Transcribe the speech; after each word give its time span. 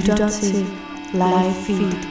Du 0.00 0.06
lytter 0.06 0.28
til 0.28 0.66
Live 1.12 1.54
Feed. 1.66 2.08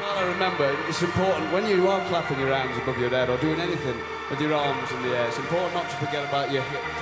Well, 0.00 0.14
I 0.22 0.24
remember 0.34 0.66
it's 0.88 1.02
important 1.02 1.52
when 1.52 1.64
you 1.70 1.88
are 1.88 2.00
clapping 2.08 2.38
your 2.40 2.54
hands 2.54 2.76
above 2.82 2.98
your 3.00 3.10
head 3.10 3.28
or 3.28 3.38
doing 3.46 3.60
anything 3.60 3.96
with 4.30 4.40
your 4.40 4.54
arms 4.54 4.90
in 4.94 5.02
the 5.02 5.16
air. 5.18 5.26
It's 5.28 5.38
important 5.38 5.74
not 5.74 5.86
to 5.90 5.96
forget 6.04 6.22
about 6.30 6.52
your 6.54 6.62
hips. 6.70 6.96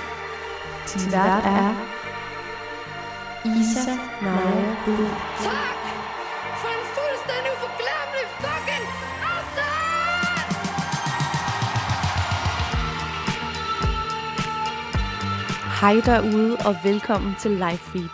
Din 0.93 1.11
vært 1.11 1.45
er 1.45 1.73
Isa 3.45 3.93
Naja 4.21 4.75
Bull. 4.85 5.84
Hej 15.85 16.01
derude 16.05 16.57
og 16.65 16.75
velkommen 16.83 17.35
til 17.39 17.51
Live 17.51 17.77
Feed. 17.77 18.09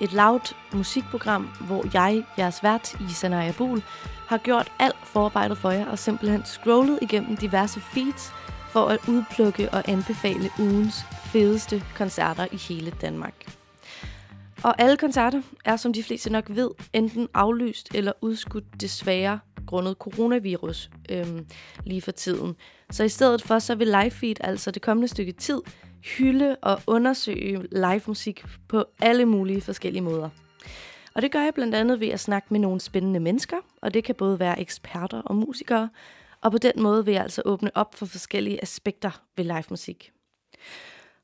Et 0.00 0.12
lavt 0.12 0.56
musikprogram, 0.72 1.48
hvor 1.66 1.84
jeg, 1.94 2.24
jeres 2.38 2.62
vært, 2.62 3.00
Isa 3.10 3.52
Bul, 3.58 3.82
har 4.28 4.38
gjort 4.38 4.72
alt 4.78 4.96
forarbejdet 5.04 5.58
for 5.58 5.70
jer 5.70 5.86
og 5.86 5.98
simpelthen 5.98 6.44
scrollet 6.44 6.98
igennem 7.02 7.36
diverse 7.36 7.80
feeds 7.80 8.32
for 8.70 8.86
at 8.86 8.98
udplukke 9.08 9.70
og 9.70 9.88
anbefale 9.88 10.50
ugens 10.58 10.94
fedeste 11.24 11.82
koncerter 11.94 12.46
i 12.52 12.56
hele 12.56 12.90
Danmark. 13.00 13.34
Og 14.62 14.74
alle 14.82 14.96
koncerter 14.96 15.42
er, 15.64 15.76
som 15.76 15.92
de 15.92 16.02
fleste 16.02 16.30
nok 16.30 16.44
ved, 16.48 16.70
enten 16.92 17.28
aflyst 17.34 17.94
eller 17.94 18.12
udskudt 18.20 18.80
desværre 18.80 19.40
grundet 19.66 19.96
coronavirus 19.98 20.90
øhm, 21.10 21.46
lige 21.84 22.02
for 22.02 22.12
tiden. 22.12 22.56
Så 22.90 23.04
i 23.04 23.08
stedet 23.08 23.42
for, 23.42 23.58
så 23.58 23.74
vil 23.74 23.86
Livefeed 23.86 24.36
altså 24.40 24.70
det 24.70 24.82
kommende 24.82 25.08
stykke 25.08 25.32
tid 25.32 25.60
hylde 26.02 26.56
og 26.62 26.80
undersøge 26.86 27.68
live 27.72 28.02
musik 28.06 28.44
på 28.68 28.84
alle 29.00 29.24
mulige 29.24 29.60
forskellige 29.60 30.02
måder. 30.02 30.28
Og 31.14 31.22
det 31.22 31.32
gør 31.32 31.42
jeg 31.42 31.54
blandt 31.54 31.74
andet 31.74 32.00
ved 32.00 32.08
at 32.08 32.20
snakke 32.20 32.48
med 32.50 32.60
nogle 32.60 32.80
spændende 32.80 33.20
mennesker, 33.20 33.56
og 33.82 33.94
det 33.94 34.04
kan 34.04 34.14
både 34.14 34.38
være 34.38 34.60
eksperter 34.60 35.22
og 35.22 35.36
musikere, 35.36 35.88
og 36.40 36.52
på 36.52 36.58
den 36.58 36.72
måde 36.76 37.04
vil 37.04 37.12
jeg 37.12 37.22
altså 37.22 37.42
åbne 37.44 37.70
op 37.74 37.94
for 37.94 38.06
forskellige 38.06 38.62
aspekter 38.62 39.22
ved 39.36 39.44
live 39.44 39.64
musik. 39.70 40.12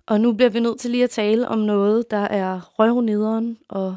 Og 0.06 0.20
nu 0.20 0.32
bliver 0.32 0.50
vi 0.50 0.60
nødt 0.60 0.80
til 0.80 0.90
lige 0.90 1.04
at 1.04 1.10
tale 1.10 1.48
om 1.48 1.58
noget, 1.58 2.10
der 2.10 2.16
er 2.16 2.60
røvnederen 2.78 3.58
og 3.68 3.96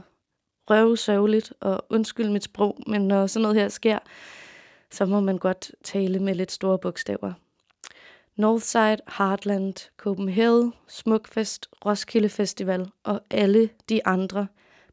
røvsørgeligt, 0.69 1.53
og 1.59 1.85
undskyld 1.89 2.29
mit 2.29 2.43
sprog, 2.43 2.79
men 2.87 3.07
når 3.07 3.27
sådan 3.27 3.41
noget 3.41 3.57
her 3.57 3.69
sker, 3.69 3.99
så 4.91 5.05
må 5.05 5.19
man 5.19 5.37
godt 5.37 5.71
tale 5.83 6.19
med 6.19 6.35
lidt 6.35 6.51
store 6.51 6.79
bogstaver. 6.79 7.33
Northside, 8.39 8.97
Heartland, 9.17 9.91
Copenhagen, 9.97 10.73
Smukfest, 10.87 11.69
Roskilde 11.85 12.29
Festival 12.29 12.87
og 13.03 13.21
alle 13.31 13.69
de 13.89 14.07
andre 14.07 14.47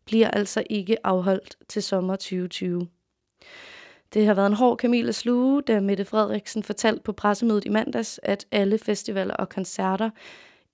bliver 0.05 0.31
altså 0.31 0.63
ikke 0.71 1.07
afholdt 1.07 1.57
til 1.69 1.83
sommer 1.83 2.17
2020. 2.17 2.89
Det 4.15 4.27
har 4.27 4.35
været 4.35 4.47
en 4.47 4.53
hård 4.53 4.79
kamel 4.79 5.09
at 5.09 5.15
sluge, 5.15 5.63
da 5.63 5.81
Mette 5.81 6.05
Frederiksen 6.05 6.63
fortalte 6.63 7.03
på 7.03 7.13
pressemødet 7.13 7.65
i 7.65 7.69
mandags, 7.69 8.21
at 8.23 8.47
alle 8.53 8.79
festivaler 8.79 9.35
og 9.35 9.49
koncerter 9.49 10.11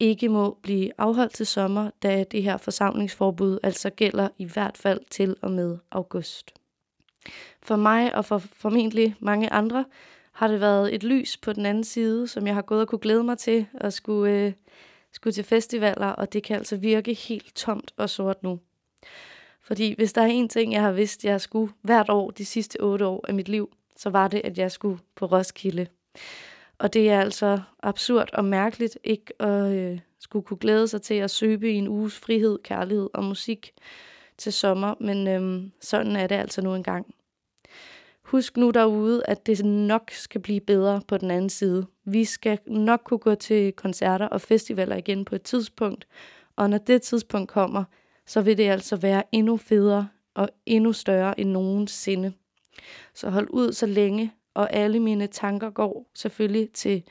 ikke 0.01 0.29
må 0.29 0.59
blive 0.63 0.91
afholdt 0.99 1.35
til 1.35 1.47
sommer, 1.47 1.91
da 2.03 2.25
det 2.25 2.43
her 2.43 2.57
forsamlingsforbud 2.57 3.59
altså 3.63 3.91
gælder 3.91 4.29
i 4.39 4.45
hvert 4.45 4.77
fald 4.77 5.01
til 5.11 5.37
og 5.43 5.51
med 5.51 5.79
august. 5.91 6.53
For 7.63 7.77
mig 7.77 8.15
og 8.15 8.25
for 8.25 8.39
formentlig 8.39 9.15
mange 9.21 9.53
andre 9.53 9.85
har 10.43 10.49
det 10.49 10.61
været 10.61 10.95
et 10.95 11.03
lys 11.03 11.37
på 11.37 11.53
den 11.53 11.67
anden 11.67 11.85
side, 11.85 12.29
som 12.29 12.47
jeg 12.47 12.55
har 12.55 12.63
gået 12.63 12.81
og 12.81 12.89
kunne 12.89 12.99
glæde 12.99 13.25
mig 13.25 13.39
til 13.39 13.67
at 13.75 13.93
skulle, 13.93 14.33
øh, 14.33 14.53
skulle 15.13 15.35
til 15.35 15.45
festivaler, 15.45 16.07
og 16.07 16.33
det 16.33 16.43
kan 16.43 16.57
altså 16.57 16.77
virke 16.77 17.15
helt 17.15 17.55
tomt 17.55 17.95
og 17.97 18.11
sort 18.11 18.43
nu. 18.43 18.61
Fordi 19.61 19.95
hvis 19.97 20.13
der 20.13 20.23
er 20.23 20.27
en 20.27 20.49
ting, 20.49 20.73
jeg 20.73 20.83
har 20.83 20.93
vidst, 20.93 21.25
jeg 21.25 21.41
skulle 21.41 21.73
hvert 21.83 22.11
år 22.11 22.31
de 22.31 22.45
sidste 22.45 22.81
otte 22.81 23.07
år 23.07 23.25
af 23.29 23.35
mit 23.35 23.49
liv, 23.49 23.73
så 23.97 24.11
var 24.11 24.29
det, 24.29 24.41
at 24.45 24.59
jeg 24.59 24.73
skulle 24.73 24.99
på 25.15 25.27
Roskilde. 25.27 25.87
Og 26.79 26.93
det 26.93 27.11
er 27.11 27.21
altså 27.21 27.61
absurd 27.83 28.31
og 28.33 28.45
mærkeligt 28.45 28.99
ikke 29.05 29.43
at 29.43 29.73
øh, 29.73 29.99
skulle 30.19 30.45
kunne 30.45 30.59
glæde 30.59 30.89
sig 30.89 31.03
til 31.03 31.15
at 31.15 31.31
søbe 31.31 31.73
i 31.73 31.75
en 31.75 31.89
uges 31.89 32.19
frihed, 32.19 32.59
kærlighed 32.65 33.09
og 33.15 33.25
musik 33.25 33.73
til 34.39 34.53
sommer, 34.53 34.95
men 35.01 35.29
øh, 35.29 35.71
sådan 35.81 36.17
er 36.17 36.27
det 36.27 36.35
altså 36.35 36.63
nu 36.63 36.75
engang. 36.75 37.15
Husk 38.33 38.57
nu 38.57 38.71
derude, 38.71 39.23
at 39.29 39.47
det 39.47 39.65
nok 39.65 40.11
skal 40.11 40.41
blive 40.41 40.61
bedre 40.61 41.01
på 41.09 41.19
den 41.19 41.31
anden 41.31 41.51
side. 41.51 41.87
Vi 42.05 42.25
skal 42.25 42.59
nok 42.67 43.01
kunne 43.05 43.19
gå 43.19 43.35
til 43.35 43.73
koncerter 43.73 44.27
og 44.27 44.41
festivaler 44.41 44.97
igen 44.97 45.25
på 45.25 45.35
et 45.35 45.43
tidspunkt, 45.43 46.07
og 46.57 46.71
når 46.71 46.79
det 46.79 47.03
tidspunkt 47.03 47.51
kommer, 47.51 47.85
så 48.27 48.41
vil 48.41 48.57
det 48.57 48.69
altså 48.69 48.97
være 48.97 49.23
endnu 49.33 49.57
federe 49.57 50.09
og 50.35 50.49
endnu 50.67 50.93
større 50.93 51.41
end 51.41 51.51
nogensinde. 51.51 52.33
Så 53.15 53.31
hold 53.31 53.49
ud 53.51 53.73
så 53.73 53.87
længe, 53.87 54.33
og 54.55 54.73
alle 54.73 55.01
mine 55.01 55.27
tanker 55.27 55.71
går 55.71 56.11
selvfølgelig 56.15 56.73
til 56.73 57.03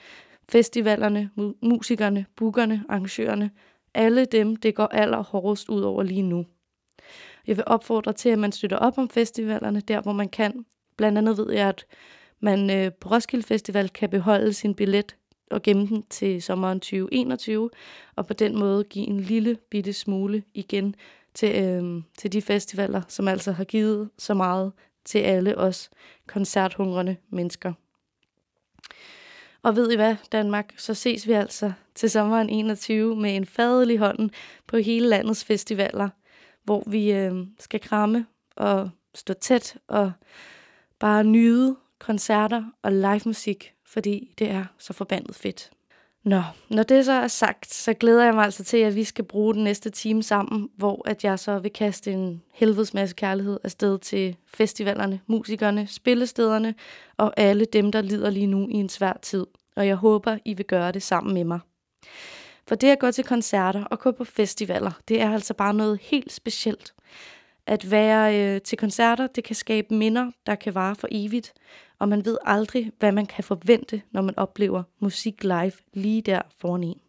festivalerne, 0.50 1.30
musikerne, 1.62 2.26
bookerne, 2.36 2.84
arrangørerne, 2.90 3.52
alle 3.94 4.26
dem, 4.26 4.56
det 4.56 4.76
går 4.76 4.88
allerhårdest 4.88 5.70
ud 5.70 5.82
over 5.82 6.03
lige 6.03 6.22
nu. 6.22 6.46
Jeg 7.48 7.58
vil 7.58 7.64
opfordre 7.68 8.14
til, 8.14 8.30
at 8.30 8.40
man 8.40 8.52
støtter 8.52 8.78
op 8.78 8.98
om 8.98 9.09
festivalerne, 9.09 9.82
der 9.82 10.02
hvor 10.02 10.14
man 10.14 10.30
kan. 10.30 10.66
Blandt 10.97 11.18
andet 11.18 11.38
ved 11.38 11.52
jeg, 11.52 11.68
at 11.68 11.85
man 12.40 12.69
øh, 12.69 12.91
på 12.94 13.09
Roskilde 13.09 13.46
Festival 13.46 13.90
kan 13.90 14.09
beholde 14.09 14.53
sin 14.53 14.75
billet 14.75 15.16
og 15.52 15.62
gemme 15.62 15.88
den 15.88 16.03
til 16.09 16.41
sommeren 16.41 16.79
2021, 16.79 17.69
og 18.16 18.28
på 18.28 18.34
den 18.34 18.59
måde 18.59 18.84
give 18.84 19.07
en 19.07 19.19
lille 19.19 19.57
bitte 19.69 19.94
smule 19.94 20.44
igen 20.53 20.96
til, 21.34 21.63
øh, 21.63 22.03
til 22.18 22.34
de 22.34 22.41
festivaler, 22.41 23.02
som 23.07 23.28
altså 23.28 23.52
har 23.52 23.63
givet 23.63 24.09
så 24.18 24.34
meget 24.34 24.72
til 25.06 25.19
alle 25.19 25.57
os 25.57 25.90
koncerthungrende 26.28 27.16
mennesker. 27.29 27.73
Og 29.63 29.75
ved 29.75 29.91
I 29.91 29.96
hvad, 29.96 30.16
Danmark, 30.31 30.73
så 30.78 30.94
ses 30.94 31.28
vi 31.28 31.34
altså 31.34 31.72
til 31.96 32.09
sommeren 32.09 32.50
21 32.50 33.16
med 33.16 33.35
en 33.35 33.46
fadelig 33.46 33.97
hånden 33.97 34.31
på 34.68 34.78
hele 34.78 35.08
landets 35.08 35.44
festivaler, 35.44 36.09
hvor 36.63 36.84
vi 36.88 37.12
øh, 37.12 37.34
skal 37.59 37.79
kramme 37.79 38.25
og 38.56 38.90
stå 39.16 39.34
tæt 39.34 39.78
og 39.88 40.12
bare 41.02 41.24
nyde 41.24 41.76
koncerter 42.00 42.64
og 42.84 42.92
live 42.92 43.22
musik, 43.26 43.74
fordi 43.86 44.34
det 44.40 44.50
er 44.50 44.66
så 44.78 44.94
forbandet 44.94 45.36
fedt. 45.36 45.72
Nå, 46.24 46.42
når 46.70 46.84
det 46.84 47.06
så 47.06 47.12
er 47.12 47.28
sagt, 47.28 47.74
så 47.74 47.94
glæder 47.94 48.24
jeg 48.24 48.34
mig 48.34 48.44
altså 48.44 48.64
til, 48.64 48.78
at 48.78 48.96
vi 48.96 49.04
skal 49.04 49.26
bruge 49.26 49.54
den 49.54 49.64
næste 49.64 49.90
time 49.90 50.24
sammen, 50.24 50.70
hvor 50.78 51.08
at 51.08 51.24
jeg 51.24 51.40
så 51.40 51.60
vil 51.60 51.72
kaste 51.72 52.12
en 52.12 52.42
helvedes 52.54 52.94
masse 52.94 53.16
kærlighed 53.16 53.60
afsted 53.64 54.00
til 54.00 54.36
festivalerne, 54.48 55.20
musikerne, 55.28 55.88
spillestederne 55.88 56.76
og 57.18 57.34
alle 57.38 57.66
dem, 57.66 57.92
der 57.92 58.02
lider 58.02 58.30
lige 58.30 58.48
nu 58.48 58.68
i 58.68 58.74
en 58.74 58.90
svær 58.90 59.14
tid. 59.22 59.46
Og 59.76 59.88
jeg 59.88 59.96
håber, 59.96 60.38
I 60.46 60.54
vil 60.54 60.66
gøre 60.66 60.92
det 60.92 61.04
sammen 61.04 61.34
med 61.34 61.44
mig. 61.44 61.60
For 62.68 62.76
det 62.76 62.88
at 62.88 63.00
gå 63.00 63.12
til 63.12 63.24
koncerter 63.24 63.84
og 63.84 64.00
gå 64.00 64.12
på 64.12 64.24
festivaler, 64.24 64.92
det 65.08 65.22
er 65.22 65.34
altså 65.34 65.54
bare 65.54 65.74
noget 65.74 66.00
helt 66.02 66.32
specielt. 66.32 66.94
At 67.68 67.92
være 67.92 68.40
øh, 68.40 68.62
til 68.62 68.78
koncerter, 68.78 69.28
det 69.28 69.44
kan 69.44 69.56
skabe 69.56 69.94
minder, 69.94 70.32
der 70.46 70.56
kan 70.56 70.76
vare 70.76 70.96
for 70.96 71.08
evigt, 71.12 71.54
og 72.00 72.10
man 72.10 72.26
ved 72.26 72.38
aldrig, 72.46 72.92
hvad 73.00 73.12
man 73.12 73.26
kan 73.26 73.44
forvente, 73.44 74.02
når 74.12 74.22
man 74.22 74.38
oplever 74.38 74.84
musik 75.00 75.44
live 75.44 75.72
lige 75.94 76.22
der 76.22 76.42
foran 76.58 76.84
en. 76.84 77.00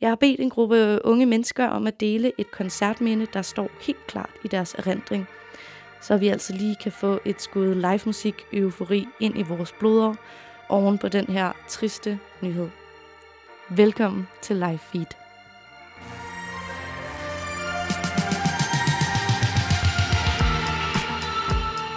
Jeg 0.00 0.08
har 0.08 0.16
bedt 0.16 0.40
en 0.40 0.50
gruppe 0.50 0.76
øh, 0.76 0.98
unge 1.04 1.26
mennesker 1.26 1.66
om 1.66 1.86
at 1.86 2.00
dele 2.00 2.32
et 2.38 2.50
koncertminde, 2.50 3.26
der 3.32 3.42
står 3.42 3.70
helt 3.80 4.06
klart 4.06 4.30
i 4.44 4.48
deres 4.48 4.74
erindring, 4.74 5.26
så 6.00 6.16
vi 6.16 6.28
altså 6.28 6.52
lige 6.52 6.76
kan 6.82 6.92
få 6.92 7.20
et 7.24 7.42
skud 7.42 7.74
live 7.74 8.00
musik 8.06 8.34
eufori 8.52 9.06
ind 9.20 9.38
i 9.38 9.42
vores 9.42 9.72
blodår 9.78 10.16
oven 10.68 10.98
på 10.98 11.08
den 11.08 11.26
her 11.26 11.52
triste 11.68 12.18
nyhed. 12.42 12.68
Velkommen 13.70 14.28
til 14.42 14.56
Live 14.56 14.78
Feed. 14.78 15.25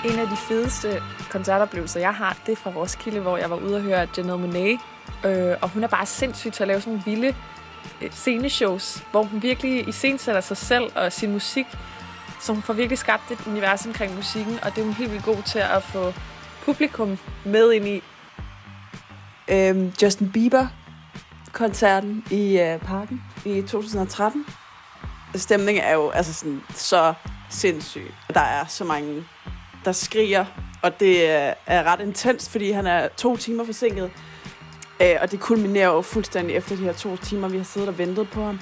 En 0.10 0.20
af 0.20 0.28
de 0.28 0.38
fedeste 0.38 1.02
koncertoplevelser, 1.30 2.00
jeg 2.00 2.14
har, 2.14 2.38
det 2.46 2.52
er 2.52 2.56
fra 2.56 2.72
Roskilde, 2.76 3.20
hvor 3.20 3.38
jeg 3.38 3.50
var 3.50 3.56
ude 3.56 3.76
og 3.76 3.82
høre 3.82 4.08
Janelle 4.18 4.46
Monáe. 4.46 4.80
Øh, 5.28 5.58
og 5.62 5.70
hun 5.70 5.84
er 5.84 5.88
bare 5.88 6.06
sindssygt 6.06 6.54
til 6.54 6.64
at 6.64 6.68
lave 6.68 6.82
sådan 6.82 6.94
nogle 6.94 7.06
vilde 7.06 7.36
øh, 8.02 8.12
sceneshows, 8.12 9.04
hvor 9.12 9.24
hun 9.24 9.42
virkelig 9.42 9.88
iscenesætter 9.88 10.42
sig 10.42 10.58
selv 10.58 10.92
og 10.96 11.12
sin 11.12 11.32
musik. 11.32 11.66
Så 12.42 12.54
hun 12.54 12.62
får 12.62 12.74
virkelig 12.74 12.98
skabt 12.98 13.32
et 13.32 13.48
univers 13.48 13.86
omkring 13.86 14.16
musikken, 14.16 14.60
og 14.64 14.76
det 14.76 14.82
er 14.82 14.86
hun 14.86 14.94
helt 14.94 15.12
vildt 15.12 15.26
god 15.26 15.44
til 15.46 15.60
at 15.60 15.84
få 15.84 16.14
publikum 16.66 17.18
med 17.46 17.72
ind 17.72 17.88
i. 17.88 18.04
øhm, 19.48 19.94
Justin 20.02 20.32
Bieber-koncerten 20.32 22.26
i 22.32 22.60
øh, 22.60 22.80
parken 22.80 23.24
i 23.46 23.62
2013. 23.62 24.46
Stemningen 25.36 25.84
er 25.84 25.94
jo 25.94 26.10
altså 26.10 26.34
sådan 26.34 26.62
så 26.76 27.14
sindssyg. 27.50 28.14
Der 28.34 28.42
er 28.42 28.66
så 28.66 28.84
mange, 28.84 29.24
der 29.90 29.94
skriger, 29.94 30.46
og 30.84 31.00
det 31.00 31.30
er, 31.30 31.54
ret 31.68 32.00
intens, 32.00 32.50
fordi 32.50 32.72
han 32.72 32.88
er 32.88 33.08
to 33.08 33.38
timer 33.38 33.66
forsinket. 33.66 34.12
Øh, 35.02 35.16
og 35.22 35.32
det 35.32 35.40
kulminerer 35.40 35.88
jo 35.88 36.02
fuldstændig 36.02 36.56
efter 36.56 36.76
de 36.76 36.84
her 36.84 36.94
to 36.94 37.18
timer, 37.18 37.48
vi 37.48 37.58
har 37.58 37.64
siddet 37.64 37.90
og 37.90 37.98
ventet 37.98 38.30
på 38.30 38.44
ham. 38.44 38.60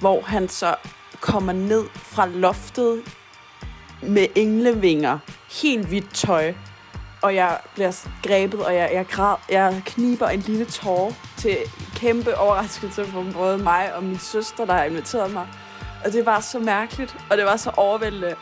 Hvor 0.00 0.20
han 0.20 0.48
så 0.48 0.74
kommer 1.20 1.52
ned 1.52 1.84
fra 1.94 2.26
loftet 2.26 3.02
med 4.02 4.26
englevinger, 4.34 5.18
helt 5.62 5.86
hvidt 5.86 6.14
tøj. 6.14 6.54
Og 7.22 7.34
jeg 7.34 7.58
bliver 7.74 8.06
grebet, 8.22 8.64
og 8.64 8.74
jeg, 8.74 8.90
jeg, 8.92 9.06
græd, 9.06 9.36
jeg 9.50 9.82
kniber 9.86 10.28
en 10.28 10.40
lille 10.40 10.64
tår 10.64 11.12
til 11.36 11.56
kæmpe 11.96 12.38
overraskelse 12.38 13.04
for 13.04 13.26
både 13.32 13.58
mig 13.58 13.94
og 13.94 14.02
min 14.02 14.18
søster, 14.18 14.64
der 14.64 14.72
har 14.72 14.84
inviteret 14.84 15.32
mig. 15.32 15.46
Og 16.04 16.12
det 16.12 16.26
var 16.26 16.40
så 16.40 16.58
mærkeligt, 16.58 17.16
og 17.30 17.36
det 17.36 17.44
var 17.44 17.56
så 17.56 17.70
overvældende. 17.76 18.34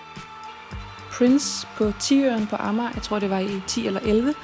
Prince 1.13 1.67
på 1.77 1.93
Tiøren 2.01 2.47
på 2.47 2.57
Amager, 2.57 2.91
jeg 2.95 3.03
tror 3.03 3.19
det 3.19 3.31
var 3.31 3.39
i 3.39 3.63
10 3.67 3.87
eller 3.87 4.01
11. 4.01 4.35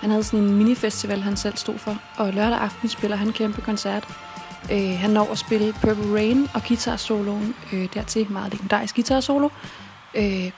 Han 0.00 0.10
havde 0.10 0.24
sådan 0.24 0.44
en 0.44 0.54
minifestival, 0.54 1.20
han 1.20 1.36
selv 1.36 1.56
stod 1.56 1.78
for, 1.78 1.96
og 2.16 2.32
lørdag 2.32 2.58
aften 2.58 2.88
spiller 2.88 3.16
han 3.16 3.26
en 3.26 3.32
kæmpe 3.32 3.60
koncert. 3.60 4.08
Øh, 4.72 4.98
han 4.98 5.10
når 5.10 5.32
at 5.32 5.38
spille 5.38 5.74
Purple 5.82 6.14
Rain 6.14 6.48
og 6.54 6.62
guitar-soloen 6.68 7.54
øh, 7.72 7.88
dertil, 7.94 8.26
meget 8.30 8.52
legendarisk 8.52 8.94
guitar-solo. 8.94 9.48
Øh, 10.14 10.50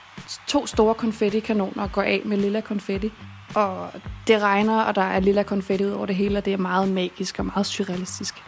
to 0.47 0.67
store 0.67 0.93
konfetti-kanoner 0.93 1.87
går 1.87 2.01
af 2.01 2.21
med 2.25 2.37
lilla 2.37 2.61
konfetti, 2.61 3.11
og 3.55 3.89
det 4.27 4.41
regner, 4.41 4.81
og 4.81 4.95
der 4.95 5.01
er 5.01 5.19
lilla 5.19 5.43
konfetti 5.43 5.85
ud 5.85 5.91
over 5.91 6.05
det 6.05 6.15
hele, 6.15 6.37
og 6.37 6.45
det 6.45 6.53
er 6.53 6.57
meget 6.57 6.89
magisk 6.89 7.39
og 7.39 7.45
meget 7.45 7.65
surrealistisk. 7.65 8.43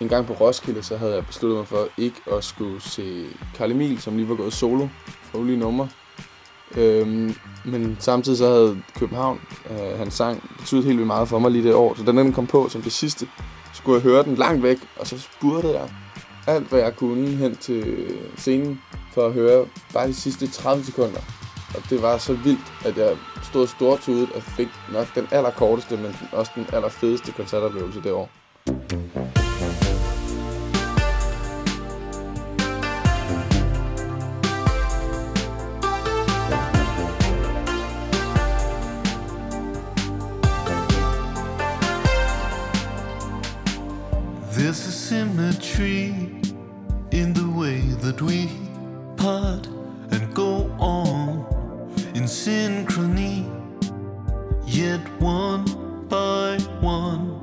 En 0.00 0.08
gang 0.08 0.26
på 0.26 0.32
Roskilde, 0.32 0.82
så 0.82 0.96
havde 0.96 1.14
jeg 1.14 1.26
besluttet 1.26 1.58
mig 1.58 1.68
for 1.68 1.88
ikke 1.96 2.20
at 2.32 2.44
skulle 2.44 2.80
se 2.80 3.26
Karl 3.54 3.70
Emil, 3.70 4.00
som 4.00 4.16
lige 4.16 4.28
var 4.28 4.34
gået 4.34 4.52
solo 4.52 4.88
for 5.22 5.38
ulige 5.38 5.58
numre. 5.58 5.88
Øhm, 6.76 7.34
men 7.64 7.96
samtidig 8.00 8.38
så 8.38 8.48
havde 8.48 8.82
København, 8.98 9.40
øh, 9.70 9.98
hans 9.98 10.14
sang, 10.14 10.50
betydet 10.58 10.84
helt 10.84 10.96
vildt 10.96 11.06
meget 11.06 11.28
for 11.28 11.38
mig 11.38 11.50
lige 11.50 11.64
det 11.64 11.74
år. 11.74 11.94
Så 11.94 12.02
da 12.02 12.12
den 12.12 12.32
kom 12.32 12.46
på 12.46 12.68
som 12.68 12.82
det 12.82 12.92
sidste, 12.92 13.26
så 13.72 13.78
skulle 13.78 13.94
jeg 13.94 14.02
høre 14.02 14.22
den 14.22 14.34
langt 14.34 14.62
væk, 14.62 14.78
og 14.98 15.06
så 15.06 15.18
spurgte 15.18 15.68
jeg 15.68 15.88
alt, 16.46 16.68
hvad 16.68 16.80
jeg 16.80 16.96
kunne 16.96 17.28
hen 17.28 17.56
til 17.56 18.06
scenen 18.36 18.80
for 19.14 19.26
at 19.26 19.32
høre 19.32 19.66
bare 19.92 20.08
de 20.08 20.14
sidste 20.14 20.46
30 20.46 20.84
sekunder. 20.84 21.20
Og 21.74 21.82
det 21.90 22.02
var 22.02 22.18
så 22.18 22.32
vildt, 22.32 22.72
at 22.84 22.96
jeg 22.96 23.16
stod 23.42 23.66
stortudet 23.66 24.28
og 24.34 24.42
fik 24.42 24.68
nok 24.92 25.14
den 25.14 25.28
allerkorteste, 25.30 25.96
men 25.96 26.16
også 26.32 26.52
den 26.54 26.66
allerfedeste 26.72 27.32
koncertoplevelse 27.32 28.02
det 28.02 28.12
år. 28.12 28.30
Symmetry 45.70 46.14
in 47.12 47.32
the 47.32 47.48
way 47.56 47.80
that 48.02 48.20
we 48.22 48.48
part 49.16 49.66
and 50.10 50.34
go 50.34 50.70
on 50.78 51.44
in 52.14 52.24
synchrony, 52.24 53.44
yet 54.66 55.00
one 55.20 55.64
by 56.08 56.58
one. 56.80 57.36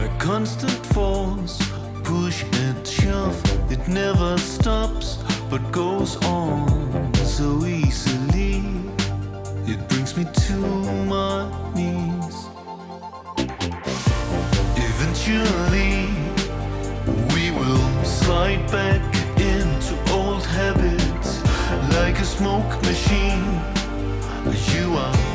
A 0.00 0.08
constant 0.18 0.84
force, 0.94 1.58
push 2.02 2.44
and 2.52 2.86
shove, 2.86 3.40
it 3.70 3.86
never 3.88 4.36
stops 4.38 5.18
but 5.48 5.62
goes 5.72 6.16
on 6.24 7.14
so 7.14 7.64
easily. 7.64 8.62
It 9.66 9.80
brings 9.88 10.16
me 10.16 10.24
to 10.24 10.56
my 11.14 11.48
knees. 11.74 12.36
Eventually, 14.76 15.59
back 18.70 19.02
into 19.40 20.12
old 20.12 20.46
habits 20.46 21.42
like 21.94 22.18
a 22.20 22.24
smoke 22.24 22.80
machine. 22.82 23.44
You 24.72 24.94
are 24.96 25.29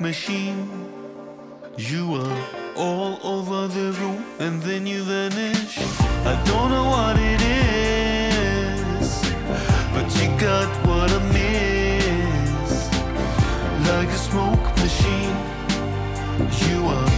machine. 0.00 0.68
You 1.76 2.14
are 2.14 2.38
all 2.76 3.18
over 3.24 3.68
the 3.68 3.92
room 4.00 4.24
and 4.38 4.62
then 4.62 4.86
you 4.86 5.02
vanish. 5.04 5.78
I 6.24 6.34
don't 6.44 6.70
know 6.70 6.84
what 6.84 7.16
it 7.18 7.40
is, 9.00 9.08
but 9.94 10.06
you 10.18 10.28
got 10.38 10.68
what 10.86 11.10
I 11.10 11.20
miss. 11.32 12.72
Like 13.88 14.08
a 14.08 14.20
smoke 14.30 14.66
machine, 14.84 15.36
you 16.64 16.86
are 16.86 17.11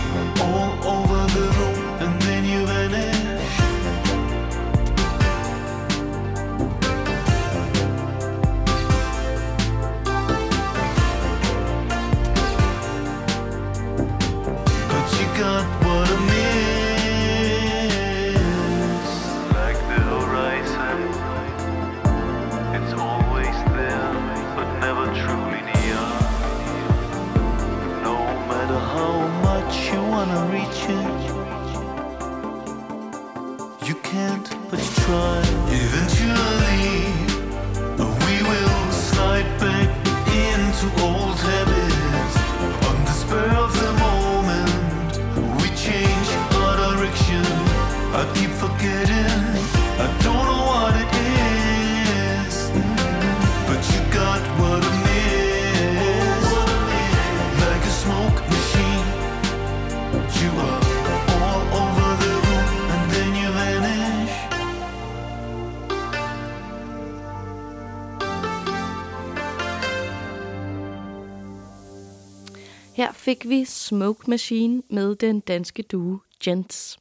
fik 73.25 73.49
vi 73.49 73.64
Smoke 73.64 74.31
Machine 74.31 74.83
med 74.90 75.16
den 75.16 75.40
danske 75.40 75.83
duo 75.83 76.19
Gents. 76.45 76.99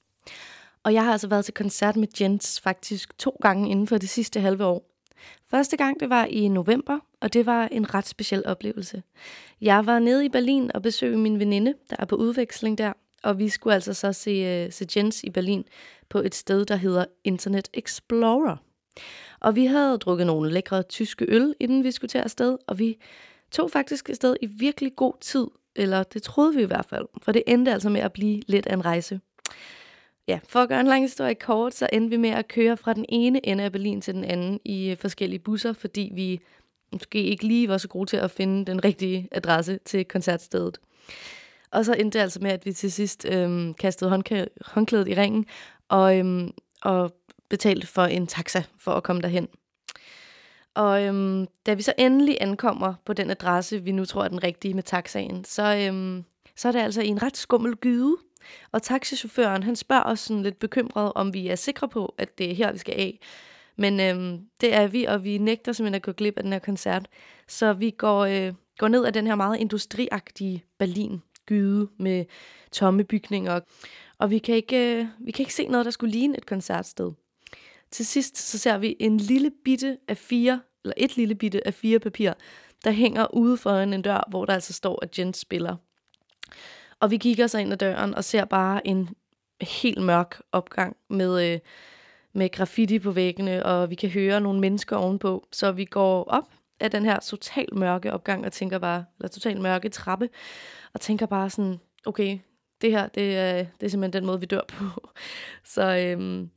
Og 0.84 0.94
jeg 0.94 1.06
har 1.06 1.12
altså 1.12 1.27
været 1.27 1.46
til 1.46 1.53
koncert 1.53 1.96
med 1.96 2.08
Jens 2.22 2.62
faktisk 2.62 3.18
to 3.18 3.38
gange 3.42 3.70
inden 3.70 3.88
for 3.88 3.98
det 3.98 4.10
sidste 4.10 4.39
halve 4.39 4.65
år. 4.65 4.89
Første 5.48 5.77
gang, 5.77 6.00
det 6.00 6.10
var 6.10 6.25
i 6.25 6.48
november, 6.48 7.00
og 7.22 7.34
det 7.34 7.46
var 7.46 7.68
en 7.68 7.94
ret 7.94 8.08
speciel 8.08 8.44
oplevelse. 8.46 9.03
Jeg 9.62 9.86
var 9.86 10.00
nede 10.00 10.25
i 10.25 10.30
Berlin 10.30 10.72
og 10.74 10.82
besøgte 10.82 11.18
min 11.18 11.39
veninde, 11.39 11.74
der 11.89 11.96
er 12.00 12.06
på 12.06 12.15
udveksling 12.15 12.77
der, 12.77 12.94
og 13.24 13.39
vi 13.39 13.50
skulle 13.50 13.74
altså 13.74 13.94
så 13.94 14.13
se, 14.13 14.32
øh, 14.32 14.72
se 14.72 14.88
Jens 14.96 15.24
i 15.24 15.30
Berlin 15.30 15.63
på 16.10 16.20
et 16.20 16.36
sted, 16.36 16.65
der 16.65 16.75
hedder 16.75 17.06
Internet 17.24 17.70
Explorer. 17.74 18.58
Og 19.39 19.56
vi 19.56 19.65
havde 19.65 19.98
drukket 19.98 20.27
nogle 20.27 20.51
lækre 20.51 20.84
tyske 20.84 21.25
øl, 21.27 21.56
inden 21.60 21.84
vi 21.84 21.92
skulle 21.92 22.10
til 22.10 22.18
afsted, 22.18 22.58
og 22.68 22.80
vi 22.80 22.98
tog 23.51 23.72
faktisk 23.72 24.10
afsted 24.10 24.36
i 24.42 24.46
virkelig 24.46 24.96
god 24.96 25.13
tid, 25.22 25.48
eller 25.75 26.03
det 26.03 26.24
troede 26.24 26.56
vi 26.56 26.62
i 26.62 26.65
hvert 26.65 26.86
fald, 26.86 27.06
for 27.22 27.32
det 27.32 27.44
endte 27.48 27.74
altså 27.74 27.89
med 27.89 28.01
at 28.01 28.13
blive 28.13 28.42
lidt 28.48 28.68
af 28.68 28.74
en 28.74 28.86
rejse. 28.86 29.20
Ja, 30.27 30.39
for 30.48 30.60
at 30.60 30.70
gøre 30.70 30.80
en 30.80 30.88
lang 30.88 31.03
historie 31.03 31.36
kort, 31.36 31.74
så 31.74 31.88
endte 31.94 32.10
vi 32.10 32.18
med 32.18 32.30
at 32.30 32.48
køre 32.48 32.77
fra 32.77 32.94
den 32.94 33.06
ene 33.10 33.46
ende 33.46 33.63
af 33.63 33.72
Berlin 33.72 34.01
til 34.01 34.13
den 34.13 34.24
anden 34.24 34.60
i 34.65 34.89
øh, 34.89 34.98
forskellige 34.98 35.39
busser, 35.39 35.74
fordi 35.74 36.12
vi 36.15 36.39
måske 36.92 37.24
ikke 37.24 37.48
lige 37.48 37.70
var 37.70 37.77
så 37.77 37.88
gode 37.88 38.10
til 38.10 38.18
at 38.18 38.32
finde 38.32 38.65
den 38.65 38.86
rigtige 38.86 39.27
adresse 39.32 39.80
til 39.86 40.06
koncertstedet. 40.06 40.77
Og 41.72 41.86
så 41.86 41.94
endte 41.94 42.18
det 42.18 42.24
altså 42.24 42.39
med, 42.42 42.51
at 42.51 42.65
vi 42.65 42.74
til 42.74 42.92
sidst 42.92 43.25
øhm, 43.30 43.74
kastede 43.74 44.12
håndklæ- 44.15 44.58
håndklædet 44.65 45.08
i 45.08 45.15
ringen 45.15 45.46
og, 45.89 46.18
øhm, 46.18 46.51
og 46.82 47.15
betalte 47.50 47.88
for 47.88 48.03
en 48.03 48.27
taxa 48.27 48.63
for 48.80 48.92
at 48.92 49.03
komme 49.03 49.22
derhen. 49.22 49.48
Og 50.75 51.03
øhm, 51.03 51.48
da 51.65 51.74
vi 51.74 51.82
så 51.82 51.94
endelig 51.98 52.38
ankommer 52.42 52.94
på 53.06 53.13
den 53.13 53.30
adresse, 53.30 53.84
vi 53.84 53.92
nu 53.92 54.06
tror 54.06 54.24
er 54.24 54.27
den 54.27 54.44
rigtige 54.44 54.74
med 54.74 54.84
taxaen, 54.84 55.46
så, 55.46 55.75
øhm, 55.75 56.24
så 56.56 56.68
er 56.68 56.72
det 56.72 56.80
altså 56.80 57.01
i 57.01 57.08
en 57.08 57.24
ret 57.24 57.38
skummel 57.38 57.75
gyde. 57.75 58.15
Og 58.72 58.82
taxichaufføren, 58.82 59.63
han 59.63 59.75
spørger 59.75 60.03
os 60.03 60.20
sådan 60.20 60.44
lidt 60.44 60.60
bekymret, 60.60 61.13
om 61.15 61.34
vi 61.34 61.48
er 61.48 61.56
sikre 61.56 61.88
på, 61.89 62.15
at 62.18 62.38
det 62.38 62.51
er 62.51 62.56
her, 62.56 62.72
vi 62.72 62.77
skal 62.77 62.94
af. 62.98 63.20
Men 63.77 64.00
øhm, 64.00 64.39
det 64.62 64.74
er 64.74 64.88
vi, 64.88 65.06
og 65.06 65.24
vi 65.24 65.38
nægter 65.38 65.72
simpelthen 65.72 65.96
at 65.96 66.01
gå 66.01 66.12
glip 66.12 66.38
af 66.38 66.44
den 66.44 66.51
her 66.51 66.60
koncert. 66.60 67.08
Så 67.48 67.74
vi 67.74 67.89
går, 67.89 68.20
øh, 68.20 68.53
går 68.77 68.88
ned 68.88 69.06
ad 69.06 69.12
den 69.12 69.27
her 69.27 69.36
meget 69.36 69.60
industriagtige 69.60 70.63
Berlin-gyde 70.80 71.88
med 72.00 72.25
tomme 72.72 73.03
bygninger. 73.03 73.60
Og 74.18 74.30
vi 74.30 74.38
kan, 74.38 74.56
ikke, 74.56 75.00
øh, 75.00 75.06
vi 75.20 75.32
kan 75.32 75.44
ikke 75.44 75.53
se 75.53 75.68
noget, 75.68 75.86
der 75.86 75.92
skulle 75.92 76.12
ligne 76.12 76.38
et 76.38 76.46
koncertsted. 76.46 77.12
Til 77.93 78.05
sidst 78.05 78.38
så 78.38 78.57
ser 78.57 78.77
vi 78.77 78.95
en 79.00 79.17
lille 79.17 79.51
bitte 79.65 79.97
af 80.07 80.17
fire, 80.17 80.62
eller 80.83 80.93
et 80.97 81.17
lille 81.17 81.35
bitte 81.35 81.67
af 81.67 81.73
fire 81.73 82.00
papir, 82.00 82.33
der 82.83 82.91
hænger 82.91 83.35
ude 83.35 83.57
foran 83.57 83.93
en 83.93 84.01
dør, 84.01 84.27
hvor 84.29 84.45
der 84.45 84.53
altså 84.53 84.73
står, 84.73 85.00
at 85.03 85.19
Jens 85.19 85.38
spiller. 85.38 85.75
Og 87.00 87.12
vi 87.12 87.17
kigger 87.17 87.47
så 87.47 87.57
ind 87.57 87.71
ad 87.71 87.77
døren 87.77 88.15
og 88.15 88.23
ser 88.23 88.45
bare 88.45 88.88
en 88.88 89.09
helt 89.62 90.01
mørk 90.03 90.41
opgang 90.51 90.95
med, 91.09 91.53
øh, 91.53 91.59
med 92.33 92.50
graffiti 92.51 93.00
på 93.00 93.12
væggene, 93.12 93.65
og 93.65 93.89
vi 93.89 93.95
kan 93.95 94.09
høre 94.09 94.41
nogle 94.41 94.59
mennesker 94.59 94.95
ovenpå. 94.95 95.47
Så 95.51 95.71
vi 95.71 95.85
går 95.85 96.23
op 96.23 96.50
af 96.79 96.91
den 96.91 97.05
her 97.05 97.19
total 97.19 97.67
mørke 97.73 98.13
opgang 98.13 98.45
og 98.45 98.51
tænker 98.51 98.79
bare, 98.79 99.05
eller 99.19 99.29
total 99.29 99.62
mørke 99.62 99.89
trappe, 99.89 100.29
og 100.93 101.01
tænker 101.01 101.25
bare 101.25 101.50
sådan, 101.50 101.79
okay, 102.05 102.39
det 102.81 102.91
her, 102.91 103.07
det 103.07 103.38
er, 103.38 103.53
det 103.57 103.85
er 103.85 103.89
simpelthen 103.89 104.21
den 104.21 104.25
måde, 104.25 104.39
vi 104.39 104.45
dør 104.45 104.62
på. 104.67 105.09
Så 105.73 105.97
øhm, 105.97 106.50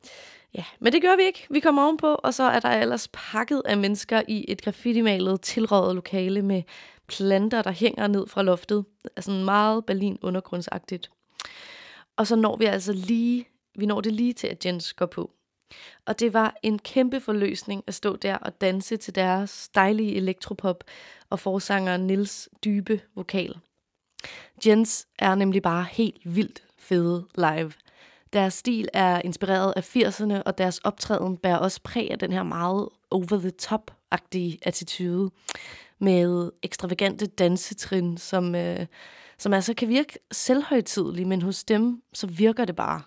ja, 0.56 0.64
men 0.80 0.92
det 0.92 1.02
gør 1.02 1.16
vi 1.16 1.22
ikke. 1.22 1.46
Vi 1.50 1.60
kommer 1.60 1.84
ovenpå, 1.84 2.14
og 2.14 2.34
så 2.34 2.42
er 2.42 2.60
der 2.60 2.68
ellers 2.68 3.08
pakket 3.12 3.62
af 3.64 3.76
mennesker 3.76 4.22
i 4.28 4.44
et 4.48 4.62
graffiti-malet 4.62 5.40
tilrådet 5.40 5.94
lokale 5.94 6.42
med 6.42 6.62
planter, 7.06 7.62
der 7.62 7.70
hænger 7.70 8.06
ned 8.06 8.26
fra 8.26 8.42
loftet. 8.42 8.84
Altså 9.16 9.30
meget 9.30 9.84
Berlin 9.86 10.18
undergrundsagtigt. 10.22 11.10
Og 12.16 12.26
så 12.26 12.36
når 12.36 12.56
vi 12.56 12.64
altså 12.64 12.92
lige, 12.92 13.48
vi 13.74 13.86
når 13.86 14.00
det 14.00 14.12
lige 14.12 14.32
til, 14.32 14.46
at 14.46 14.66
Jens 14.66 14.92
går 14.92 15.06
på. 15.06 15.30
Og 16.06 16.20
det 16.20 16.32
var 16.32 16.56
en 16.62 16.78
kæmpe 16.78 17.20
forløsning 17.20 17.84
at 17.86 17.94
stå 17.94 18.16
der 18.16 18.36
og 18.36 18.60
danse 18.60 18.96
til 18.96 19.14
deres 19.14 19.68
dejlige 19.68 20.16
elektropop 20.16 20.84
og 21.30 21.40
forsanger 21.40 21.96
Nils 21.96 22.48
dybe 22.64 23.00
vokal. 23.14 23.58
Jens 24.66 25.08
er 25.18 25.34
nemlig 25.34 25.62
bare 25.62 25.86
helt 25.90 26.20
vildt 26.24 26.62
fede 26.78 27.26
live. 27.34 27.72
Deres 28.36 28.54
stil 28.54 28.88
er 28.92 29.20
inspireret 29.24 29.72
af 29.76 29.96
80'erne, 29.96 30.42
og 30.42 30.58
deres 30.58 30.78
optræden 30.78 31.36
bærer 31.36 31.56
også 31.56 31.80
præg 31.84 32.10
af 32.10 32.18
den 32.18 32.32
her 32.32 32.42
meget 32.42 32.88
over-the-top-agtige 33.10 34.58
attitude 34.62 35.30
med 35.98 36.50
ekstravagante 36.62 37.26
dansetrin, 37.26 38.18
som, 38.18 38.54
øh, 38.54 38.86
som 39.38 39.52
altså 39.52 39.74
kan 39.74 39.88
virke 39.88 40.18
selvhøjtidlige, 40.32 41.24
men 41.24 41.42
hos 41.42 41.64
dem, 41.64 42.02
så 42.12 42.26
virker 42.26 42.64
det 42.64 42.76
bare. 42.76 43.02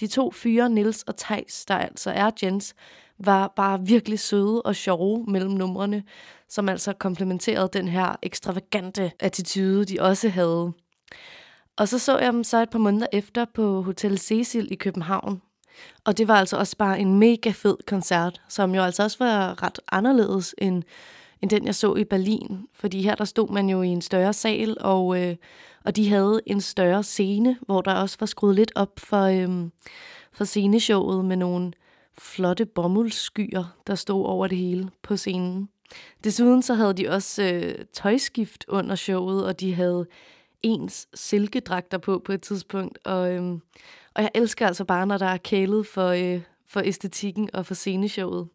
De 0.00 0.06
to 0.06 0.30
fyre, 0.30 0.70
Nils 0.70 1.02
og 1.02 1.16
Tejs, 1.16 1.64
der 1.64 1.74
altså 1.74 2.10
er 2.10 2.30
Jens, 2.42 2.74
var 3.18 3.52
bare 3.56 3.80
virkelig 3.86 4.18
søde 4.18 4.62
og 4.62 4.76
sjove 4.76 5.24
mellem 5.28 5.50
numrene, 5.52 6.02
som 6.48 6.68
altså 6.68 6.92
komplementerede 6.92 7.68
den 7.72 7.88
her 7.88 8.16
ekstravagante 8.22 9.12
attitude, 9.20 9.84
de 9.84 10.00
også 10.00 10.28
havde. 10.28 10.72
Og 11.76 11.88
så 11.88 11.98
så 11.98 12.18
jeg 12.18 12.32
dem 12.32 12.44
så 12.44 12.62
et 12.62 12.70
par 12.70 12.78
måneder 12.78 13.06
efter 13.12 13.44
på 13.44 13.82
Hotel 13.82 14.18
Cecil 14.18 14.72
i 14.72 14.74
København. 14.74 15.42
Og 16.04 16.18
det 16.18 16.28
var 16.28 16.34
altså 16.34 16.56
også 16.56 16.76
bare 16.76 17.00
en 17.00 17.18
mega 17.18 17.50
fed 17.50 17.76
koncert, 17.86 18.42
som 18.48 18.74
jo 18.74 18.82
altså 18.82 19.02
også 19.02 19.16
var 19.18 19.62
ret 19.62 19.78
anderledes 19.92 20.54
end, 20.58 20.82
end 21.42 21.50
den, 21.50 21.66
jeg 21.66 21.74
så 21.74 21.94
i 21.94 22.04
Berlin. 22.04 22.66
Fordi 22.74 23.02
her 23.02 23.14
der 23.14 23.24
stod 23.24 23.52
man 23.52 23.68
jo 23.68 23.82
i 23.82 23.88
en 23.88 24.02
større 24.02 24.32
sal, 24.32 24.76
og, 24.80 25.22
øh, 25.22 25.36
og 25.84 25.96
de 25.96 26.08
havde 26.08 26.40
en 26.46 26.60
større 26.60 27.02
scene, 27.02 27.58
hvor 27.66 27.80
der 27.80 27.94
også 27.94 28.16
var 28.20 28.26
skruet 28.26 28.54
lidt 28.54 28.72
op 28.74 29.00
for, 29.00 29.22
øh, 29.22 29.68
for 30.32 30.44
sceneshowet 30.44 31.24
med 31.24 31.36
nogle 31.36 31.72
flotte 32.18 32.66
bomuldskyer, 32.66 33.64
der 33.86 33.94
stod 33.94 34.24
over 34.24 34.46
det 34.46 34.58
hele 34.58 34.90
på 35.02 35.16
scenen. 35.16 35.68
Desuden 36.24 36.62
så 36.62 36.74
havde 36.74 36.94
de 36.94 37.08
også 37.08 37.42
øh, 37.42 37.74
tøjskift 37.92 38.64
under 38.68 38.94
showet, 38.94 39.46
og 39.46 39.60
de 39.60 39.74
havde 39.74 40.06
ens 40.62 41.08
silkedragter 41.14 41.98
på 41.98 42.22
på 42.24 42.32
et 42.32 42.42
tidspunkt. 42.42 42.98
Og, 43.04 43.32
øhm, 43.32 43.60
og 44.14 44.22
jeg 44.22 44.30
elsker 44.34 44.66
altså 44.66 44.84
bare, 44.84 45.06
når 45.06 45.18
der 45.18 45.26
er 45.26 45.36
kælet 45.36 45.86
for, 45.86 46.08
øh, 46.08 46.40
for 46.68 46.80
æstetikken 46.84 47.50
og 47.52 47.66
for 47.66 47.74
sceneshowet. 47.74 48.48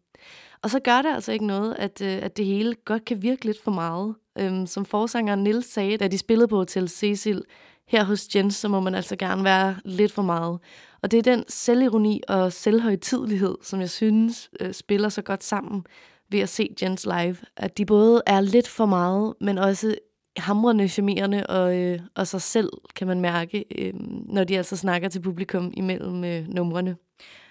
Og 0.62 0.70
så 0.70 0.80
gør 0.80 1.02
det 1.02 1.14
altså 1.14 1.32
ikke 1.32 1.46
noget, 1.46 1.74
at, 1.78 2.00
øh, 2.00 2.18
at 2.22 2.36
det 2.36 2.46
hele 2.46 2.74
godt 2.84 3.04
kan 3.04 3.22
virke 3.22 3.44
lidt 3.44 3.62
for 3.62 3.70
meget. 3.70 4.14
Øhm, 4.38 4.66
som 4.66 4.84
forsanger 4.84 5.34
Nils 5.34 5.66
sagde, 5.66 5.96
da 5.96 6.08
de 6.08 6.18
spillede 6.18 6.48
på 6.48 6.56
Hotel 6.56 6.88
Cecil, 6.88 7.42
her 7.88 8.04
hos 8.04 8.34
Jens, 8.34 8.54
så 8.54 8.68
må 8.68 8.80
man 8.80 8.94
altså 8.94 9.16
gerne 9.16 9.44
være 9.44 9.76
lidt 9.84 10.12
for 10.12 10.22
meget. 10.22 10.58
Og 11.02 11.10
det 11.10 11.18
er 11.18 11.22
den 11.22 11.44
selvironi 11.48 12.20
og 12.28 12.52
selvhøjtidlighed, 12.52 13.54
som 13.62 13.80
jeg 13.80 13.90
synes 13.90 14.50
øh, 14.60 14.72
spiller 14.72 15.08
så 15.08 15.22
godt 15.22 15.44
sammen 15.44 15.86
ved 16.30 16.40
at 16.40 16.48
se 16.48 16.74
Jens 16.82 17.06
live. 17.06 17.36
At 17.56 17.78
de 17.78 17.86
både 17.86 18.22
er 18.26 18.40
lidt 18.40 18.68
for 18.68 18.86
meget, 18.86 19.34
men 19.40 19.58
også 19.58 19.94
hamrende 20.36 20.88
charmerende 20.88 21.46
og, 21.46 21.78
øh, 21.78 22.00
og 22.14 22.26
sig 22.26 22.42
selv, 22.42 22.70
kan 22.96 23.06
man 23.06 23.20
mærke, 23.20 23.64
øh, 23.78 23.92
når 24.26 24.44
de 24.44 24.56
altså 24.56 24.76
snakker 24.76 25.08
til 25.08 25.20
publikum 25.20 25.72
imellem 25.76 26.24
øh, 26.24 26.48
numrene. 26.48 26.96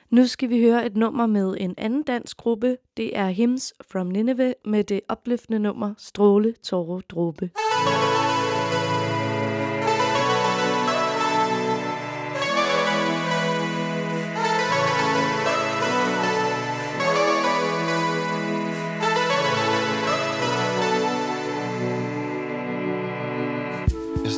Nu 0.10 0.28
skal 0.28 0.50
vi 0.50 0.62
høre 0.62 0.86
et 0.86 0.98
nummer 0.98 1.26
med 1.26 1.56
en 1.60 1.74
anden 1.78 2.04
dansk 2.04 2.38
gruppe. 2.38 2.78
Det 2.98 3.18
er 3.18 3.32
Hymns 3.32 3.74
from 3.92 4.08
Nineveh 4.08 4.52
med 4.66 4.84
det 4.84 5.02
opløftende 5.10 5.60
nummer 5.60 5.94
Stråle, 5.98 6.54
Tåre, 6.64 7.02
Dråbe. 7.10 7.50
Jeg 7.56 8.31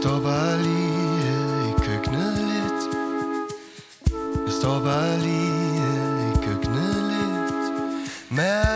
står 0.04 0.20
bare 0.20 0.58
lige 0.58 1.18
her 1.24 1.70
i 1.70 1.74
køkkenet 1.86 2.38
lidt. 2.52 2.82
Jeg 4.46 4.54
står 4.62 4.80
bare 4.80 5.18
lige 5.20 5.80
her 5.80 6.32
i 6.32 6.46
køkkenet 6.46 6.96
lidt. 7.12 7.54
Mærker 8.32 8.73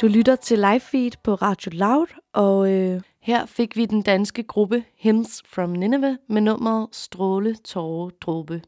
Du 0.00 0.06
lytter 0.06 0.36
til 0.36 0.58
live 0.58 0.80
feed 0.80 1.10
på 1.22 1.34
Radio 1.34 1.70
Loud, 1.74 2.06
og 2.32 2.72
øh, 2.72 3.00
her 3.20 3.46
fik 3.46 3.76
vi 3.76 3.86
den 3.86 4.02
danske 4.02 4.42
gruppe 4.42 4.84
Hymns 4.98 5.42
from 5.46 5.70
Nineveh 5.70 6.16
med 6.28 6.40
nummeret 6.40 6.88
Stråle, 6.92 7.54
Tåre, 7.54 8.10
Dråbe. 8.20 8.62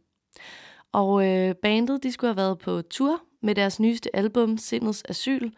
Og 0.93 1.27
øh, 1.27 1.55
bandet 1.55 2.03
de 2.03 2.13
skulle 2.13 2.29
have 2.29 2.37
været 2.37 2.59
på 2.59 2.83
tur 2.83 3.21
med 3.43 3.55
deres 3.55 3.81
nyeste 3.81 4.17
album 4.17 4.59
Sindets 4.59 5.03
Asyl, 5.09 5.51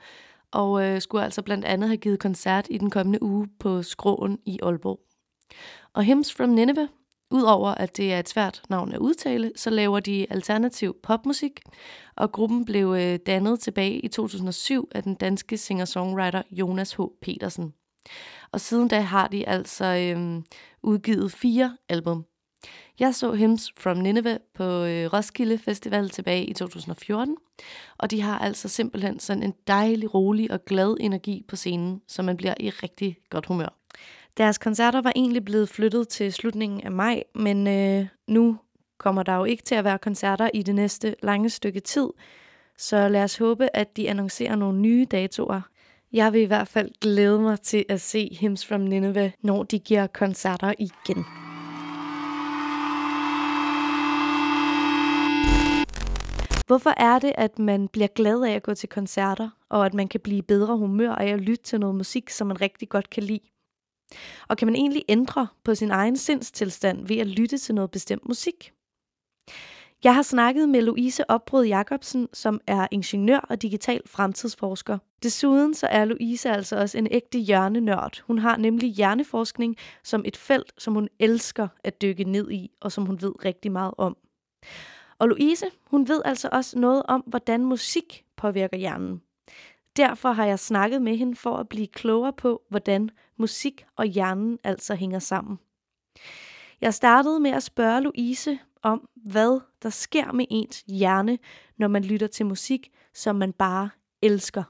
og 0.50 0.84
øh, 0.84 1.00
skulle 1.00 1.24
altså 1.24 1.42
blandt 1.42 1.64
andet 1.64 1.88
have 1.88 1.96
givet 1.96 2.18
koncert 2.18 2.66
i 2.70 2.78
den 2.78 2.90
kommende 2.90 3.22
uge 3.22 3.48
på 3.60 3.82
Skråen 3.82 4.38
i 4.46 4.58
Aalborg. 4.62 5.00
Og 5.94 6.04
Hymns 6.04 6.34
from 6.34 6.48
Nineveh, 6.48 6.88
udover 7.30 7.74
at 7.74 7.96
det 7.96 8.12
er 8.12 8.18
et 8.18 8.28
svært 8.28 8.62
navn 8.68 8.92
at 8.92 8.98
udtale, 8.98 9.52
så 9.56 9.70
laver 9.70 10.00
de 10.00 10.26
alternativ 10.30 10.96
popmusik, 11.02 11.60
og 12.16 12.32
gruppen 12.32 12.64
blev 12.64 12.94
øh, 12.98 13.18
dannet 13.26 13.60
tilbage 13.60 14.00
i 14.00 14.08
2007 14.08 14.88
af 14.94 15.02
den 15.02 15.14
danske 15.14 15.56
singer-songwriter 15.56 16.42
Jonas 16.50 16.92
H. 16.92 17.00
Petersen. 17.22 17.74
Og 18.52 18.60
siden 18.60 18.88
da 18.88 19.00
har 19.00 19.28
de 19.28 19.48
altså 19.48 19.84
øh, 19.84 20.42
udgivet 20.82 21.32
fire 21.32 21.76
album. 21.88 22.24
Jeg 23.00 23.14
så 23.14 23.32
Hymns 23.32 23.72
from 23.78 23.96
Nineveh 23.96 24.36
på 24.54 24.64
øh, 24.64 25.12
Roskilde 25.12 25.58
Festival 25.58 26.10
tilbage 26.10 26.44
i 26.44 26.52
2014, 26.52 27.36
og 27.98 28.10
de 28.10 28.20
har 28.20 28.38
altså 28.38 28.68
simpelthen 28.68 29.20
sådan 29.20 29.42
en 29.42 29.54
dejlig, 29.66 30.14
rolig 30.14 30.50
og 30.50 30.64
glad 30.64 30.96
energi 31.00 31.44
på 31.48 31.56
scenen, 31.56 32.02
så 32.08 32.22
man 32.22 32.36
bliver 32.36 32.54
i 32.60 32.70
rigtig 32.70 33.16
godt 33.30 33.46
humør. 33.46 33.76
Deres 34.40 34.58
koncerter 34.58 35.00
var 35.00 35.12
egentlig 35.16 35.44
blevet 35.44 35.68
flyttet 35.68 36.08
til 36.08 36.32
slutningen 36.32 36.80
af 36.80 36.90
maj, 36.90 37.22
men 37.34 37.66
øh, 37.66 38.06
nu 38.26 38.58
kommer 38.98 39.22
der 39.22 39.34
jo 39.34 39.44
ikke 39.44 39.62
til 39.62 39.74
at 39.74 39.84
være 39.84 39.98
koncerter 39.98 40.50
i 40.54 40.62
det 40.62 40.74
næste 40.74 41.14
lange 41.22 41.50
stykke 41.50 41.80
tid, 41.80 42.08
så 42.78 43.08
lad 43.08 43.22
os 43.22 43.38
håbe, 43.38 43.76
at 43.76 43.96
de 43.96 44.10
annoncerer 44.10 44.56
nogle 44.56 44.78
nye 44.78 45.06
datoer. 45.10 45.60
Jeg 46.12 46.32
vil 46.32 46.40
i 46.40 46.44
hvert 46.44 46.68
fald 46.68 46.90
glæde 47.00 47.40
mig 47.40 47.60
til 47.60 47.84
at 47.88 48.00
se 48.00 48.38
Hymns 48.40 48.66
from 48.66 48.80
Nineveh, 48.80 49.30
når 49.42 49.62
de 49.62 49.78
giver 49.78 50.06
koncerter 50.06 50.72
igen. 50.78 51.24
Hvorfor 56.66 56.94
er 56.96 57.18
det, 57.18 57.32
at 57.34 57.58
man 57.58 57.88
bliver 57.88 58.08
glad 58.08 58.42
af 58.42 58.52
at 58.52 58.62
gå 58.62 58.74
til 58.74 58.88
koncerter, 58.88 59.48
og 59.68 59.86
at 59.86 59.94
man 59.94 60.08
kan 60.08 60.20
blive 60.20 60.42
bedre 60.42 60.76
humør 60.76 61.12
af 61.12 61.28
at 61.28 61.40
lytte 61.40 61.64
til 61.64 61.80
noget 61.80 61.94
musik, 61.94 62.30
som 62.30 62.46
man 62.46 62.60
rigtig 62.60 62.88
godt 62.88 63.10
kan 63.10 63.22
lide? 63.22 63.40
Og 64.48 64.56
kan 64.56 64.66
man 64.66 64.74
egentlig 64.74 65.04
ændre 65.08 65.46
på 65.64 65.74
sin 65.74 65.90
egen 65.90 66.16
sindstilstand 66.16 67.06
ved 67.06 67.16
at 67.16 67.26
lytte 67.26 67.58
til 67.58 67.74
noget 67.74 67.90
bestemt 67.90 68.28
musik? 68.28 68.72
Jeg 70.04 70.14
har 70.14 70.22
snakket 70.22 70.68
med 70.68 70.82
Louise 70.82 71.30
Opbrød 71.30 71.64
Jacobsen, 71.64 72.28
som 72.32 72.60
er 72.66 72.86
ingeniør 72.90 73.38
og 73.38 73.62
digital 73.62 74.02
fremtidsforsker. 74.06 74.98
Desuden 75.22 75.74
så 75.74 75.86
er 75.86 76.04
Louise 76.04 76.50
altså 76.50 76.76
også 76.76 76.98
en 76.98 77.08
ægte 77.10 77.38
hjernenørd. 77.38 78.22
Hun 78.26 78.38
har 78.38 78.56
nemlig 78.56 78.90
hjerneforskning 78.90 79.76
som 80.04 80.22
et 80.24 80.36
felt, 80.36 80.72
som 80.78 80.94
hun 80.94 81.08
elsker 81.18 81.68
at 81.84 82.02
dykke 82.02 82.24
ned 82.24 82.50
i, 82.50 82.70
og 82.80 82.92
som 82.92 83.06
hun 83.06 83.22
ved 83.22 83.44
rigtig 83.44 83.72
meget 83.72 83.94
om. 83.98 84.16
Og 85.18 85.28
Louise, 85.28 85.66
hun 85.86 86.08
ved 86.08 86.22
altså 86.24 86.48
også 86.52 86.78
noget 86.78 87.02
om, 87.08 87.20
hvordan 87.26 87.64
musik 87.64 88.24
påvirker 88.36 88.76
hjernen. 88.76 89.22
Derfor 89.96 90.32
har 90.32 90.46
jeg 90.46 90.58
snakket 90.58 91.02
med 91.02 91.16
hende 91.16 91.36
for 91.36 91.56
at 91.56 91.68
blive 91.68 91.86
klogere 91.86 92.32
på, 92.32 92.62
hvordan 92.68 93.10
musik 93.36 93.84
og 93.96 94.06
hjernen 94.06 94.58
altså 94.64 94.94
hænger 94.94 95.18
sammen. 95.18 95.58
Jeg 96.80 96.94
startede 96.94 97.40
med 97.40 97.50
at 97.50 97.62
spørge 97.62 98.00
Louise 98.00 98.58
om, 98.82 99.08
hvad 99.14 99.60
der 99.82 99.90
sker 99.90 100.32
med 100.32 100.46
ens 100.50 100.84
hjerne, 100.86 101.38
når 101.76 101.88
man 101.88 102.04
lytter 102.04 102.26
til 102.26 102.46
musik, 102.46 102.90
som 103.14 103.36
man 103.36 103.52
bare 103.52 103.90
elsker. 104.22 104.62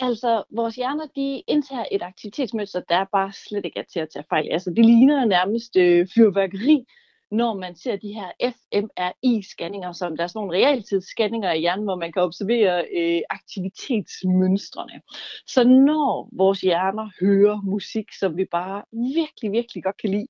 Altså, 0.00 0.42
vores 0.50 0.76
hjerner, 0.76 1.06
de 1.16 1.42
indtager 1.46 1.84
et 1.92 2.02
aktivitetsmønster, 2.02 2.80
der 2.88 3.04
bare 3.12 3.32
slet 3.32 3.64
ikke 3.64 3.80
er 3.80 3.84
til 3.92 4.00
at 4.00 4.08
tage 4.12 4.24
fejl. 4.28 4.48
Altså, 4.50 4.70
det 4.70 4.84
ligner 4.84 5.24
nærmest 5.24 5.76
øh, 5.76 6.08
fyrværkeri, 6.14 6.86
når 7.30 7.54
man 7.54 7.76
ser 7.76 7.96
de 7.96 8.12
her 8.12 8.30
fMRI-scanninger, 8.40 9.92
som 9.92 10.16
der 10.16 10.22
er 10.24 10.26
sådan 10.26 10.38
nogle 10.40 10.56
realtidsscanninger 10.56 11.52
i 11.52 11.60
hjernen, 11.60 11.84
hvor 11.84 11.96
man 11.96 12.12
kan 12.12 12.22
observere 12.22 12.84
øh, 12.96 13.20
aktivitetsmønstrene. 13.30 15.00
Så 15.46 15.64
når 15.64 16.28
vores 16.36 16.60
hjerner 16.60 17.10
hører 17.20 17.60
musik, 17.62 18.06
som 18.20 18.36
vi 18.36 18.44
bare 18.50 18.82
virkelig, 18.92 19.52
virkelig 19.52 19.84
godt 19.84 19.96
kan 20.00 20.10
lide, 20.10 20.26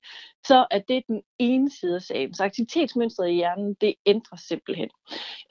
så 0.47 0.65
er 0.71 0.79
det 0.79 1.03
den 1.07 1.21
ene 1.39 1.71
side 1.71 1.95
af 1.95 2.01
sagen. 2.01 2.33
Så 2.33 2.43
aktivitetsmønstret 2.43 3.29
i 3.29 3.33
hjernen, 3.33 3.75
det 3.81 3.93
ændrer 4.05 4.37
simpelthen. 4.37 4.89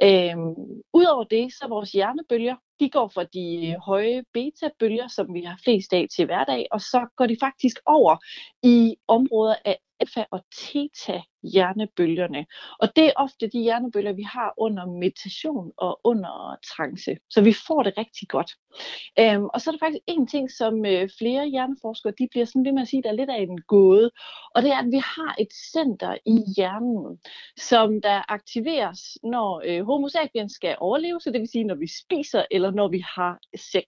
Øhm, 0.02 0.54
Udover 0.94 1.24
det, 1.24 1.52
så 1.52 1.64
er 1.64 1.68
vores 1.68 1.92
hjernebølger, 1.92 2.56
de 2.80 2.90
går 2.90 3.08
fra 3.14 3.24
de 3.24 3.66
øh, 3.68 3.80
høje 3.86 4.24
beta-bølger, 4.32 5.08
som 5.08 5.34
vi 5.34 5.40
har 5.42 5.58
flest 5.64 5.92
af 5.92 6.06
til 6.16 6.26
hverdag, 6.26 6.66
og 6.70 6.80
så 6.80 7.06
går 7.16 7.26
de 7.26 7.36
faktisk 7.40 7.76
over 7.86 8.16
i 8.62 8.96
områder 9.08 9.54
af 9.64 9.78
alfa- 10.04 10.28
og 10.30 10.44
theta-hjernebølgerne. 10.54 12.46
Og 12.80 12.96
det 12.96 13.04
er 13.06 13.12
ofte 13.16 13.46
de 13.46 13.60
hjernebølger, 13.60 14.12
vi 14.12 14.22
har 14.22 14.54
under 14.56 14.86
meditation 14.86 15.72
og 15.76 16.00
under 16.04 16.56
trance. 16.70 17.16
Så 17.30 17.40
vi 17.42 17.52
får 17.66 17.82
det 17.82 17.98
rigtig 17.98 18.28
godt. 18.28 18.50
Øhm, 19.18 19.44
og 19.44 19.60
så 19.60 19.70
er 19.70 19.72
der 19.72 19.78
faktisk 19.78 20.04
en 20.06 20.26
ting, 20.26 20.50
som 20.50 20.86
øh, 20.86 21.08
flere 21.18 21.46
hjerneforskere 21.48 22.12
de 22.18 22.28
bliver 22.30 22.46
sådan 22.46 22.64
ved 22.64 22.72
med 22.72 22.82
at 22.82 22.88
sige, 22.88 23.02
der 23.02 23.08
er 23.08 23.20
lidt 23.20 23.30
af 23.30 23.40
en 23.40 23.60
gåde. 23.60 24.10
Og 24.54 24.62
det 24.62 24.70
er, 24.70 24.78
at 24.78 24.90
vi 24.90 25.02
har 25.16 25.34
et 25.38 25.52
center 25.72 26.16
i 26.26 26.36
hjernen, 26.56 27.18
som 27.56 28.00
der 28.00 28.32
aktiveres, 28.32 29.18
når 29.22 29.62
øh, 29.66 29.84
homo 29.86 30.08
sapiens 30.08 30.52
skal 30.52 30.76
overleve. 30.78 31.20
Så 31.20 31.30
det 31.30 31.40
vil 31.40 31.48
sige, 31.48 31.64
når 31.64 31.74
vi 31.74 31.88
spiser 32.04 32.44
eller 32.50 32.70
når 32.70 32.88
vi 32.88 33.04
har 33.16 33.38
sex 33.56 33.86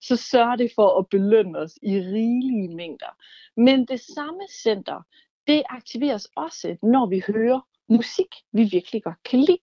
så 0.00 0.16
sørger 0.16 0.56
det 0.56 0.72
for 0.74 0.98
at 0.98 1.08
belønne 1.10 1.58
os 1.58 1.78
i 1.82 1.94
rigelige 1.98 2.74
mængder. 2.76 3.12
Men 3.56 3.86
det 3.86 4.00
samme 4.00 4.40
center, 4.62 5.02
det 5.46 5.62
aktiveres 5.68 6.28
også, 6.36 6.76
når 6.82 7.06
vi 7.06 7.22
hører 7.26 7.60
musik, 7.88 8.34
vi 8.52 8.62
virkelig 8.62 9.02
godt 9.02 9.22
kan 9.24 9.40
lide. 9.40 9.58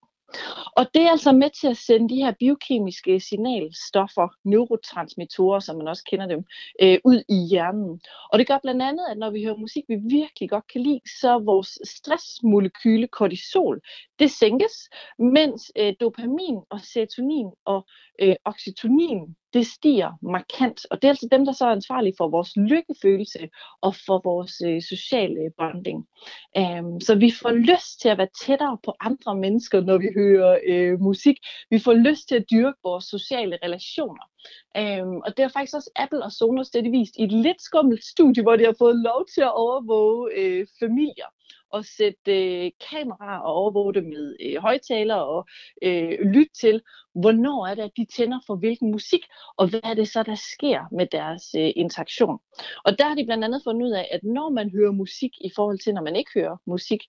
Og 0.78 0.86
det 0.94 1.02
er 1.02 1.12
altså 1.12 1.32
med 1.32 1.50
til 1.50 1.68
at 1.68 1.78
sende 1.78 2.10
de 2.10 2.16
her 2.16 2.34
biokemiske 2.40 3.20
signalstoffer, 3.20 4.28
neurotransmittorer, 4.44 5.60
som 5.60 5.78
man 5.78 5.88
også 5.88 6.04
kender 6.10 6.26
dem, 6.28 6.46
øh, 6.82 6.98
ud 7.06 7.24
i 7.30 7.48
hjernen. 7.50 8.02
Og 8.32 8.40
det 8.40 8.48
gør 8.48 8.60
blandt 8.64 8.82
andet, 8.82 9.06
at 9.10 9.18
når 9.18 9.30
vi 9.30 9.44
hører 9.44 9.58
musik, 9.58 9.84
vi 9.88 9.96
virkelig 9.96 10.50
godt 10.50 10.68
kan 10.68 10.82
lide, 10.82 11.00
så 11.20 11.40
vores 11.40 11.80
stressmolekyle 11.84 13.08
kortisol, 13.08 13.82
det 14.20 14.32
sænkes, 14.32 14.90
mens 15.20 15.72
øh, 15.78 15.94
dopamin 16.00 16.60
og 16.70 16.80
serotonin 16.82 17.52
og 17.66 17.86
øh, 18.22 18.36
oxytocin, 18.46 19.36
det 19.54 19.68
stiger 19.68 20.12
markant. 20.22 20.86
Og 20.92 21.02
det 21.02 21.08
er 21.08 21.12
altså 21.12 21.28
dem, 21.32 21.46
der 21.46 21.52
så 21.52 21.66
er 21.66 21.72
ansvarlige 21.72 22.14
for 22.18 22.28
vores 22.28 22.52
lykkefølelse 22.56 23.50
og 23.82 23.96
for 24.06 24.22
vores 24.24 24.62
øh, 24.66 24.82
sociale 24.82 25.52
bonding. 25.58 26.08
Um, 26.58 27.02
så 27.02 27.16
vi 27.16 27.32
får 27.42 27.52
lyst 27.52 28.02
til 28.02 28.10
at 28.10 28.18
være 28.18 28.36
tættere 28.46 28.78
på 28.86 28.94
andre 29.00 29.36
mennesker, 29.36 29.82
når 29.82 29.98
vi 29.98 30.10
hører 30.16 30.60
øh, 30.68 31.00
musik. 31.00 31.38
Vi 31.70 31.80
får 31.80 31.94
lyst 31.94 32.28
til 32.28 32.36
at 32.36 32.46
dyrke 32.52 32.80
vores 32.84 33.06
sociale 33.06 33.58
relationer. 33.64 34.26
Um, 34.82 35.22
og 35.26 35.38
det 35.38 35.44
er 35.44 35.48
faktisk 35.48 35.76
også 35.76 35.92
Apple 35.96 36.24
og 36.24 36.32
Sonos, 36.32 36.70
det 36.70 36.88
er 36.88 36.92
vist 36.92 37.16
i 37.20 37.24
et 37.24 37.32
lidt 37.32 37.62
skummelt 37.62 38.04
studie, 38.06 38.44
hvor 38.44 38.56
de 38.56 38.66
har 38.66 38.76
fået 38.80 38.96
lov 38.96 39.26
til 39.34 39.42
at 39.42 39.56
overvåge 39.56 40.32
øh, 40.40 40.68
familier 40.80 41.30
og 41.70 41.86
sætte 41.86 42.32
øh, 42.66 42.72
kameraer 42.92 43.40
og 43.40 43.54
overvåge 43.54 43.94
det 43.94 44.04
med 44.04 44.36
øh, 44.42 44.62
højtaler 44.62 45.16
og 45.16 45.48
øh, 45.84 46.20
lytte 46.34 46.54
til, 46.62 46.82
hvornår 47.16 47.68
er 47.68 47.76
det, 47.76 47.82
at 47.84 47.98
de 47.98 48.06
tænder 48.18 48.40
for 48.48 48.56
hvilken 48.56 48.92
musik, 48.92 49.22
og 49.58 49.70
hvad 49.70 49.80
er 49.84 49.94
det 49.94 50.08
så, 50.08 50.24
der 50.24 50.36
sker 50.36 50.80
med 50.92 51.08
deres 51.12 51.44
øh, 51.58 51.72
interaktion. 51.76 52.40
Og 52.86 53.00
der 53.00 53.08
har 53.08 53.16
de 53.16 53.26
blandt 53.26 53.44
andet 53.44 53.62
fundet 53.64 53.86
ud 53.86 53.92
af, 53.92 54.08
at 54.12 54.24
når 54.24 54.50
man 54.50 54.72
hører 54.72 54.92
musik 54.92 55.32
i 55.42 55.52
forhold 55.56 55.80
til, 55.80 55.94
når 55.94 56.02
man 56.02 56.16
ikke 56.16 56.32
hører 56.36 56.58
musik, 56.66 57.02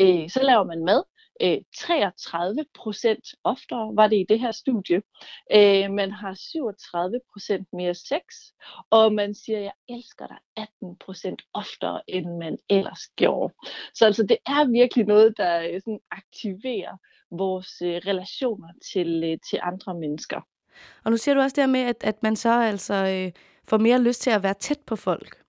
øh, 0.00 0.28
så 0.30 0.40
laver 0.42 0.64
man 0.64 0.84
mad, 0.84 1.02
Øh, 1.42 1.58
33 1.78 2.64
procent 2.74 3.24
oftere 3.44 3.96
var 3.96 4.06
det 4.06 4.16
i 4.16 4.26
det 4.28 4.40
her 4.40 4.52
studie. 4.52 5.02
Øh, 5.54 5.90
man 5.90 6.10
har 6.10 6.34
37 6.34 7.20
procent 7.32 7.68
mere 7.72 7.94
sex, 7.94 8.22
og 8.90 9.12
man 9.12 9.34
siger, 9.34 9.58
jeg 9.58 9.72
elsker 9.88 10.26
dig 10.26 10.38
18 10.56 10.96
procent 10.96 11.42
oftere, 11.54 12.00
end 12.06 12.26
man 12.38 12.58
ellers 12.70 13.08
gjorde. 13.16 13.54
Så 13.94 14.06
altså, 14.06 14.22
det 14.22 14.36
er 14.46 14.70
virkelig 14.70 15.06
noget, 15.06 15.34
der 15.36 15.60
øh, 15.60 15.80
sådan, 15.80 16.00
aktiverer 16.10 16.96
vores 17.30 17.82
øh, 17.82 17.96
relationer 18.06 18.68
til, 18.92 19.40
til 19.50 19.58
andre 19.62 19.94
mennesker. 19.94 20.40
Og 21.04 21.10
nu 21.10 21.16
siger 21.16 21.34
du 21.34 21.40
også 21.40 21.60
der 21.60 21.66
med, 21.66 21.80
at, 21.80 21.96
at 22.00 22.22
man 22.22 22.36
så 22.36 22.60
altså 22.60 22.94
øh, 22.94 23.32
får 23.68 23.78
mere 23.78 24.02
lyst 24.02 24.22
til 24.22 24.30
at 24.30 24.42
være 24.42 24.54
tæt 24.54 24.80
på 24.86 24.96
folk. 24.96 25.41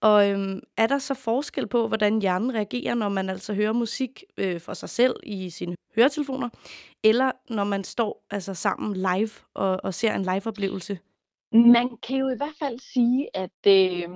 Og 0.00 0.30
øhm, 0.30 0.60
er 0.76 0.86
der 0.86 0.98
så 0.98 1.14
forskel 1.14 1.66
på, 1.66 1.88
hvordan 1.88 2.20
hjernen 2.20 2.54
reagerer, 2.54 2.94
når 2.94 3.08
man 3.08 3.30
altså 3.30 3.54
hører 3.54 3.72
musik 3.72 4.24
øh, 4.36 4.60
for 4.60 4.74
sig 4.74 4.88
selv 4.88 5.14
i 5.22 5.50
sine 5.50 5.76
høretelefoner, 5.96 6.48
eller 7.04 7.32
når 7.50 7.64
man 7.64 7.84
står 7.84 8.26
altså 8.30 8.54
sammen 8.54 8.96
live 8.96 9.30
og, 9.54 9.80
og 9.84 9.94
ser 9.94 10.14
en 10.14 10.22
live-oplevelse? 10.22 10.98
Man 11.52 11.96
kan 11.96 12.16
jo 12.16 12.28
i 12.28 12.36
hvert 12.36 12.54
fald 12.58 12.78
sige, 12.78 13.28
at 13.34 13.60
øh, 13.66 14.08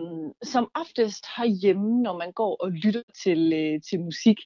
som 0.43 0.71
oftest 0.75 1.25
herhjemme, 1.37 2.03
når 2.03 2.19
man 2.19 2.33
går 2.33 2.57
og 2.61 2.71
lytter 2.71 3.03
til, 3.23 3.53
øh, 3.53 3.83
til 3.83 4.01
musik, 4.01 4.39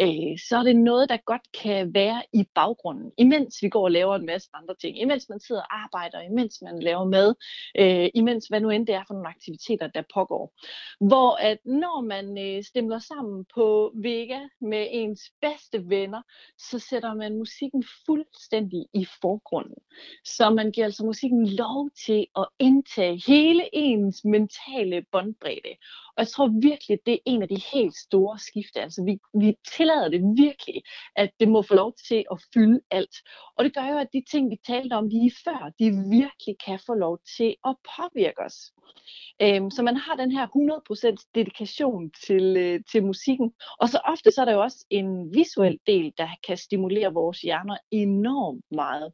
øh, 0.00 0.38
så 0.48 0.56
er 0.58 0.62
det 0.62 0.76
noget, 0.76 1.08
der 1.08 1.16
godt 1.16 1.52
kan 1.62 1.94
være 1.94 2.22
i 2.32 2.44
baggrunden, 2.54 3.12
imens 3.18 3.62
vi 3.62 3.68
går 3.68 3.84
og 3.84 3.90
laver 3.90 4.16
en 4.16 4.26
masse 4.26 4.48
andre 4.54 4.74
ting. 4.80 5.00
Imens 5.00 5.28
man 5.28 5.40
sidder 5.40 5.60
og 5.60 5.82
arbejder, 5.82 6.20
imens 6.20 6.62
man 6.62 6.78
laver 6.82 7.04
mad, 7.04 7.34
øh, 7.78 8.10
imens 8.14 8.46
hvad 8.46 8.60
nu 8.60 8.70
end 8.70 8.86
det 8.86 8.94
er 8.94 9.04
for 9.06 9.14
nogle 9.14 9.28
aktiviteter, 9.28 9.86
der 9.86 10.02
pågår. 10.14 10.54
Hvor 11.00 11.36
at 11.36 11.58
når 11.64 12.00
man 12.00 12.38
øh, 12.38 12.64
stemmer 12.64 12.98
sammen 12.98 13.44
på 13.54 13.92
Vega 13.94 14.40
med 14.60 14.86
ens 14.90 15.20
bedste 15.40 15.90
venner, 15.90 16.22
så 16.58 16.78
sætter 16.78 17.14
man 17.14 17.38
musikken 17.38 17.84
fuldstændig 18.06 18.86
i 18.94 19.06
forgrunden. 19.20 19.78
Så 20.24 20.50
man 20.50 20.72
giver 20.72 20.86
altså 20.86 21.04
musikken 21.04 21.46
lov 21.48 21.90
til 22.06 22.26
at 22.36 22.46
indtage 22.60 23.22
hele 23.26 23.70
ens 23.72 24.24
mentale 24.24 25.02
båndbredde. 25.12 25.76
Og 26.16 26.20
jeg 26.22 26.28
tror 26.28 26.60
virkelig, 26.62 26.98
det 27.06 27.14
er 27.14 27.18
en 27.26 27.42
af 27.42 27.48
de 27.48 27.60
helt 27.72 27.96
store 27.96 28.38
skifte. 28.38 28.80
Altså 28.80 29.04
vi, 29.04 29.18
vi 29.40 29.54
tillader 29.76 30.08
det 30.08 30.20
virkelig, 30.36 30.82
at 31.16 31.30
det 31.40 31.48
må 31.48 31.62
få 31.62 31.74
lov 31.74 31.92
til 32.08 32.24
at 32.32 32.38
fylde 32.54 32.80
alt. 32.90 33.16
Og 33.56 33.64
det 33.64 33.74
gør 33.74 33.86
jo, 33.92 33.98
at 33.98 34.12
de 34.12 34.22
ting, 34.30 34.50
vi 34.50 34.56
talte 34.66 34.94
om 34.94 35.08
lige 35.08 35.32
før, 35.44 35.72
de 35.78 35.86
virkelig 36.10 36.56
kan 36.66 36.78
få 36.86 36.94
lov 36.94 37.18
til 37.36 37.56
at 37.64 37.74
påvirke 37.96 38.40
os. 38.40 38.56
Øhm, 39.42 39.70
så 39.70 39.82
man 39.82 39.96
har 39.96 40.14
den 40.16 40.32
her 40.32 40.46
100% 40.46 41.30
dedikation 41.34 42.10
til, 42.26 42.56
øh, 42.56 42.80
til 42.92 43.04
musikken. 43.04 43.52
Og 43.80 43.88
så 43.88 43.98
ofte 44.04 44.30
så 44.30 44.40
er 44.40 44.44
der 44.44 44.52
jo 44.52 44.62
også 44.62 44.86
en 44.90 45.34
visuel 45.34 45.78
del, 45.86 46.12
der 46.18 46.28
kan 46.46 46.56
stimulere 46.56 47.12
vores 47.12 47.40
hjerner 47.40 47.76
enormt 47.90 48.64
meget. 48.70 49.12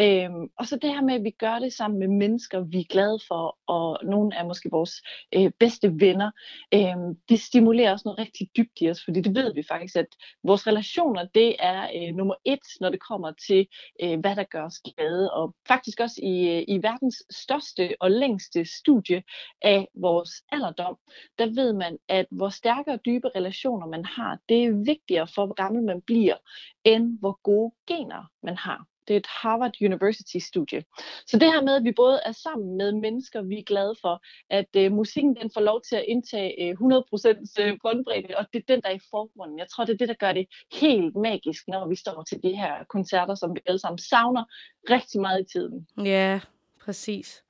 Øhm, 0.00 0.48
og 0.58 0.66
så 0.66 0.76
det 0.76 0.90
her 0.94 1.02
med, 1.02 1.14
at 1.14 1.24
vi 1.24 1.30
gør 1.30 1.58
det 1.58 1.72
sammen 1.72 1.98
med 1.98 2.08
mennesker, 2.08 2.60
vi 2.60 2.80
er 2.80 2.92
glade 2.92 3.18
for, 3.28 3.58
og 3.66 3.98
nogle 4.04 4.34
er 4.34 4.44
måske 4.44 4.68
vores 4.70 5.02
øh, 5.34 5.50
bedste 5.58 5.92
venner, 6.00 6.30
øh, 6.74 6.96
det 7.28 7.40
stimulerer 7.40 7.92
også 7.92 8.02
noget 8.04 8.18
rigtig 8.18 8.48
dybt 8.56 8.80
i 8.80 8.90
os, 8.90 9.04
fordi 9.04 9.20
det 9.20 9.34
ved 9.34 9.54
vi 9.54 9.62
faktisk, 9.68 9.96
at 9.96 10.06
vores 10.44 10.66
relationer, 10.66 11.24
det 11.34 11.56
er 11.58 11.82
øh, 11.82 12.14
nummer 12.14 12.34
et, 12.44 12.66
når 12.80 12.90
det 12.90 13.00
kommer 13.00 13.32
til, 13.46 13.66
øh, 14.02 14.20
hvad 14.20 14.36
der 14.36 14.44
gør 14.44 14.64
os 14.64 14.80
glade. 14.80 15.32
Og 15.32 15.54
faktisk 15.68 16.00
også 16.00 16.20
i, 16.22 16.48
øh, 16.56 16.64
i 16.68 16.82
verdens 16.82 17.22
største 17.30 17.94
og 18.00 18.10
længste 18.10 18.64
studie 18.64 19.22
af 19.62 19.88
vores 19.94 20.30
alderdom, 20.52 20.96
der 21.38 21.46
ved 21.46 21.72
man, 21.72 21.98
at 22.08 22.26
hvor 22.30 22.48
stærke 22.48 22.90
og 22.90 23.00
dybe 23.06 23.28
relationer 23.36 23.86
man 23.86 24.04
har, 24.04 24.38
det 24.48 24.64
er 24.64 24.84
vigtigere 24.84 25.28
for, 25.34 25.46
hvor 25.46 25.54
gammel 25.54 25.82
man 25.82 26.02
bliver, 26.02 26.36
end 26.84 27.18
hvor 27.18 27.40
gode 27.42 27.74
gener 27.86 28.24
man 28.42 28.56
har. 28.56 28.91
Det 29.08 29.14
er 29.14 29.18
et 29.18 29.26
Harvard 29.26 29.82
University-studie. 29.82 30.84
Så 31.26 31.38
det 31.38 31.52
her 31.52 31.62
med, 31.62 31.74
at 31.74 31.84
vi 31.84 31.92
både 31.96 32.20
er 32.24 32.32
sammen 32.32 32.76
med 32.76 32.92
mennesker, 32.92 33.42
vi 33.42 33.58
er 33.58 33.62
glade 33.62 33.94
for, 34.00 34.22
at 34.50 34.70
øh, 34.76 34.92
musikken 34.92 35.36
den 35.36 35.50
får 35.54 35.60
lov 35.60 35.82
til 35.88 35.96
at 35.96 36.04
indtage 36.08 36.62
øh, 36.62 36.70
100% 36.70 37.62
øh, 37.62 37.78
båndbredde, 37.82 38.34
og 38.36 38.46
det 38.52 38.58
er 38.58 38.72
den, 38.74 38.82
der 38.82 38.88
er 38.88 38.94
i 38.94 39.08
forgrunden. 39.10 39.58
Jeg 39.58 39.66
tror, 39.68 39.84
det 39.84 39.92
er 39.92 39.96
det, 39.96 40.08
der 40.08 40.14
gør 40.14 40.32
det 40.32 40.46
helt 40.72 41.16
magisk, 41.16 41.68
når 41.68 41.88
vi 41.88 41.96
står 41.96 42.22
til 42.22 42.42
de 42.42 42.56
her 42.56 42.84
koncerter, 42.88 43.34
som 43.34 43.54
vi 43.54 43.60
alle 43.66 43.78
sammen 43.78 43.98
savner 43.98 44.44
rigtig 44.90 45.20
meget 45.20 45.40
i 45.40 45.52
tiden. 45.52 45.86
Ja, 46.04 46.40
præcis. 46.80 47.44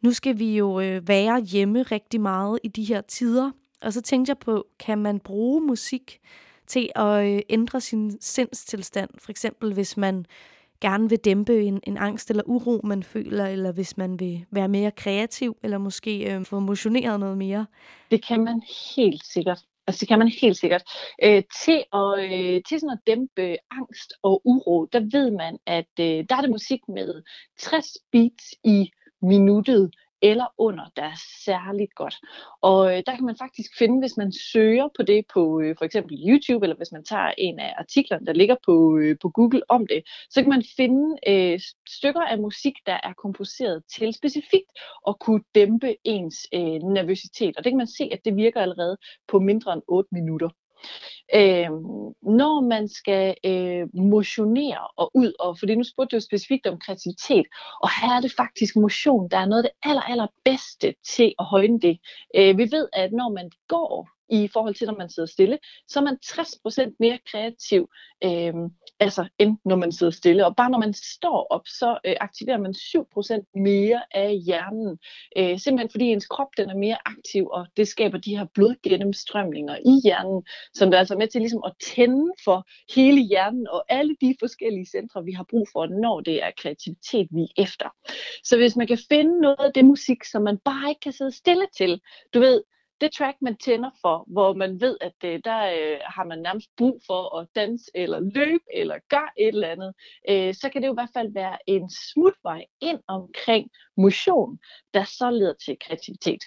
Nu 0.00 0.12
skal 0.12 0.38
vi 0.38 0.56
jo 0.56 0.80
øh, 0.80 1.08
være 1.08 1.40
hjemme 1.40 1.82
rigtig 1.82 2.20
meget 2.20 2.58
i 2.62 2.68
de 2.68 2.84
her 2.84 3.00
tider, 3.00 3.50
og 3.82 3.92
så 3.92 4.02
tænkte 4.02 4.30
jeg 4.30 4.38
på, 4.38 4.66
kan 4.78 4.98
man 4.98 5.20
bruge 5.20 5.60
musik 5.60 6.20
til 6.66 6.90
at 6.94 7.26
øh, 7.26 7.40
ændre 7.48 7.80
sin 7.80 8.20
sindstilstand? 8.20 9.10
For 9.18 9.30
eksempel 9.30 9.74
hvis 9.74 9.96
man 9.96 10.26
gerne 10.80 11.08
vil 11.08 11.18
dæmpe 11.18 11.62
en, 11.62 11.80
en 11.86 11.96
angst 11.98 12.30
eller 12.30 12.42
uro, 12.46 12.80
man 12.84 13.02
føler, 13.02 13.46
eller 13.46 13.72
hvis 13.72 13.96
man 13.96 14.20
vil 14.20 14.44
være 14.50 14.68
mere 14.68 14.90
kreativ, 14.90 15.56
eller 15.62 15.78
måske 15.78 16.34
øh, 16.34 16.44
få 16.44 16.58
motioneret 16.58 17.20
noget 17.20 17.38
mere? 17.38 17.66
Det 18.10 18.26
kan 18.26 18.44
man 18.44 18.62
helt 18.96 19.26
sikkert. 19.26 19.58
Altså 19.86 20.00
det 20.00 20.08
kan 20.08 20.18
man 20.18 20.28
helt 20.28 20.56
sikkert. 20.56 20.82
Øh, 21.24 21.42
til, 21.64 21.84
at, 21.92 22.18
øh, 22.18 22.62
til 22.68 22.80
sådan 22.80 22.98
at 22.98 23.06
dæmpe 23.06 23.56
angst 23.70 24.12
og 24.22 24.42
uro, 24.44 24.84
der 24.84 25.00
ved 25.00 25.30
man, 25.30 25.58
at 25.66 25.92
øh, 26.00 26.24
der 26.28 26.36
er 26.36 26.40
det 26.40 26.50
musik 26.50 26.80
med 26.88 27.22
60 27.58 27.86
beats 28.12 28.44
i 28.64 28.90
minuttet, 29.22 29.90
eller 30.22 30.46
under, 30.58 30.84
der 30.96 31.02
er 31.02 31.18
særligt 31.44 31.94
godt. 31.94 32.16
Og 32.62 32.96
øh, 32.96 33.02
der 33.06 33.14
kan 33.16 33.24
man 33.24 33.36
faktisk 33.36 33.78
finde, 33.78 34.00
hvis 34.00 34.16
man 34.16 34.32
søger 34.32 34.88
på 34.96 35.02
det 35.02 35.24
på 35.34 35.60
øh, 35.60 35.74
for 35.78 35.84
eksempel 35.84 36.16
YouTube, 36.28 36.64
eller 36.64 36.76
hvis 36.76 36.92
man 36.92 37.04
tager 37.04 37.32
en 37.38 37.58
af 37.58 37.74
artiklerne, 37.78 38.26
der 38.26 38.32
ligger 38.32 38.56
på, 38.66 38.98
øh, 38.98 39.16
på 39.22 39.28
Google 39.28 39.62
om 39.68 39.86
det, 39.86 40.02
så 40.30 40.42
kan 40.42 40.50
man 40.50 40.64
finde 40.76 41.16
øh, 41.26 41.60
stykker 41.88 42.20
af 42.20 42.38
musik, 42.38 42.74
der 42.86 42.98
er 43.02 43.12
komposeret 43.12 43.82
til 43.96 44.14
specifikt 44.14 44.70
at 45.08 45.18
kunne 45.18 45.42
dæmpe 45.54 45.96
ens 46.04 46.36
øh, 46.54 46.80
nervøsitet. 46.96 47.56
Og 47.56 47.64
det 47.64 47.70
kan 47.70 47.78
man 47.78 47.86
se, 47.86 48.08
at 48.12 48.20
det 48.24 48.36
virker 48.36 48.60
allerede 48.60 48.96
på 49.28 49.38
mindre 49.38 49.72
end 49.72 49.82
8 49.88 50.08
minutter. 50.12 50.48
Øh, 51.34 51.70
når 52.22 52.60
man 52.60 52.88
skal 52.88 53.34
øh, 53.44 53.88
motionere 53.94 54.88
og 54.96 55.10
ud, 55.14 55.32
og 55.40 55.58
fordi 55.58 55.74
nu 55.74 55.84
spurgte 55.84 56.16
du 56.16 56.20
specifikt 56.20 56.66
om 56.66 56.78
kreativitet, 56.78 57.46
og 57.82 57.88
her 58.00 58.16
er 58.16 58.20
det 58.20 58.32
faktisk 58.36 58.76
motion, 58.76 59.28
der 59.30 59.38
er 59.38 59.46
noget 59.46 59.64
af 59.64 59.70
det 59.70 59.90
aller, 59.90 60.02
aller 60.02 60.26
bedste 60.44 60.94
til 61.04 61.34
at 61.38 61.44
højne 61.44 61.80
det. 61.80 61.98
Øh, 62.36 62.58
vi 62.58 62.62
ved, 62.62 62.88
at 62.92 63.12
når 63.12 63.28
man 63.28 63.50
går 63.68 64.08
i 64.30 64.48
forhold 64.48 64.74
til, 64.74 64.86
når 64.86 64.96
man 64.96 65.10
sidder 65.10 65.26
stille, 65.26 65.58
så 65.88 65.98
er 66.00 66.04
man 66.04 66.18
60% 66.24 66.96
mere 67.00 67.18
kreativ, 67.30 67.88
øh, 68.24 68.54
altså 69.00 69.28
end 69.38 69.56
når 69.64 69.76
man 69.76 69.92
sidder 69.92 70.12
stille. 70.12 70.46
Og 70.46 70.56
bare 70.56 70.70
når 70.70 70.78
man 70.78 70.94
står 70.94 71.46
op, 71.50 71.66
så 71.66 71.98
øh, 72.06 72.16
aktiverer 72.20 72.58
man 72.58 72.74
7% 72.74 73.60
mere 73.60 74.02
af 74.14 74.36
hjernen. 74.46 74.98
Øh, 75.36 75.58
simpelthen 75.58 75.90
fordi 75.90 76.04
ens 76.04 76.26
krop 76.26 76.48
den 76.56 76.70
er 76.70 76.76
mere 76.76 76.98
aktiv, 77.04 77.46
og 77.46 77.66
det 77.76 77.88
skaber 77.88 78.18
de 78.18 78.36
her 78.36 78.46
blodgennemstrømninger 78.54 79.76
i 79.76 80.00
hjernen, 80.04 80.42
som 80.74 80.90
der 80.90 80.98
altså 80.98 81.14
er 81.14 81.16
altså 81.16 81.18
med 81.18 81.28
til 81.28 81.40
ligesom 81.40 81.62
at 81.66 81.72
tænde 81.96 82.32
for 82.44 82.66
hele 82.94 83.20
hjernen 83.20 83.68
og 83.68 83.84
alle 83.88 84.16
de 84.20 84.34
forskellige 84.40 84.86
centre, 84.86 85.24
vi 85.24 85.32
har 85.32 85.46
brug 85.50 85.68
for, 85.72 85.86
når 85.86 86.20
det 86.20 86.42
er 86.42 86.50
kreativitet, 86.56 87.28
vi 87.30 87.42
er 87.42 87.62
efter. 87.62 87.88
Så 88.44 88.56
hvis 88.56 88.76
man 88.76 88.86
kan 88.86 88.98
finde 89.08 89.40
noget 89.40 89.64
af 89.68 89.72
det 89.74 89.84
musik, 89.84 90.24
som 90.24 90.42
man 90.42 90.58
bare 90.58 90.88
ikke 90.88 91.00
kan 91.00 91.12
sidde 91.12 91.32
stille 91.32 91.66
til, 91.76 92.00
du 92.34 92.40
ved, 92.40 92.62
det 93.00 93.12
track, 93.12 93.36
man 93.40 93.56
tænder 93.56 93.90
for, 94.00 94.24
hvor 94.26 94.52
man 94.52 94.80
ved, 94.80 94.96
at 95.00 95.12
det, 95.22 95.44
der 95.44 95.60
øh, 95.66 95.98
har 96.04 96.24
man 96.24 96.38
nærmest 96.38 96.68
brug 96.76 97.00
for 97.06 97.38
at 97.38 97.48
danse 97.54 97.90
eller 97.94 98.20
løbe 98.20 98.64
eller 98.74 98.98
gøre 99.08 99.28
et 99.38 99.48
eller 99.48 99.68
andet, 99.68 99.94
øh, 100.28 100.54
så 100.54 100.68
kan 100.72 100.82
det 100.82 100.88
jo 100.88 100.92
i 100.92 101.00
hvert 101.00 101.16
fald 101.16 101.32
være 101.32 101.58
en 101.66 101.90
smutvej 101.90 102.64
ind 102.80 103.00
omkring 103.08 103.70
motion, 103.96 104.58
der 104.94 105.04
så 105.04 105.30
leder 105.30 105.54
til 105.64 105.76
kreativitet. 105.80 106.40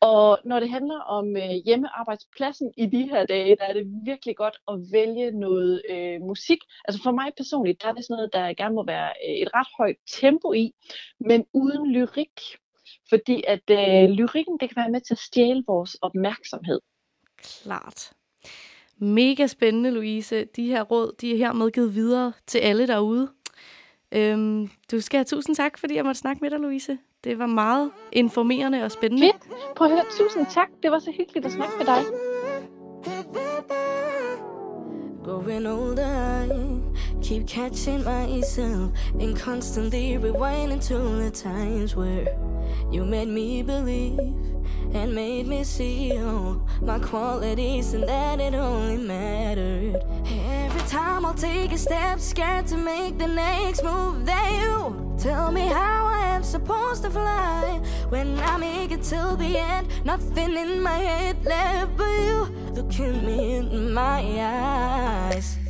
Og 0.00 0.38
når 0.44 0.60
det 0.60 0.70
handler 0.70 1.00
om 1.00 1.36
øh, 1.36 1.50
hjemmearbejdspladsen 1.66 2.72
i 2.76 2.86
de 2.86 3.02
her 3.02 3.26
dage, 3.26 3.56
der 3.56 3.64
er 3.64 3.72
det 3.72 3.86
virkelig 4.04 4.36
godt 4.36 4.58
at 4.68 4.78
vælge 4.92 5.30
noget 5.30 5.82
øh, 5.90 6.20
musik. 6.20 6.58
Altså 6.84 7.02
for 7.02 7.10
mig 7.10 7.32
personligt, 7.36 7.82
der 7.82 7.88
er 7.88 7.92
det 7.92 8.04
sådan 8.04 8.16
noget, 8.16 8.32
der 8.32 8.54
gerne 8.54 8.74
må 8.74 8.84
være 8.86 9.12
øh, 9.28 9.34
et 9.34 9.48
ret 9.54 9.68
højt 9.78 9.96
tempo 10.20 10.52
i, 10.52 10.72
men 11.20 11.46
uden 11.52 11.92
lyrik. 11.92 12.40
Fordi 13.08 13.42
at 13.46 13.70
øh, 13.70 14.10
lyrikken, 14.10 14.58
det 14.60 14.68
kan 14.68 14.76
være 14.76 14.90
med 14.90 15.00
til 15.00 15.14
at 15.14 15.18
stjæle 15.18 15.64
vores 15.66 15.94
opmærksomhed. 16.02 16.80
Klart. 17.42 18.12
Mega 18.98 19.46
spændende, 19.46 19.90
Louise. 19.90 20.44
De 20.44 20.66
her 20.66 20.82
råd, 20.82 21.14
de 21.20 21.32
er 21.32 21.36
hermed 21.36 21.70
givet 21.70 21.94
videre 21.94 22.32
til 22.46 22.58
alle 22.58 22.86
derude. 22.86 23.30
Øhm, 24.12 24.70
du 24.90 25.00
skal 25.00 25.18
have 25.18 25.24
tusind 25.24 25.56
tak, 25.56 25.78
fordi 25.78 25.94
jeg 25.94 26.04
måtte 26.04 26.20
snakke 26.20 26.40
med 26.40 26.50
dig, 26.50 26.58
Louise. 26.58 26.98
Det 27.24 27.38
var 27.38 27.46
meget 27.46 27.90
informerende 28.12 28.84
og 28.84 28.90
spændende. 28.90 29.32
Fedt. 29.32 29.76
Prøv 29.76 29.86
at 29.86 29.92
høre, 29.92 30.04
tusind 30.18 30.46
tak. 30.54 30.68
Det 30.82 30.90
var 30.90 30.98
så 30.98 31.10
hyggeligt 31.16 31.46
at 31.46 31.52
snakke 31.52 31.74
med 31.78 31.86
dig. 31.86 32.02
Growing 35.24 35.68
older, 35.68 36.63
keep 37.24 37.46
catching 37.46 38.04
myself 38.04 38.92
and 39.18 39.34
constantly 39.34 40.18
rewinding 40.18 40.86
to 40.86 40.98
the 41.22 41.30
times 41.30 41.96
where 41.96 42.28
you 42.92 43.02
made 43.02 43.28
me 43.28 43.62
believe 43.62 44.18
and 44.92 45.14
made 45.14 45.46
me 45.46 45.64
see 45.64 46.18
all 46.18 46.60
my 46.82 46.98
qualities 46.98 47.94
and 47.94 48.06
that 48.06 48.40
it 48.40 48.54
only 48.54 48.98
mattered. 48.98 49.96
Every 50.26 50.82
time 50.82 51.24
I'll 51.24 51.32
take 51.32 51.72
a 51.72 51.78
step, 51.78 52.20
scared 52.20 52.66
to 52.66 52.76
make 52.76 53.16
the 53.16 53.26
next 53.26 53.82
move. 53.82 54.26
That 54.26 54.52
you 54.60 55.16
tell 55.16 55.50
me 55.50 55.62
how 55.62 56.04
I 56.04 56.26
am 56.26 56.42
supposed 56.42 57.04
to 57.04 57.10
fly 57.10 57.80
when 58.10 58.38
I 58.40 58.58
make 58.58 58.90
it 58.90 59.02
till 59.02 59.34
the 59.34 59.56
end. 59.56 59.88
Nothing 60.04 60.58
in 60.58 60.82
my 60.82 60.98
head 60.98 61.42
left 61.46 61.96
but 61.96 62.04
you 62.04 62.44
looking 62.74 63.24
me 63.24 63.54
in 63.54 63.94
my 63.94 64.20
eyes. 65.32 65.63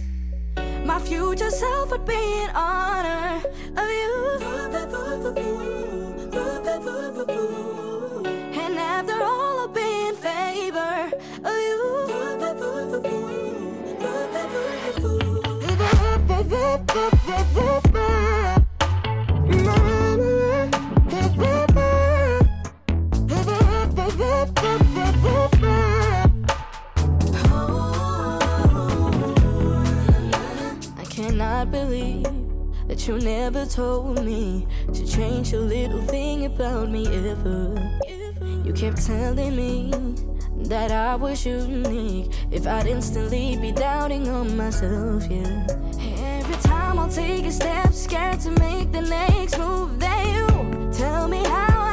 My 0.84 1.00
future 1.00 1.50
self 1.50 1.90
would 1.90 2.04
be 2.04 2.12
in 2.12 2.50
honor 2.50 3.42
of 3.74 3.88
you. 3.98 4.38
And 8.62 8.78
after 8.78 9.22
all, 9.22 9.60
I'll 9.60 9.68
be 9.68 10.08
in 10.08 10.14
favor 10.14 11.10
of 11.42 11.50
you. 11.50 11.64
believe 31.64 32.26
that 32.88 33.06
you 33.08 33.18
never 33.18 33.64
told 33.66 34.24
me 34.24 34.66
to 34.92 35.06
change 35.06 35.52
a 35.52 35.58
little 35.58 36.02
thing 36.02 36.44
about 36.44 36.90
me 36.90 37.06
ever. 37.30 38.00
You 38.64 38.72
kept 38.72 39.04
telling 39.06 39.56
me 39.56 39.92
that 40.68 40.90
I 40.90 41.14
was 41.16 41.44
unique 41.44 42.32
if 42.50 42.66
I'd 42.66 42.86
instantly 42.86 43.56
be 43.56 43.72
doubting 43.72 44.28
on 44.28 44.56
myself, 44.56 45.26
yeah. 45.30 45.66
Every 46.38 46.56
time 46.62 46.98
I'll 46.98 47.08
take 47.08 47.44
a 47.46 47.52
step, 47.52 47.92
scared 47.92 48.40
to 48.40 48.50
make 48.52 48.92
the 48.92 49.02
next 49.02 49.58
move, 49.58 49.98
that 50.00 50.26
you 50.26 50.90
tell 50.92 51.28
me 51.28 51.42
how 51.44 51.83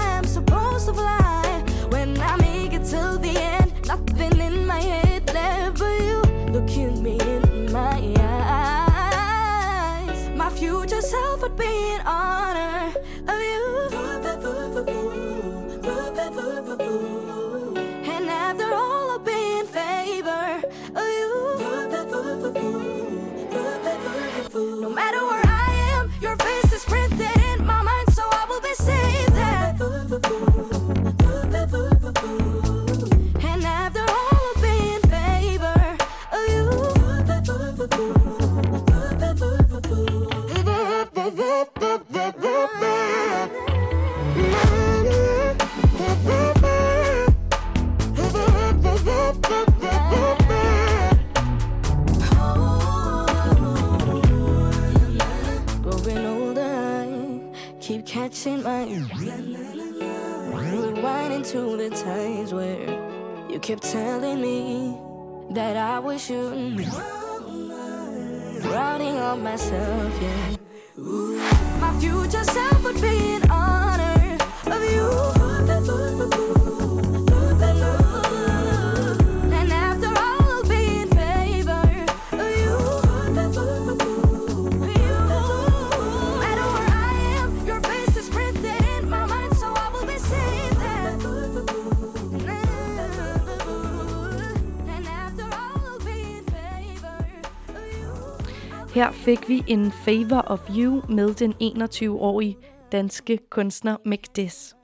fik 99.31 99.49
vi 99.49 99.63
en 99.67 99.91
Favor 99.91 100.41
of 100.47 100.69
You 100.77 101.01
med 101.09 101.33
den 101.33 101.53
21-årige 101.53 102.57
danske 102.91 103.39
kunstner 103.49 103.97
McDess. 104.05 104.75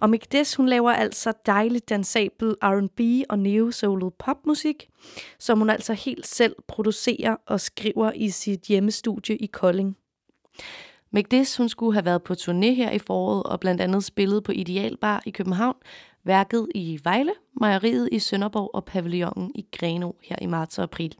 Og 0.00 0.10
McDess, 0.10 0.54
hun 0.54 0.68
laver 0.68 0.92
altså 0.92 1.32
dejligt 1.46 1.88
dansabel 1.88 2.54
R&B 2.62 3.24
og 3.30 3.38
neo-soulet 3.38 4.14
popmusik, 4.14 4.88
som 5.38 5.58
hun 5.58 5.70
altså 5.70 5.92
helt 5.92 6.26
selv 6.26 6.56
producerer 6.68 7.36
og 7.46 7.60
skriver 7.60 8.12
i 8.14 8.30
sit 8.30 8.60
hjemmestudie 8.60 9.36
i 9.36 9.46
Kolding. 9.46 9.96
McDess, 11.12 11.56
hun 11.56 11.68
skulle 11.68 11.92
have 11.92 12.04
været 12.04 12.22
på 12.22 12.32
turné 12.32 12.70
her 12.74 12.90
i 12.90 12.98
foråret 12.98 13.42
og 13.42 13.60
blandt 13.60 13.80
andet 13.80 14.04
spillet 14.04 14.44
på 14.44 14.52
Idealbar 14.52 15.22
i 15.26 15.30
København, 15.30 15.76
værket 16.24 16.68
i 16.74 17.00
Vejle, 17.04 17.32
Mejeriet 17.60 18.08
i 18.12 18.18
Sønderborg 18.18 18.70
og 18.74 18.84
pavillonen 18.84 19.52
i 19.54 19.66
Greno 19.72 20.12
her 20.22 20.36
i 20.42 20.46
marts 20.46 20.78
og 20.78 20.82
april. 20.82 21.16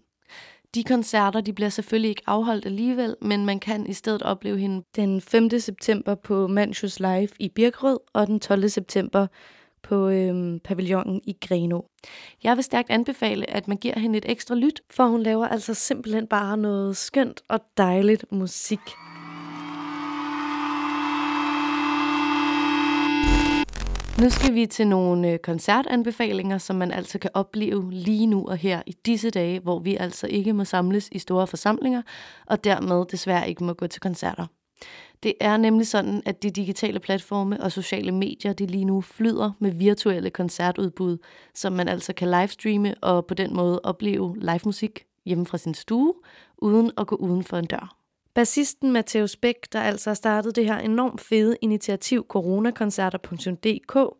De 0.74 0.84
koncerter 0.84 1.40
de 1.40 1.52
bliver 1.52 1.68
selvfølgelig 1.68 2.08
ikke 2.08 2.22
afholdt 2.26 2.66
alligevel, 2.66 3.16
men 3.20 3.46
man 3.46 3.60
kan 3.60 3.86
i 3.86 3.92
stedet 3.92 4.22
opleve 4.22 4.58
hende 4.58 4.84
den 4.96 5.20
5. 5.20 5.50
september 5.58 6.14
på 6.14 6.46
Manchus 6.46 7.00
Live 7.00 7.28
i 7.38 7.48
Birkerød 7.48 7.98
og 8.12 8.26
den 8.26 8.40
12. 8.40 8.68
september 8.68 9.26
på 9.82 10.08
øhm, 10.08 10.60
pavillonen 10.60 11.20
i 11.24 11.36
Greno. 11.40 11.80
Jeg 12.44 12.56
vil 12.56 12.64
stærkt 12.64 12.90
anbefale, 12.90 13.50
at 13.50 13.68
man 13.68 13.76
giver 13.76 13.98
hende 13.98 14.18
et 14.18 14.30
ekstra 14.30 14.54
lyt, 14.54 14.80
for 14.90 15.06
hun 15.06 15.22
laver 15.22 15.46
altså 15.46 15.74
simpelthen 15.74 16.26
bare 16.26 16.56
noget 16.56 16.96
skønt 16.96 17.40
og 17.48 17.60
dejligt 17.76 18.32
musik. 18.32 18.80
Nu 24.20 24.30
skal 24.30 24.54
vi 24.54 24.66
til 24.66 24.86
nogle 24.86 25.30
øh, 25.30 25.38
koncertanbefalinger, 25.38 26.58
som 26.58 26.76
man 26.76 26.90
altså 26.90 27.18
kan 27.18 27.30
opleve 27.34 27.92
lige 27.92 28.26
nu 28.26 28.48
og 28.48 28.56
her 28.56 28.82
i 28.86 28.92
disse 29.06 29.30
dage, 29.30 29.60
hvor 29.60 29.78
vi 29.78 29.96
altså 29.96 30.26
ikke 30.26 30.52
må 30.52 30.64
samles 30.64 31.08
i 31.12 31.18
store 31.18 31.46
forsamlinger, 31.46 32.02
og 32.46 32.64
dermed 32.64 33.06
desværre 33.06 33.48
ikke 33.48 33.64
må 33.64 33.72
gå 33.72 33.86
til 33.86 34.00
koncerter. 34.00 34.46
Det 35.22 35.34
er 35.40 35.56
nemlig 35.56 35.86
sådan, 35.86 36.22
at 36.26 36.42
de 36.42 36.50
digitale 36.50 37.00
platforme 37.00 37.62
og 37.62 37.72
sociale 37.72 38.12
medier, 38.12 38.52
de 38.52 38.66
lige 38.66 38.84
nu 38.84 39.00
flyder 39.00 39.52
med 39.58 39.70
virtuelle 39.70 40.30
koncertudbud, 40.30 41.18
som 41.54 41.72
man 41.72 41.88
altså 41.88 42.12
kan 42.12 42.30
livestreame 42.30 42.94
og 43.02 43.26
på 43.26 43.34
den 43.34 43.54
måde 43.54 43.80
opleve 43.84 44.36
live 44.38 44.60
musik 44.64 45.04
hjemme 45.24 45.46
fra 45.46 45.58
sin 45.58 45.74
stue, 45.74 46.14
uden 46.58 46.90
at 46.98 47.06
gå 47.06 47.16
uden 47.16 47.44
for 47.44 47.56
en 47.56 47.66
dør. 47.66 48.03
Bassisten 48.34 48.92
Matheus 48.92 49.36
Bæk, 49.36 49.72
der 49.72 49.80
altså 49.80 50.10
har 50.10 50.14
startet 50.14 50.56
det 50.56 50.64
her 50.64 50.78
enormt 50.78 51.20
fede 51.20 51.56
initiativ 51.60 52.26
coronakoncerter.dk, 52.28 54.16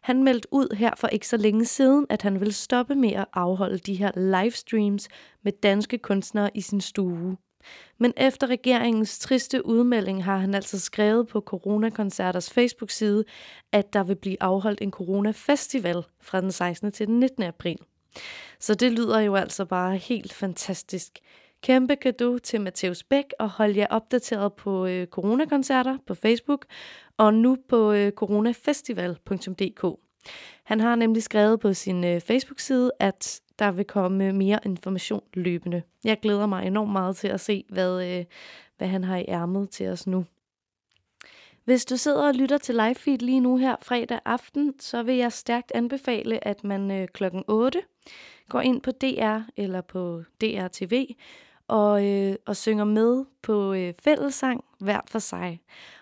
han 0.00 0.24
meldte 0.24 0.48
ud 0.50 0.76
her 0.76 0.90
for 0.96 1.08
ikke 1.08 1.28
så 1.28 1.36
længe 1.36 1.64
siden, 1.64 2.06
at 2.10 2.22
han 2.22 2.40
vil 2.40 2.54
stoppe 2.54 2.94
med 2.94 3.12
at 3.12 3.26
afholde 3.32 3.78
de 3.78 3.94
her 3.94 4.10
livestreams 4.16 5.08
med 5.42 5.52
danske 5.52 5.98
kunstnere 5.98 6.50
i 6.54 6.60
sin 6.60 6.80
stue. 6.80 7.36
Men 7.98 8.12
efter 8.16 8.46
regeringens 8.46 9.18
triste 9.18 9.66
udmelding 9.66 10.24
har 10.24 10.36
han 10.38 10.54
altså 10.54 10.80
skrevet 10.80 11.28
på 11.28 11.40
Coronakoncerters 11.40 12.50
Facebook-side, 12.50 13.24
at 13.72 13.92
der 13.92 14.04
vil 14.04 14.16
blive 14.16 14.42
afholdt 14.42 14.80
en 14.80 14.90
coronafestival 14.90 16.02
fra 16.20 16.40
den 16.40 16.52
16. 16.52 16.92
til 16.92 17.06
den 17.06 17.20
19. 17.20 17.42
april. 17.42 17.78
Så 18.60 18.74
det 18.74 18.92
lyder 18.92 19.20
jo 19.20 19.34
altså 19.34 19.64
bare 19.64 19.96
helt 19.96 20.32
fantastisk. 20.32 21.18
Kæmpe 21.62 21.94
gave 21.94 22.38
til 22.38 22.60
Matheus 22.60 23.02
Bæk 23.02 23.24
og 23.38 23.50
hold 23.50 23.76
jer 23.76 23.86
opdateret 23.90 24.52
på 24.52 24.86
øh, 24.86 25.06
coronakoncerter 25.06 25.98
på 26.06 26.14
Facebook 26.14 26.66
og 27.16 27.34
nu 27.34 27.56
på 27.68 27.92
øh, 27.92 28.12
coronafestival.dk. 28.12 29.98
Han 30.64 30.80
har 30.80 30.94
nemlig 30.94 31.22
skrevet 31.22 31.60
på 31.60 31.72
sin 31.74 32.04
øh, 32.04 32.20
Facebook-side, 32.20 32.90
at 33.00 33.40
der 33.58 33.70
vil 33.70 33.84
komme 33.84 34.26
øh, 34.26 34.34
mere 34.34 34.58
information 34.64 35.22
løbende. 35.34 35.82
Jeg 36.04 36.20
glæder 36.22 36.46
mig 36.46 36.66
enormt 36.66 36.92
meget 36.92 37.16
til 37.16 37.28
at 37.28 37.40
se, 37.40 37.64
hvad, 37.68 38.18
øh, 38.18 38.24
hvad 38.78 38.88
han 38.88 39.04
har 39.04 39.16
i 39.16 39.24
ærmet 39.28 39.70
til 39.70 39.88
os 39.88 40.06
nu. 40.06 40.24
Hvis 41.64 41.84
du 41.84 41.96
sidder 41.96 42.26
og 42.26 42.34
lytter 42.34 42.58
til 42.58 42.74
live 42.74 42.94
feed 42.94 43.18
lige 43.18 43.40
nu 43.40 43.56
her 43.56 43.76
fredag 43.82 44.20
aften, 44.24 44.74
så 44.80 45.02
vil 45.02 45.16
jeg 45.16 45.32
stærkt 45.32 45.72
anbefale, 45.74 46.48
at 46.48 46.64
man 46.64 46.90
øh, 46.90 47.08
klokken 47.08 47.44
8 47.48 47.82
går 48.48 48.60
ind 48.60 48.80
på 48.80 48.90
DR 48.90 49.38
eller 49.56 49.80
på 49.80 50.22
DRTV 50.40 51.06
og, 51.68 52.06
øh, 52.06 52.36
og 52.46 52.56
synger 52.56 52.84
med 52.84 53.24
på 53.42 53.72
øh, 53.72 53.94
fællesang 54.04 54.64
hver 54.80 55.00
for 55.06 55.18
sig. 55.18 55.60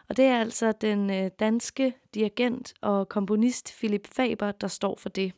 Og 0.09 0.17
det 0.17 0.25
er 0.25 0.41
altså 0.41 0.73
den 0.73 1.11
øh, 1.11 1.31
danske 1.41 1.95
dirigent 2.15 2.75
og 2.81 3.09
komponist 3.09 3.75
Philip 3.79 4.09
Faber, 4.09 4.53
der 4.53 4.69
står 4.69 4.97
for 4.99 5.09
det. 5.09 5.33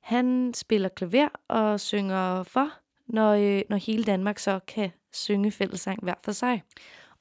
Han 0.00 0.54
spiller 0.54 0.88
klaver 0.88 1.28
og 1.48 1.80
synger 1.80 2.42
for, 2.42 2.70
når, 3.06 3.32
øh, 3.32 3.62
når 3.68 3.76
hele 3.76 4.04
Danmark 4.04 4.38
så 4.38 4.60
kan 4.66 4.90
synge 5.12 5.50
fællesang 5.50 6.02
hver 6.02 6.14
for 6.24 6.32
sig. 6.32 6.62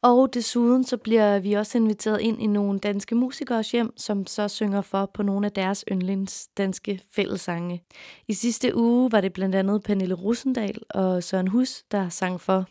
Og 0.01 0.33
desuden 0.33 0.83
så 0.83 0.97
bliver 0.97 1.39
vi 1.39 1.53
også 1.53 1.77
inviteret 1.77 2.21
ind 2.21 2.41
i 2.41 2.47
nogle 2.47 2.79
danske 2.79 3.15
musikere 3.15 3.63
hjem, 3.71 3.93
som 3.97 4.27
så 4.27 4.47
synger 4.47 4.81
for 4.81 5.05
på 5.13 5.23
nogle 5.23 5.45
af 5.45 5.51
deres 5.51 5.85
yndlings 5.91 6.47
danske 6.47 7.01
fællessange. 7.11 7.83
I 8.27 8.33
sidste 8.33 8.75
uge 8.75 9.11
var 9.11 9.21
det 9.21 9.33
blandt 9.33 9.55
andet 9.55 9.83
Pernille 9.83 10.15
Rusendal 10.15 10.81
og 10.89 11.23
Søren 11.23 11.47
Hus, 11.47 11.83
der 11.91 12.09
sang 12.09 12.41
for. 12.41 12.65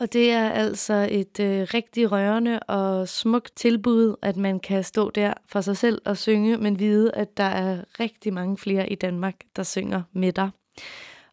Og 0.00 0.12
det 0.12 0.30
er 0.30 0.50
altså 0.50 1.08
et 1.10 1.40
øh, 1.40 1.66
rigtig 1.74 2.12
rørende 2.12 2.60
og 2.60 3.08
smukt 3.08 3.56
tilbud, 3.56 4.14
at 4.22 4.36
man 4.36 4.60
kan 4.60 4.84
stå 4.84 5.10
der 5.10 5.34
for 5.46 5.60
sig 5.60 5.76
selv 5.76 6.02
og 6.04 6.16
synge, 6.16 6.56
men 6.56 6.78
vide, 6.78 7.10
at 7.14 7.36
der 7.36 7.44
er 7.44 7.84
rigtig 8.00 8.32
mange 8.32 8.56
flere 8.56 8.92
i 8.92 8.94
Danmark, 8.94 9.34
der 9.56 9.62
synger 9.62 10.02
med 10.12 10.32
dig. 10.32 10.50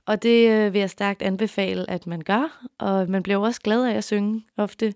Og 0.05 0.23
det 0.23 0.49
øh, 0.49 0.73
vil 0.73 0.79
jeg 0.79 0.89
stærkt 0.89 1.21
anbefale, 1.21 1.89
at 1.89 2.07
man 2.07 2.21
gør, 2.21 2.67
og 2.77 3.09
man 3.09 3.23
bliver 3.23 3.37
også 3.37 3.61
glad 3.61 3.85
af 3.85 3.93
at 3.93 4.03
synge 4.03 4.43
ofte. 4.57 4.93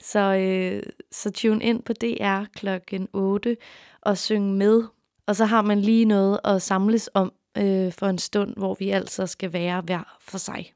Så, 0.00 0.34
øh, 0.34 0.82
så 1.12 1.30
tune 1.30 1.64
ind 1.64 1.82
på 1.82 1.92
DR 1.92 2.44
klokken 2.54 3.08
8 3.12 3.56
og 4.00 4.18
synge 4.18 4.52
med. 4.54 4.82
Og 5.26 5.36
så 5.36 5.44
har 5.44 5.62
man 5.62 5.80
lige 5.80 6.04
noget 6.04 6.40
at 6.44 6.62
samles 6.62 7.10
om 7.14 7.32
øh, 7.58 7.92
for 7.92 8.06
en 8.06 8.18
stund, 8.18 8.54
hvor 8.56 8.76
vi 8.78 8.90
altså 8.90 9.26
skal 9.26 9.52
være 9.52 9.80
hver 9.80 10.16
for 10.20 10.38
sig. 10.38 10.72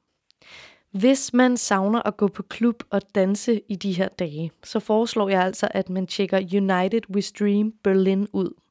Hvis 0.90 1.32
man 1.32 1.56
savner 1.56 2.02
at 2.02 2.16
gå 2.16 2.28
på 2.28 2.42
klub 2.42 2.82
og 2.90 3.02
danse 3.14 3.60
i 3.68 3.76
de 3.76 3.92
her 3.92 4.08
dage, 4.08 4.50
så 4.64 4.80
foreslår 4.80 5.28
jeg 5.28 5.42
altså, 5.42 5.68
at 5.70 5.90
man 5.90 6.06
tjekker 6.06 6.38
United 6.38 7.10
We 7.10 7.22
Stream 7.22 7.72
Berlin 7.82 8.28
ud. 8.32 8.61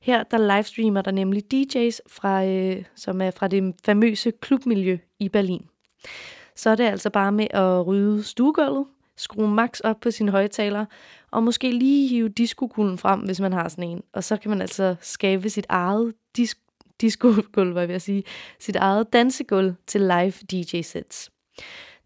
Her 0.00 0.22
der 0.22 0.56
livestreamer 0.56 1.02
der 1.02 1.10
nemlig 1.10 1.42
DJ's, 1.54 1.98
fra, 2.06 2.44
øh, 2.44 2.84
som 2.94 3.20
er 3.20 3.30
fra 3.30 3.48
det 3.48 3.74
famøse 3.84 4.30
klubmiljø 4.30 4.98
i 5.18 5.28
Berlin. 5.28 5.66
Så 6.56 6.70
er 6.70 6.74
det 6.74 6.84
altså 6.84 7.10
bare 7.10 7.32
med 7.32 7.46
at 7.50 7.86
rydde 7.86 8.22
stuegulvet, 8.22 8.86
skrue 9.16 9.48
max 9.48 9.80
op 9.80 10.00
på 10.00 10.10
sin 10.10 10.28
højtaler, 10.28 10.84
og 11.30 11.42
måske 11.42 11.70
lige 11.70 12.08
hive 12.08 12.28
diskokuglen 12.28 12.98
frem, 12.98 13.20
hvis 13.20 13.40
man 13.40 13.52
har 13.52 13.68
sådan 13.68 13.84
en. 13.84 14.02
Og 14.12 14.24
så 14.24 14.36
kan 14.36 14.48
man 14.48 14.60
altså 14.60 14.96
skabe 15.00 15.50
sit 15.50 15.66
eget 15.68 16.14
disk 16.36 16.58
disco-gulv, 17.00 17.72
hvad 17.72 17.86
vil 17.86 17.94
jeg 17.94 18.02
sige, 18.02 18.24
sit 18.58 18.76
eget 18.76 19.12
dansegulv 19.12 19.74
til 19.86 20.00
live 20.00 20.32
DJ-sets. 20.52 21.30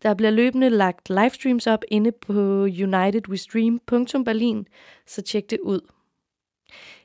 Der 0.02 0.14
bliver 0.14 0.30
løbende 0.30 0.70
lagt 0.70 1.08
livestreams 1.08 1.66
op 1.66 1.84
inde 1.88 2.12
på 2.12 2.62
unitedwestream.berlin, 2.62 4.66
så 5.06 5.22
tjek 5.22 5.50
det 5.50 5.58
ud. 5.62 5.80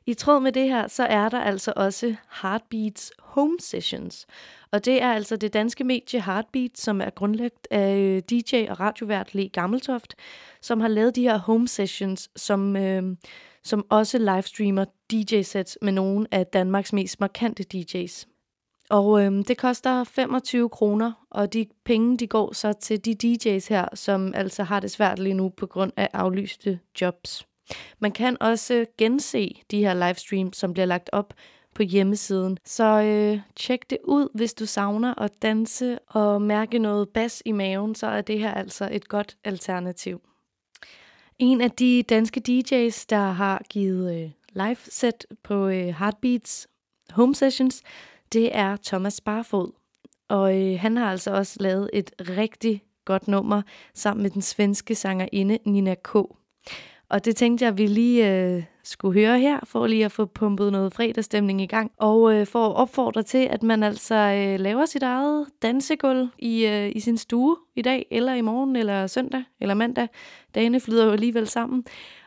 I 0.05 0.13
tråd 0.13 0.39
med 0.39 0.51
det 0.51 0.69
her, 0.69 0.87
så 0.87 1.03
er 1.03 1.29
der 1.29 1.39
altså 1.39 1.73
også 1.75 2.15
Heartbeats 2.41 3.11
Home 3.19 3.57
Sessions. 3.59 4.27
Og 4.71 4.85
det 4.85 5.01
er 5.01 5.13
altså 5.13 5.35
det 5.35 5.53
danske 5.53 5.83
medie 5.83 6.21
Heartbeat, 6.21 6.77
som 6.77 7.01
er 7.01 7.09
grundlagt 7.09 7.67
af 7.71 7.97
øh, 7.97 8.21
DJ 8.29 8.65
og 8.69 8.79
radiovært 8.79 9.35
Le 9.35 9.49
Gammeltoft, 9.49 10.15
som 10.61 10.79
har 10.79 10.87
lavet 10.87 11.15
de 11.15 11.21
her 11.21 11.37
home 11.37 11.67
sessions, 11.67 12.29
som, 12.35 12.75
øh, 12.75 13.03
som 13.63 13.85
også 13.89 14.17
livestreamer 14.17 14.85
DJ-sets 15.11 15.77
med 15.81 15.91
nogle 15.91 16.27
af 16.31 16.47
Danmarks 16.47 16.93
mest 16.93 17.19
markante 17.19 17.65
DJ's. 17.73 18.27
Og 18.89 19.23
øhm, 19.23 19.43
det 19.43 19.57
koster 19.57 20.03
25 20.03 20.69
kroner, 20.69 21.11
og 21.29 21.53
de 21.53 21.65
penge 21.85 22.17
de 22.17 22.27
går 22.27 22.53
så 22.53 22.73
til 22.73 23.05
de 23.05 23.15
DJ's 23.23 23.65
her, 23.69 23.87
som 23.93 24.33
altså 24.35 24.63
har 24.63 24.79
det 24.79 24.91
svært 24.91 25.19
lige 25.19 25.33
nu 25.33 25.49
på 25.49 25.65
grund 25.65 25.91
af 25.97 26.09
aflyste 26.13 26.79
jobs. 27.01 27.47
Man 27.99 28.11
kan 28.11 28.37
også 28.39 28.85
gense 28.97 29.61
de 29.71 29.79
her 29.79 29.93
livestreams, 29.93 30.57
som 30.57 30.73
bliver 30.73 30.85
lagt 30.85 31.09
op 31.13 31.33
på 31.75 31.83
hjemmesiden. 31.83 32.57
Så 32.65 33.01
øh, 33.01 33.39
tjek 33.55 33.89
det 33.89 33.97
ud, 34.03 34.29
hvis 34.33 34.53
du 34.53 34.65
savner 34.65 35.21
at 35.21 35.31
danse 35.41 35.99
og 36.07 36.41
mærke 36.41 36.79
noget 36.79 37.09
bas 37.09 37.41
i 37.45 37.51
maven, 37.51 37.95
så 37.95 38.07
er 38.07 38.21
det 38.21 38.39
her 38.39 38.53
altså 38.53 38.89
et 38.91 39.07
godt 39.07 39.37
alternativ. 39.43 40.21
En 41.39 41.61
af 41.61 41.71
de 41.71 42.03
danske 42.09 42.41
DJ's, 42.49 43.05
der 43.09 43.31
har 43.31 43.61
givet 43.69 44.15
øh, 44.15 44.31
live 44.53 44.77
set 44.89 45.25
på 45.43 45.67
øh, 45.67 45.87
Heartbeats 45.87 46.67
Home 47.09 47.35
Sessions, 47.35 47.83
det 48.33 48.55
er 48.55 48.77
Thomas 48.85 49.21
Barfod. 49.21 49.71
Og 50.29 50.61
øh, 50.61 50.79
han 50.79 50.97
har 50.97 51.11
altså 51.11 51.31
også 51.31 51.57
lavet 51.59 51.89
et 51.93 52.11
rigtig 52.19 52.83
godt 53.05 53.27
nummer 53.27 53.61
sammen 53.93 54.23
med 54.23 54.29
den 54.29 54.41
svenske 54.41 54.95
sangerinde 54.95 55.57
Nina 55.65 55.95
K. 56.03 56.15
Og 57.11 57.25
det 57.25 57.35
tænkte 57.35 57.65
jeg, 57.65 57.71
at 57.71 57.77
vi 57.77 57.87
lige 57.87 58.31
øh, 58.31 58.63
skulle 58.83 59.19
høre 59.19 59.39
her, 59.39 59.59
for 59.63 59.87
lige 59.87 60.05
at 60.05 60.11
få 60.11 60.25
pumpet 60.25 60.71
noget 60.71 60.93
fredagsstemning 60.93 61.61
i 61.61 61.65
gang. 61.65 61.91
Og 61.97 62.33
øh, 62.33 62.47
for 62.47 62.67
at 62.67 62.75
opfordre 62.75 63.23
til, 63.23 63.37
at 63.37 63.63
man 63.63 63.83
altså 63.83 64.15
øh, 64.15 64.59
laver 64.59 64.85
sit 64.85 65.03
eget 65.03 65.47
dansegulv 65.61 66.27
i, 66.39 66.65
øh, 66.65 66.91
i 66.95 66.99
sin 66.99 67.17
stue 67.17 67.57
i 67.75 67.81
dag, 67.81 68.05
eller 68.11 68.33
i 68.33 68.41
morgen, 68.41 68.75
eller 68.75 69.07
søndag, 69.07 69.43
eller 69.59 69.73
mandag. 69.73 70.07
Dagene 70.55 70.79
flyder 70.79 71.05
jo 71.05 71.11
alligevel 71.11 71.47
sammen. 71.47 71.85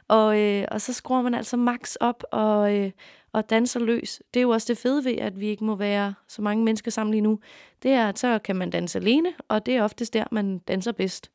Og, 0.09 0.41
øh, 0.41 0.65
og 0.71 0.81
så 0.81 0.93
skruer 0.93 1.23
man 1.23 1.35
altså 1.35 1.57
max 1.57 1.95
op 2.01 2.25
og, 2.33 2.77
øh, 2.77 2.91
og 3.33 3.51
danser 3.51 3.81
løs. 3.81 4.23
Det 4.35 4.41
er 4.41 4.43
jo 4.43 4.51
også 4.51 4.67
det 4.73 4.79
fede 4.79 5.05
ved, 5.05 5.19
at 5.19 5.41
vi 5.41 5.47
ikke 5.47 5.65
må 5.65 5.77
være 5.77 6.15
så 6.29 6.43
mange 6.43 6.65
mennesker 6.65 6.91
sammen 6.91 7.11
lige 7.11 7.23
nu. 7.23 7.39
Det 7.83 7.91
er, 7.91 8.09
at 8.09 8.19
så 8.19 8.39
kan 8.39 8.57
man 8.57 8.71
danse 8.71 8.99
alene, 8.99 9.29
og 9.49 9.67
det 9.67 9.77
er 9.77 9.83
oftest 9.83 10.13
der, 10.13 10.25
man 10.31 10.59
danser 10.59 10.93
bedst. 10.93 11.31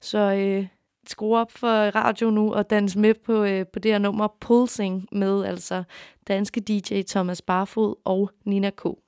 Så 0.00 0.18
øh, 0.18 0.66
skru 1.10 1.36
op 1.36 1.52
for 1.52 1.96
radio 1.96 2.30
nu 2.30 2.54
og 2.54 2.70
dans 2.70 2.96
med 2.96 3.14
på, 3.14 3.44
øh, 3.44 3.66
på 3.66 3.78
det 3.78 3.90
her 3.90 3.98
nummer 3.98 4.28
Pulsing 4.40 5.08
med 5.12 5.44
altså 5.44 5.84
danske 6.28 6.60
DJ 6.60 7.02
Thomas 7.08 7.42
Barfod 7.42 7.94
og 8.04 8.30
Nina 8.44 8.70
K. 8.70 9.03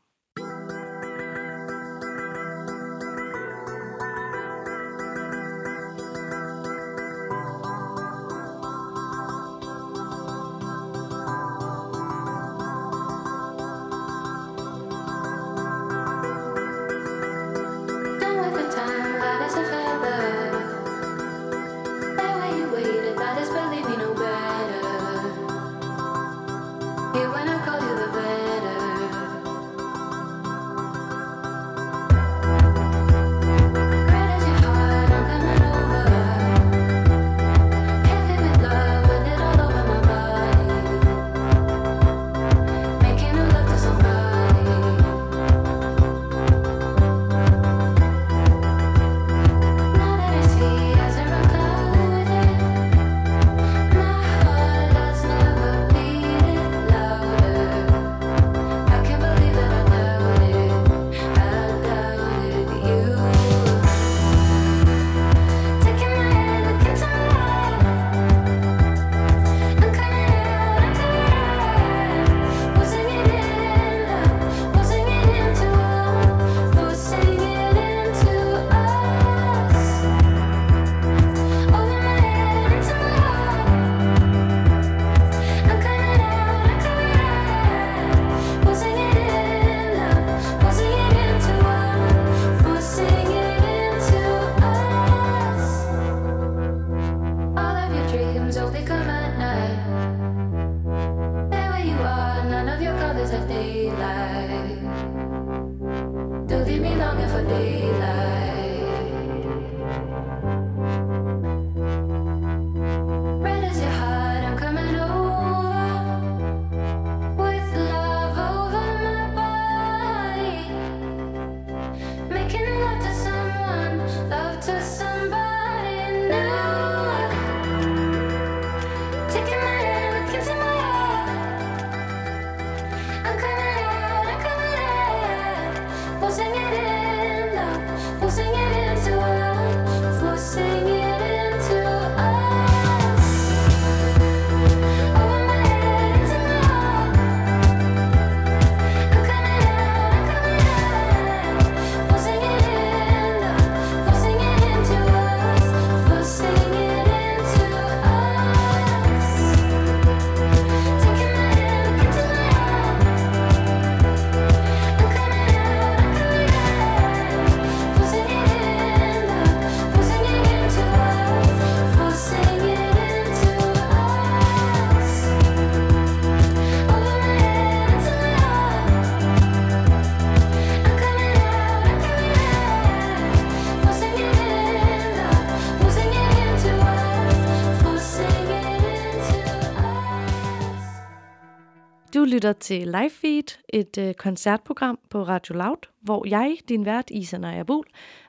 lytter 192.26 192.52
til 192.52 192.86
Live 192.86 193.10
Feed, 193.10 193.58
et 193.68 193.98
øh, 193.98 194.14
koncertprogram 194.14 194.98
på 195.10 195.22
Radio 195.22 195.54
Loud, 195.54 195.88
hvor 196.00 196.28
jeg, 196.28 196.56
din 196.68 196.84
vært 196.84 197.10
Isa 197.10 197.38
Naja 197.38 197.64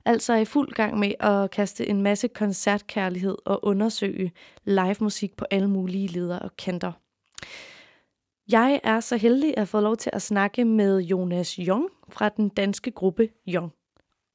altså 0.06 0.34
er 0.34 0.38
i 0.38 0.46
fuld 0.46 0.72
gang 0.72 1.00
med 1.00 1.12
at 1.20 1.52
kaste 1.52 1.90
en 1.90 2.02
masse 2.02 2.28
koncertkærlighed 2.28 3.36
og 3.46 3.66
undersøge 3.66 4.32
live 4.66 4.96
musik 5.00 5.38
på 5.38 5.46
alle 5.52 5.70
mulige 5.70 6.08
leder 6.08 6.40
og 6.40 6.58
kanter. 6.58 6.92
Jeg 8.52 8.80
er 8.84 9.00
så 9.00 9.18
heldig 9.18 9.58
at 9.58 9.68
få 9.68 9.80
lov 9.80 9.98
til 9.98 10.10
at 10.14 10.22
snakke 10.22 10.66
med 10.66 11.00
Jonas 11.00 11.60
Jung 11.60 11.90
fra 12.10 12.30
den 12.30 12.50
danske 12.50 12.92
gruppe 12.92 13.30
Jung. 13.48 13.74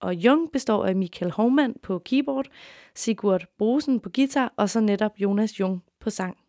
Og 0.01 0.15
Jung 0.15 0.53
består 0.53 0.85
af 0.85 0.97
Michael 0.97 1.33
Hovmand 1.33 1.75
på 1.83 1.99
keyboard, 1.99 2.47
Sigurd 2.95 3.45
Brosen 3.59 4.01
på 4.01 4.11
guitar 4.15 4.53
og 4.57 4.71
så 4.71 4.81
netop 4.81 5.13
Jonas 5.19 5.61
Jung 5.61 5.83
på 6.01 6.11
sang. 6.11 6.42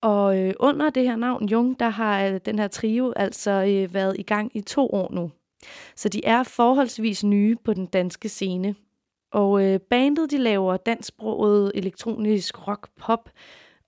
Og 0.00 0.38
øh, 0.38 0.54
under 0.60 0.90
det 0.90 1.02
her 1.02 1.16
navn 1.16 1.48
Jung, 1.48 1.80
der 1.80 1.88
har 1.88 2.24
øh, 2.24 2.40
den 2.44 2.58
her 2.58 2.68
trio 2.68 3.12
altså 3.16 3.50
øh, 3.50 3.94
været 3.94 4.16
i 4.18 4.22
gang 4.22 4.56
i 4.56 4.60
to 4.60 4.86
år 4.86 5.12
nu. 5.12 5.30
Så 5.96 6.08
de 6.08 6.24
er 6.24 6.42
forholdsvis 6.42 7.24
nye 7.24 7.56
på 7.64 7.74
den 7.74 7.86
danske 7.86 8.28
scene. 8.28 8.74
Og 9.32 9.64
øh, 9.64 9.80
bandet 9.80 10.30
de 10.30 10.38
laver 10.38 10.76
dansksproget 10.76 11.72
elektronisk 11.74 12.68
rock 12.68 12.88
pop 12.96 13.30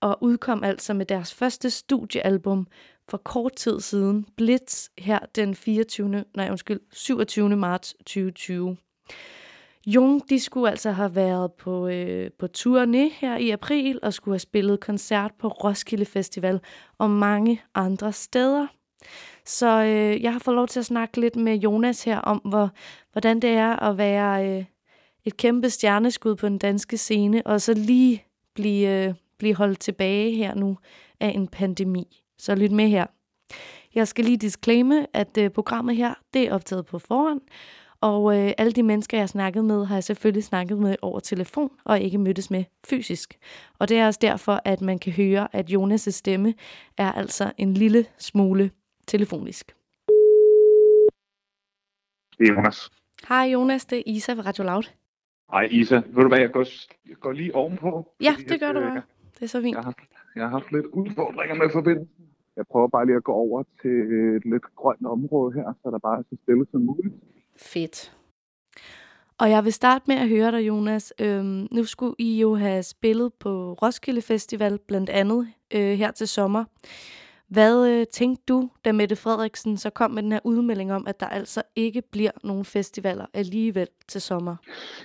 og 0.01 0.17
udkom 0.21 0.63
altså 0.63 0.93
med 0.93 1.05
deres 1.05 1.33
første 1.33 1.69
studiealbum 1.69 2.67
for 3.09 3.17
kort 3.17 3.55
tid 3.55 3.79
siden, 3.79 4.25
Blitz, 4.37 4.89
her 4.97 5.19
den 5.35 5.55
24. 5.55 6.23
Nej, 6.35 6.49
undskyld, 6.49 6.79
27. 6.91 7.55
marts 7.55 7.93
2020. 7.93 8.77
Jung, 9.87 10.29
de 10.29 10.39
skulle 10.39 10.69
altså 10.69 10.91
have 10.91 11.15
været 11.15 11.53
på, 11.53 11.87
øh, 11.87 12.31
på 12.39 12.47
turné 12.57 13.13
her 13.19 13.37
i 13.37 13.49
april 13.49 13.99
og 14.03 14.13
skulle 14.13 14.33
have 14.33 14.39
spillet 14.39 14.79
koncert 14.79 15.31
på 15.39 15.47
Roskilde 15.47 16.05
Festival 16.05 16.59
og 16.97 17.09
mange 17.09 17.61
andre 17.75 18.13
steder. 18.13 18.67
Så 19.45 19.83
øh, 19.83 20.23
jeg 20.23 20.31
har 20.31 20.39
fået 20.39 20.55
lov 20.55 20.67
til 20.67 20.79
at 20.79 20.85
snakke 20.85 21.19
lidt 21.19 21.35
med 21.35 21.55
Jonas 21.55 22.03
her 22.03 22.19
om, 22.19 22.37
hvor, 22.37 22.69
hvordan 23.11 23.39
det 23.39 23.49
er 23.49 23.75
at 23.75 23.97
være 23.97 24.49
øh, 24.49 24.65
et 25.25 25.37
kæmpe 25.37 25.69
stjerneskud 25.69 26.35
på 26.35 26.47
den 26.47 26.57
danske 26.57 26.97
scene, 26.97 27.41
og 27.45 27.61
så 27.61 27.73
lige 27.73 28.25
blive, 28.55 29.07
øh, 29.07 29.13
blive 29.39 29.55
holdt 29.55 29.79
tilbage 29.79 30.35
her 30.35 30.55
nu 30.55 30.77
af 31.19 31.29
en 31.29 31.47
pandemi. 31.47 32.23
Så 32.37 32.55
lyt 32.55 32.71
med 32.71 32.87
her. 32.87 33.05
Jeg 33.95 34.07
skal 34.07 34.25
lige 34.25 34.37
disclaime, 34.37 35.07
at 35.13 35.37
øh, 35.37 35.49
programmet 35.49 35.95
her 35.95 36.13
det 36.33 36.47
er 36.47 36.53
optaget 36.53 36.85
på 36.85 36.99
forhånd, 36.99 37.41
og 38.01 38.37
øh, 38.37 38.51
alle 38.57 38.71
de 38.71 38.83
mennesker, 38.83 39.17
jeg 39.17 39.21
har 39.21 39.27
snakket 39.27 39.65
med, 39.65 39.85
har 39.85 39.95
jeg 39.95 40.03
selvfølgelig 40.03 40.43
snakket 40.43 40.77
med 40.77 40.95
over 41.01 41.19
telefon 41.19 41.71
og 41.83 41.99
ikke 41.99 42.17
mødtes 42.17 42.51
med 42.51 42.63
fysisk. 42.89 43.37
Og 43.79 43.89
det 43.89 43.97
er 43.97 44.05
også 44.07 44.19
derfor, 44.21 44.61
at 44.65 44.81
man 44.81 44.99
kan 44.99 45.13
høre, 45.13 45.55
at 45.55 45.69
Jonas' 45.69 46.11
stemme 46.11 46.53
er 46.97 47.11
altså 47.11 47.51
en 47.57 47.73
lille 47.73 48.05
smule 48.17 48.71
telefonisk. 49.07 49.75
Det 52.37 52.49
er 52.49 52.53
Jonas. 52.53 52.89
Hej 53.29 53.43
Jonas, 53.53 53.85
det 53.85 53.97
er 53.97 54.03
Isa 54.05 54.33
fra 54.33 54.41
Radio 54.41 54.63
Loud. 54.63 54.83
Hej 55.51 55.67
Isa, 55.71 55.95
ved 55.95 56.23
du 56.23 56.27
hvad, 56.27 56.39
jeg 56.39 56.51
går, 56.51 56.65
jeg 57.09 57.17
går 57.19 57.31
lige 57.31 57.55
ovenpå. 57.55 58.13
Ja, 58.21 58.35
det 58.49 58.59
gør 58.59 58.71
du 58.71 58.79
bare. 58.79 59.01
Det 59.35 59.43
er 59.43 59.47
så 59.47 59.61
fint. 59.61 59.75
Jeg 59.75 59.83
har, 59.83 59.95
jeg 60.35 60.43
har 60.43 60.49
haft 60.49 60.71
lidt 60.71 60.85
udfordringer 60.85 61.55
med 61.55 61.69
forbindelsen. 61.73 62.25
Jeg 62.55 62.65
prøver 62.71 62.87
bare 62.87 63.05
lige 63.05 63.15
at 63.15 63.23
gå 63.23 63.31
over 63.31 63.63
til 63.81 63.91
et 64.35 64.45
lidt 64.45 64.75
grønt 64.75 65.05
område 65.05 65.53
her, 65.53 65.73
så 65.83 65.91
der 65.91 65.99
bare 65.99 66.19
er 66.19 66.23
så 66.29 66.37
stille 66.43 66.65
som 66.71 66.81
muligt. 66.81 67.15
Fedt. 67.61 68.11
Og 69.37 69.49
jeg 69.49 69.65
vil 69.65 69.73
starte 69.73 70.05
med 70.07 70.15
at 70.15 70.29
høre 70.29 70.51
dig, 70.51 70.67
Jonas. 70.67 71.13
Øhm, 71.19 71.67
nu 71.71 71.83
skulle 71.83 72.15
I 72.19 72.39
jo 72.39 72.55
have 72.55 72.83
spillet 72.83 73.33
på 73.33 73.73
Roskilde 73.73 74.21
Festival, 74.21 74.79
blandt 74.87 75.09
andet 75.09 75.47
øh, 75.73 75.97
her 75.97 76.11
til 76.11 76.27
sommer. 76.27 76.65
Hvad 77.47 77.89
øh, 77.89 78.05
tænkte 78.13 78.43
du, 78.47 78.69
da 78.85 78.91
Mette 78.91 79.15
Frederiksen 79.15 79.77
så 79.77 79.89
kom 79.89 80.11
med 80.11 80.23
den 80.23 80.31
her 80.31 80.39
udmelding 80.43 80.93
om, 80.93 81.07
at 81.07 81.19
der 81.19 81.25
altså 81.25 81.61
ikke 81.75 82.01
bliver 82.11 82.31
nogen 82.43 82.65
festivaler 82.65 83.25
alligevel 83.33 83.87
til 84.07 84.21
sommer? 84.21 84.55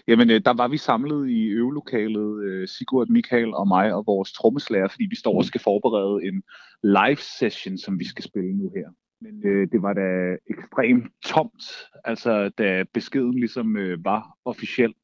Jamen, 0.08 0.30
øh, 0.30 0.40
der 0.44 0.54
var 0.54 0.68
vi 0.68 0.76
samlet 0.76 1.30
i 1.30 1.42
øvelokalet, 1.42 2.44
øh, 2.44 2.68
Sigurd, 2.68 3.08
Michael 3.08 3.54
og 3.54 3.68
mig 3.68 3.94
og 3.94 4.06
vores 4.06 4.32
trommeslager, 4.32 4.88
fordi 4.88 5.06
vi 5.10 5.16
står 5.16 5.36
og 5.36 5.44
skal 5.44 5.60
forberede 5.60 6.28
en 6.28 6.42
live 6.82 7.22
session, 7.38 7.78
som 7.78 7.98
vi 7.98 8.04
skal 8.04 8.24
spille 8.24 8.52
nu 8.52 8.70
her. 8.74 8.88
Men 9.20 9.46
øh, 9.46 9.68
det 9.72 9.82
var 9.82 9.92
da 9.92 10.36
ekstremt 10.50 11.12
tomt, 11.24 11.62
altså 12.04 12.48
da 12.48 12.84
beskeden 12.92 13.34
ligesom 13.34 13.76
øh, 13.76 14.04
var 14.04 14.38
officiel. 14.44 14.94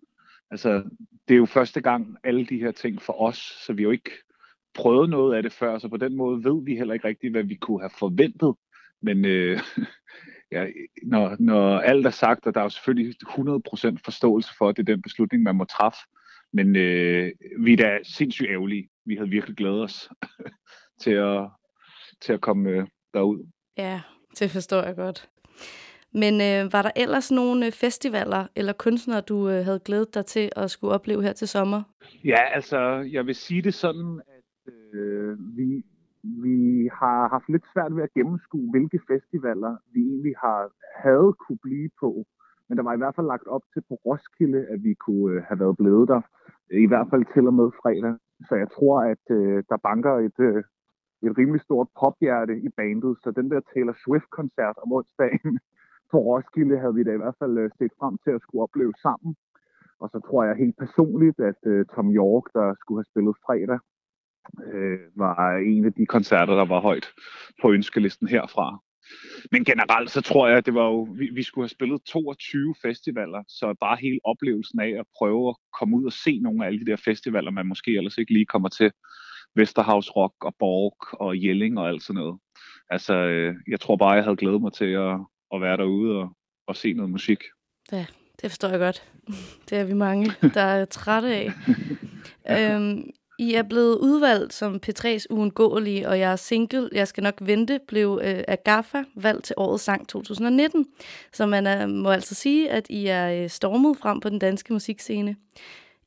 Altså, 0.50 0.84
det 1.28 1.34
er 1.34 1.38
jo 1.38 1.46
første 1.46 1.80
gang 1.80 2.16
alle 2.24 2.46
de 2.46 2.58
her 2.58 2.70
ting 2.70 3.02
for 3.02 3.22
os, 3.22 3.36
så 3.66 3.72
vi 3.72 3.82
har 3.82 3.86
jo 3.86 3.90
ikke 3.90 4.10
prøvet 4.74 5.10
noget 5.10 5.36
af 5.36 5.42
det 5.42 5.52
før, 5.52 5.78
så 5.78 5.88
på 5.88 5.96
den 5.96 6.16
måde 6.16 6.44
ved 6.44 6.64
vi 6.64 6.76
heller 6.76 6.94
ikke 6.94 7.08
rigtigt, 7.08 7.32
hvad 7.32 7.42
vi 7.42 7.54
kunne 7.54 7.80
have 7.80 7.90
forventet. 7.98 8.54
Men 9.02 9.24
øh, 9.24 9.60
ja, 10.52 10.66
når, 11.02 11.36
når 11.38 11.78
alt 11.78 12.06
er 12.06 12.10
sagt, 12.10 12.46
og 12.46 12.54
der 12.54 12.60
er 12.60 12.64
jo 12.64 12.70
selvfølgelig 12.70 13.14
100% 13.22 13.96
forståelse 14.04 14.50
for, 14.58 14.68
at 14.68 14.76
det 14.76 14.88
er 14.88 14.94
den 14.94 15.02
beslutning, 15.02 15.42
man 15.42 15.56
må 15.56 15.64
træffe, 15.64 15.98
men 16.52 16.76
øh, 16.76 17.32
vi 17.58 17.72
er 17.72 17.76
da 17.76 17.98
sindssygt 18.02 18.50
ærgerlige. 18.50 18.88
Vi 19.04 19.16
havde 19.16 19.30
virkelig 19.30 19.56
glædet 19.56 19.82
os 19.82 20.10
til, 21.02 21.10
at, 21.10 21.48
til 22.20 22.32
at 22.32 22.40
komme 22.40 22.70
øh, 22.70 22.86
derud. 23.14 23.46
Ja, 23.79 24.01
det 24.39 24.51
forstår 24.51 24.83
jeg 24.83 24.97
godt. 24.97 25.29
Men 26.14 26.35
øh, 26.35 26.73
var 26.73 26.83
der 26.83 26.91
ellers 26.97 27.31
nogle 27.31 27.66
øh, 27.66 27.73
festivaler 27.73 28.47
eller 28.57 28.73
kunstnere, 28.73 29.20
du 29.20 29.49
øh, 29.49 29.64
havde 29.64 29.81
glædet 29.85 30.14
dig 30.14 30.27
til 30.27 30.51
at 30.57 30.70
skulle 30.70 30.95
opleve 30.95 31.23
her 31.23 31.33
til 31.33 31.49
sommer? 31.49 31.83
Ja, 32.25 32.43
altså, 32.55 32.79
jeg 33.16 33.27
vil 33.27 33.35
sige 33.35 33.62
det 33.62 33.75
sådan, 33.75 34.20
at 34.39 34.73
øh, 34.73 35.39
vi, 35.57 35.85
vi 36.23 36.89
har 37.01 37.29
haft 37.29 37.49
lidt 37.49 37.64
svært 37.75 37.97
ved 37.97 38.03
at 38.03 38.12
gennemskue, 38.14 38.70
hvilke 38.70 39.01
festivaler 39.11 39.77
vi 39.95 40.01
egentlig 40.01 40.35
har 40.45 40.70
havde 40.97 41.33
kunne 41.43 41.59
blive 41.62 41.91
på. 42.01 42.27
Men 42.68 42.79
der 42.79 42.85
var 42.85 42.95
i 42.95 43.03
hvert 43.03 43.16
fald 43.16 43.27
lagt 43.27 43.47
op 43.47 43.64
til 43.73 43.83
på 43.89 43.95
Roskilde, 44.07 44.66
at 44.73 44.79
vi 44.85 44.95
kunne 44.95 45.37
øh, 45.37 45.43
have 45.49 45.61
været 45.61 45.77
blevet 45.77 46.09
der. 46.09 46.20
I 46.87 46.87
hvert 46.87 47.09
fald 47.11 47.25
til 47.35 47.47
og 47.47 47.55
med 47.55 47.68
fredag. 47.83 48.14
Så 48.49 48.55
jeg 48.62 48.68
tror, 48.77 48.97
at 49.12 49.25
øh, 49.31 49.64
der 49.70 49.77
banker 49.89 50.14
et, 50.29 50.39
øh, 50.49 50.64
et 51.27 51.39
rimelig 51.39 51.61
stort 51.61 51.89
pophjerte 52.01 52.55
i 52.66 52.68
bandet, 52.79 53.12
så 53.23 53.29
den 53.31 53.51
der 53.51 53.61
Taylor 53.61 53.97
Swift-koncert 54.05 54.77
om 54.83 54.93
onsdagen 54.93 55.55
på 56.11 56.16
Roskilde 56.18 56.79
havde 56.79 56.95
vi 56.95 57.05
da 57.05 57.12
i 57.14 57.23
hvert 57.23 57.39
fald 57.43 57.59
øh, 57.59 57.70
set 57.79 57.93
frem 58.01 58.14
til 58.25 58.31
at 58.37 58.43
skulle 58.43 58.62
opleve 58.62 58.95
sammen. 59.07 59.37
Og 60.03 60.09
så 60.12 60.18
tror 60.27 60.45
jeg 60.45 60.62
helt 60.64 60.77
personligt, 60.85 61.39
at 61.51 61.61
uh, 61.73 61.83
Tom 61.95 62.09
York, 62.20 62.45
der 62.57 62.66
skulle 62.81 62.99
have 63.01 63.11
spillet 63.12 63.35
fredag, 63.47 63.79
øh, 64.75 64.99
var 65.16 65.57
en 65.57 65.85
af 65.85 65.93
de 65.93 66.07
koncerter, 66.07 66.55
der 66.55 66.64
var 66.75 66.81
højt 66.81 67.07
på 67.62 67.73
ønskelisten 67.73 68.29
herfra. 68.29 68.79
Men 69.53 69.64
generelt 69.64 70.11
så 70.11 70.20
tror 70.20 70.49
jeg, 70.49 70.57
at 70.59 70.66
det 70.66 70.75
var 70.75 70.85
jo, 70.85 71.03
vi, 71.03 71.31
vi 71.35 71.43
skulle 71.43 71.62
have 71.64 71.77
spillet 71.79 72.03
22 72.03 72.75
festivaler, 72.83 73.43
så 73.49 73.75
bare 73.81 73.97
hele 74.01 74.20
oplevelsen 74.25 74.81
af 74.81 74.93
at 75.01 75.07
prøve 75.18 75.49
at 75.49 75.57
komme 75.79 75.97
ud 75.97 76.05
og 76.05 76.12
se 76.12 76.41
nogle 76.41 76.62
af 76.62 76.66
alle 76.66 76.81
de 76.81 76.91
der 76.91 76.97
festivaler, 76.97 77.51
man 77.51 77.66
måske 77.66 77.97
ellers 77.97 78.18
ikke 78.18 78.33
lige 78.33 78.47
kommer 78.47 78.68
til, 78.68 78.93
Vesterhavs 79.57 80.16
Rock 80.16 80.34
og 80.40 80.55
Borg 80.59 81.20
og 81.20 81.44
Jelling 81.44 81.78
og 81.78 81.88
alt 81.88 82.03
sådan 82.03 82.20
noget. 82.20 82.38
Altså, 82.90 83.14
øh, 83.14 83.55
jeg 83.68 83.80
tror 83.80 83.96
bare, 83.96 84.12
jeg 84.12 84.24
havde 84.24 84.36
glædet 84.36 84.61
mig 84.61 84.72
til 84.72 84.84
at, 84.84 85.18
at 85.55 85.61
være 85.61 85.76
derude 85.76 86.18
og, 86.18 86.36
og 86.66 86.76
se 86.76 86.92
noget 86.92 87.11
musik. 87.11 87.38
Ja, 87.92 88.07
det 88.42 88.50
forstår 88.50 88.68
jeg 88.68 88.78
godt. 88.78 89.05
Det 89.68 89.78
er 89.78 89.84
vi 89.84 89.94
mange, 89.94 90.32
der 90.55 90.61
er 90.61 90.84
trætte 90.84 91.34
af. 91.34 91.50
øhm, 92.50 93.11
I 93.38 93.55
er 93.55 93.62
blevet 93.62 93.98
udvalgt 93.98 94.53
som 94.53 94.80
P3's 94.86 95.24
uundgåelige, 95.30 96.09
og 96.09 96.18
jeg 96.18 96.32
er 96.32 96.36
single, 96.36 96.88
jeg 96.92 97.09
skal 97.09 97.22
nok 97.22 97.34
vente, 97.40 97.80
blev 97.88 98.20
øh, 98.22 98.44
af 98.48 98.64
GAFA 98.64 99.03
valgt 99.14 99.44
til 99.44 99.55
årets 99.57 99.84
sang 99.84 100.09
2019. 100.09 100.86
Så 101.32 101.46
man 101.46 101.66
er, 101.66 101.86
må 101.86 102.11
altså 102.11 102.34
sige, 102.34 102.70
at 102.70 102.86
I 102.90 103.07
er 103.07 103.42
øh, 103.42 103.50
stormet 103.50 103.96
frem 103.96 104.20
på 104.20 104.28
den 104.28 104.38
danske 104.38 104.72
musikscene. 104.72 105.36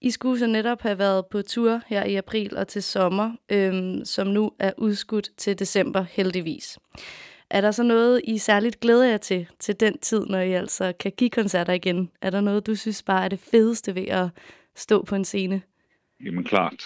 I 0.05 0.11
skulle 0.11 0.39
så 0.39 0.47
netop 0.47 0.81
have 0.81 0.99
været 0.99 1.25
på 1.31 1.41
tur 1.41 1.81
her 1.87 2.03
i 2.03 2.15
april 2.15 2.57
og 2.57 2.67
til 2.67 2.83
sommer, 2.83 3.35
øhm, 3.51 4.05
som 4.05 4.27
nu 4.27 4.51
er 4.59 4.71
udskudt 4.77 5.29
til 5.37 5.59
december 5.59 6.05
heldigvis. 6.11 6.79
Er 7.49 7.61
der 7.61 7.71
så 7.71 7.83
noget, 7.83 8.21
I 8.23 8.37
særligt 8.37 8.79
glæder 8.79 9.05
jer 9.05 9.17
til, 9.17 9.47
til 9.59 9.79
den 9.79 9.97
tid, 9.97 10.25
når 10.25 10.39
I 10.39 10.53
altså 10.53 10.93
kan 10.99 11.11
give 11.17 11.29
koncerter 11.29 11.73
igen? 11.73 12.11
Er 12.21 12.29
der 12.29 12.41
noget, 12.41 12.67
du 12.67 12.75
synes 12.75 13.03
bare 13.03 13.25
er 13.25 13.27
det 13.27 13.39
fedeste 13.39 13.95
ved 13.95 14.07
at 14.07 14.29
stå 14.75 15.03
på 15.03 15.15
en 15.15 15.25
scene? 15.25 15.61
Jamen 16.25 16.43
klart. 16.43 16.83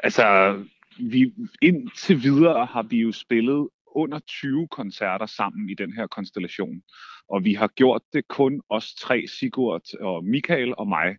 Altså, 0.00 0.56
vi, 0.98 1.32
indtil 1.62 2.22
videre 2.22 2.66
har 2.66 2.82
vi 2.82 2.96
jo 2.96 3.12
spillet 3.12 3.68
under 3.86 4.18
20 4.18 4.68
koncerter 4.68 5.26
sammen 5.26 5.70
i 5.70 5.74
den 5.74 5.92
her 5.92 6.06
konstellation. 6.06 6.82
Og 7.28 7.44
vi 7.44 7.54
har 7.54 7.68
gjort 7.68 8.02
det 8.12 8.28
kun 8.28 8.60
os 8.68 8.94
tre, 8.94 9.26
Sigurd 9.26 9.82
og 10.00 10.24
Michael 10.24 10.74
og 10.78 10.88
mig. 10.88 11.16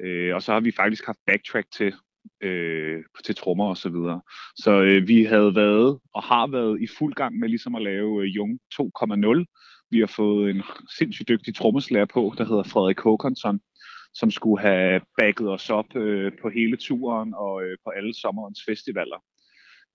Øh, 0.00 0.34
og 0.34 0.42
så 0.42 0.52
har 0.52 0.60
vi 0.60 0.72
faktisk 0.72 1.06
haft 1.06 1.18
backtrack 1.26 1.66
til, 1.72 1.94
øh, 2.40 3.04
til 3.24 3.34
trommer 3.34 3.68
og 3.68 3.76
så 3.76 3.88
videre. 3.88 4.20
Så 4.56 4.82
øh, 4.82 5.08
vi 5.08 5.24
havde 5.24 5.54
været 5.54 5.98
og 6.14 6.22
har 6.22 6.46
været 6.46 6.82
i 6.82 6.86
fuld 6.98 7.14
gang 7.14 7.38
med 7.38 7.48
ligesom 7.48 7.74
at 7.74 7.82
lave 7.82 8.22
øh, 8.22 8.36
Jung 8.36 8.60
2.0. 8.74 9.44
Vi 9.90 9.98
har 10.00 10.06
fået 10.16 10.50
en 10.50 10.62
sindssygt 10.98 11.28
dygtig 11.28 11.54
trommeslager 11.54 12.06
på, 12.06 12.34
der 12.38 12.44
hedder 12.44 12.62
Frederik 12.62 13.00
Håkonsson, 13.00 13.60
som 14.14 14.30
skulle 14.30 14.62
have 14.62 15.00
backet 15.18 15.48
os 15.48 15.70
op 15.70 15.96
øh, 15.96 16.32
på 16.42 16.48
hele 16.48 16.76
turen 16.76 17.34
og 17.34 17.62
øh, 17.64 17.76
på 17.84 17.90
alle 17.90 18.14
sommerens 18.14 18.60
festivaler. 18.68 19.22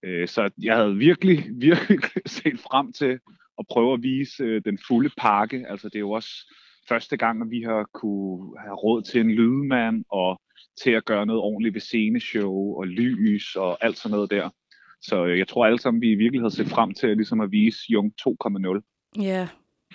Øh, 0.04 0.28
så 0.28 0.50
jeg 0.62 0.76
havde 0.76 0.96
virkelig, 0.96 1.46
virkelig 1.56 2.00
set 2.26 2.60
frem 2.60 2.94
til 2.94 3.20
at 3.60 3.66
prøve 3.70 3.94
at 3.94 4.04
vise 4.04 4.44
øh, 4.44 4.62
den 4.66 4.80
fulde 4.88 5.10
pakke. 5.18 5.66
Altså 5.70 5.90
det 5.90 5.96
er 5.96 6.00
jo 6.00 6.12
også 6.12 6.54
første 6.90 7.18
gang, 7.18 7.42
at 7.42 7.48
vi 7.50 7.62
har 7.62 7.90
kunne 7.94 8.60
have 8.60 8.76
råd 8.76 9.02
til 9.02 9.22
en 9.22 9.32
lydmand 9.32 10.04
og 10.10 10.42
til 10.84 10.92
at 10.92 11.06
gøre 11.06 11.26
noget 11.26 11.42
ordentligt 11.42 11.74
ved 11.74 11.82
sceneshow 11.82 12.76
og 12.80 12.88
lys 12.88 13.56
og 13.56 13.86
alt 13.86 13.98
sådan 13.98 14.14
noget 14.16 14.32
der. 14.32 14.50
Så 15.02 15.26
øh, 15.26 15.38
jeg 15.40 15.48
tror 15.48 15.66
alle 15.66 15.80
sammen, 15.80 16.02
vi 16.02 16.12
i 16.12 16.16
virkeligheden 16.16 16.52
set 16.52 16.68
frem 16.68 16.94
til 16.94 17.10
ligesom 17.18 17.42
at 17.42 17.52
vise 17.52 17.80
Jung 17.90 18.14
2.0. 18.28 19.22
Ja, 19.22 19.48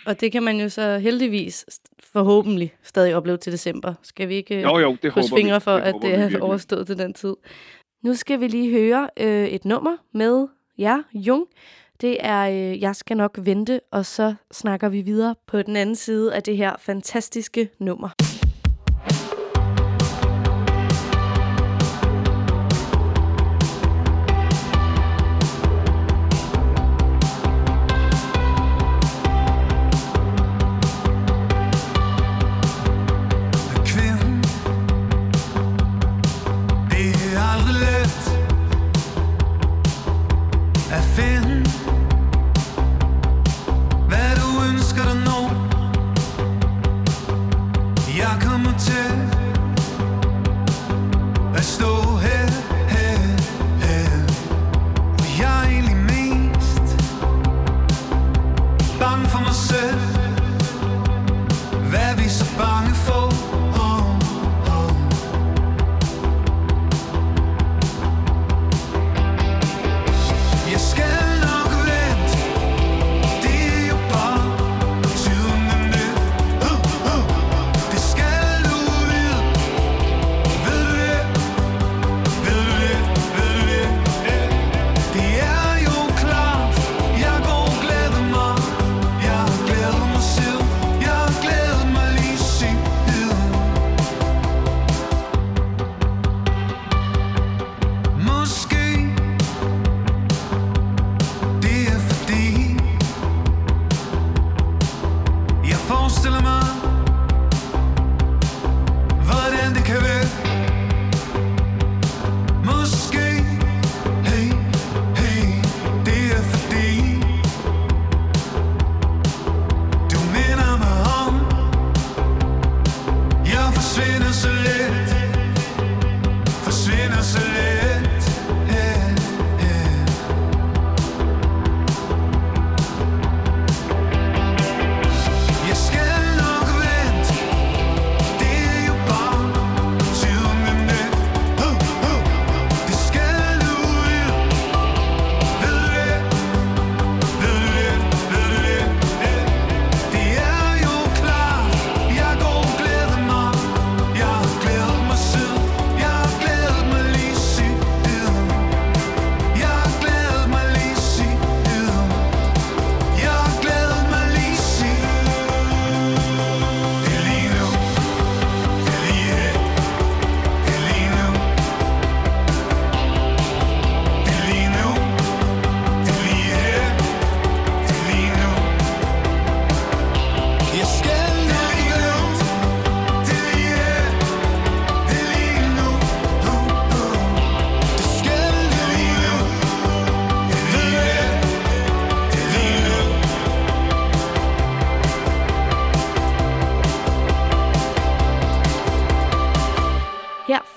og 0.07 0.21
det 0.21 0.33
kan 0.33 0.43
man 0.43 0.61
jo 0.61 0.69
så 0.69 0.99
heldigvis 0.99 1.65
forhåbentlig 2.13 2.75
stadig 2.83 3.15
opleve 3.15 3.37
til 3.37 3.53
december. 3.53 3.95
Skal 4.03 4.29
vi 4.29 4.35
ikke 4.35 4.57
øh, 4.57 4.63
Jo, 4.63 4.79
jo, 4.79 4.97
det 5.03 5.13
håber 5.13 5.37
vi. 5.37 5.41
fingre 5.41 5.61
for, 5.61 5.75
Det 5.75 5.81
at 5.83 5.95
det 6.03 6.15
er 6.15 6.41
overstået 6.41 6.87
til 6.87 6.99
den 6.99 7.15
tid? 7.15 7.35
Nu 8.05 8.15
skal 8.15 8.41
vi 8.41 8.49
lige 8.49 8.71
høre 8.71 9.09
øh, 9.21 9.49
et 9.49 9.65
nummer 9.65 9.97
med 10.15 10.49
jer, 10.79 11.03
Jung. 11.15 11.47
Det 12.01 12.17
er 12.21 12.49
øh, 12.49 12.81
Jeg 12.81 12.97
skal 12.97 13.17
nok 13.17 13.39
vente, 13.43 13.81
og 13.91 14.07
så 14.07 14.35
snakker 14.53 14.89
vi 14.89 15.01
videre 15.01 15.35
på 15.47 15.63
den 15.63 15.77
anden 15.77 15.97
side 15.97 16.35
af 16.35 16.43
det 16.43 16.57
her 16.57 16.77
fantastiske 16.79 17.69
nummer. 17.79 18.09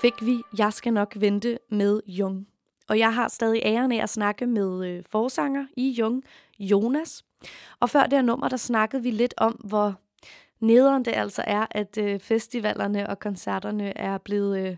Fik 0.01 0.25
vi 0.25 0.43
Jeg 0.57 0.73
skal 0.73 0.93
nok 0.93 1.13
vente 1.15 1.59
med 1.69 2.01
Jung. 2.07 2.47
Og 2.89 2.99
jeg 2.99 3.13
har 3.13 3.27
stadig 3.27 3.61
æren 3.65 3.91
af 3.91 4.03
at 4.03 4.09
snakke 4.09 4.45
med 4.45 4.87
øh, 4.87 5.03
forsanger 5.09 5.65
i 5.77 5.89
Jung, 5.89 6.23
Jonas. 6.59 7.23
Og 7.79 7.89
før 7.89 8.03
det 8.03 8.13
her 8.13 8.21
nummer, 8.21 8.49
der 8.49 8.57
snakkede 8.57 9.03
vi 9.03 9.11
lidt 9.11 9.33
om, 9.37 9.51
hvor 9.53 9.95
nederen 10.59 11.05
det 11.05 11.13
altså 11.15 11.43
er, 11.47 11.65
at 11.71 11.97
øh, 11.97 12.19
festivalerne 12.19 13.09
og 13.09 13.19
koncerterne 13.19 13.97
er 13.97 14.17
blevet 14.17 14.59
øh, 14.59 14.77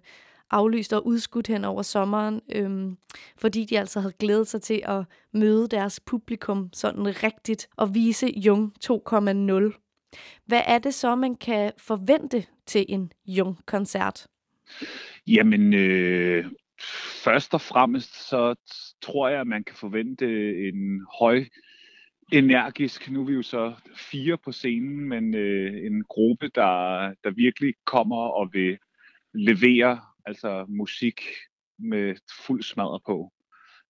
aflyst 0.52 0.94
og 0.94 1.08
udskudt 1.08 1.48
hen 1.48 1.66
over 1.66 1.82
sommeren, 1.82 2.42
øhm, 2.56 2.98
fordi 3.38 3.66
de 3.66 3.80
altså 3.80 4.00
havde 4.00 4.14
glædet 4.20 4.48
sig 4.48 4.62
til 4.62 4.82
at 4.86 5.04
møde 5.34 5.68
deres 5.68 6.00
publikum 6.00 6.70
sådan 6.74 7.24
rigtigt 7.24 7.68
og 7.78 7.96
vise 7.96 8.28
Jung 8.28 8.74
2.0. 8.86 10.44
Hvad 10.46 10.62
er 10.66 10.80
det 10.80 10.94
så, 10.94 11.16
man 11.16 11.36
kan 11.36 11.72
forvente 11.78 12.46
til 12.66 12.86
en 12.90 13.12
Jung-koncert? 13.26 14.28
Jamen, 15.28 15.74
øh, 15.74 16.46
først 17.24 17.54
og 17.54 17.62
fremmest 17.62 18.30
så 18.30 18.56
tror 19.02 19.30
jeg, 19.30 19.42
at 19.42 19.48
man 19.48 19.64
kan 19.64 19.76
forvente 19.76 20.26
en 20.68 21.06
høj 21.20 21.46
energisk, 22.32 23.12
nu 23.12 23.22
er 23.22 23.26
vi 23.26 23.34
jo 23.34 23.42
så 23.42 23.74
fire 23.96 24.38
på 24.38 24.52
scenen, 24.52 25.10
men 25.10 25.36
øh, 25.36 25.86
en 25.86 26.04
gruppe, 26.04 26.48
der, 26.56 27.08
der 27.24 27.32
virkelig 27.32 27.74
kommer 27.86 28.18
og 28.18 28.50
vil 28.54 28.78
levere 29.34 30.00
altså 30.26 30.66
musik 30.70 31.22
med 31.80 32.16
fuld 32.46 32.64
smadret 32.64 33.02
på. 33.06 33.34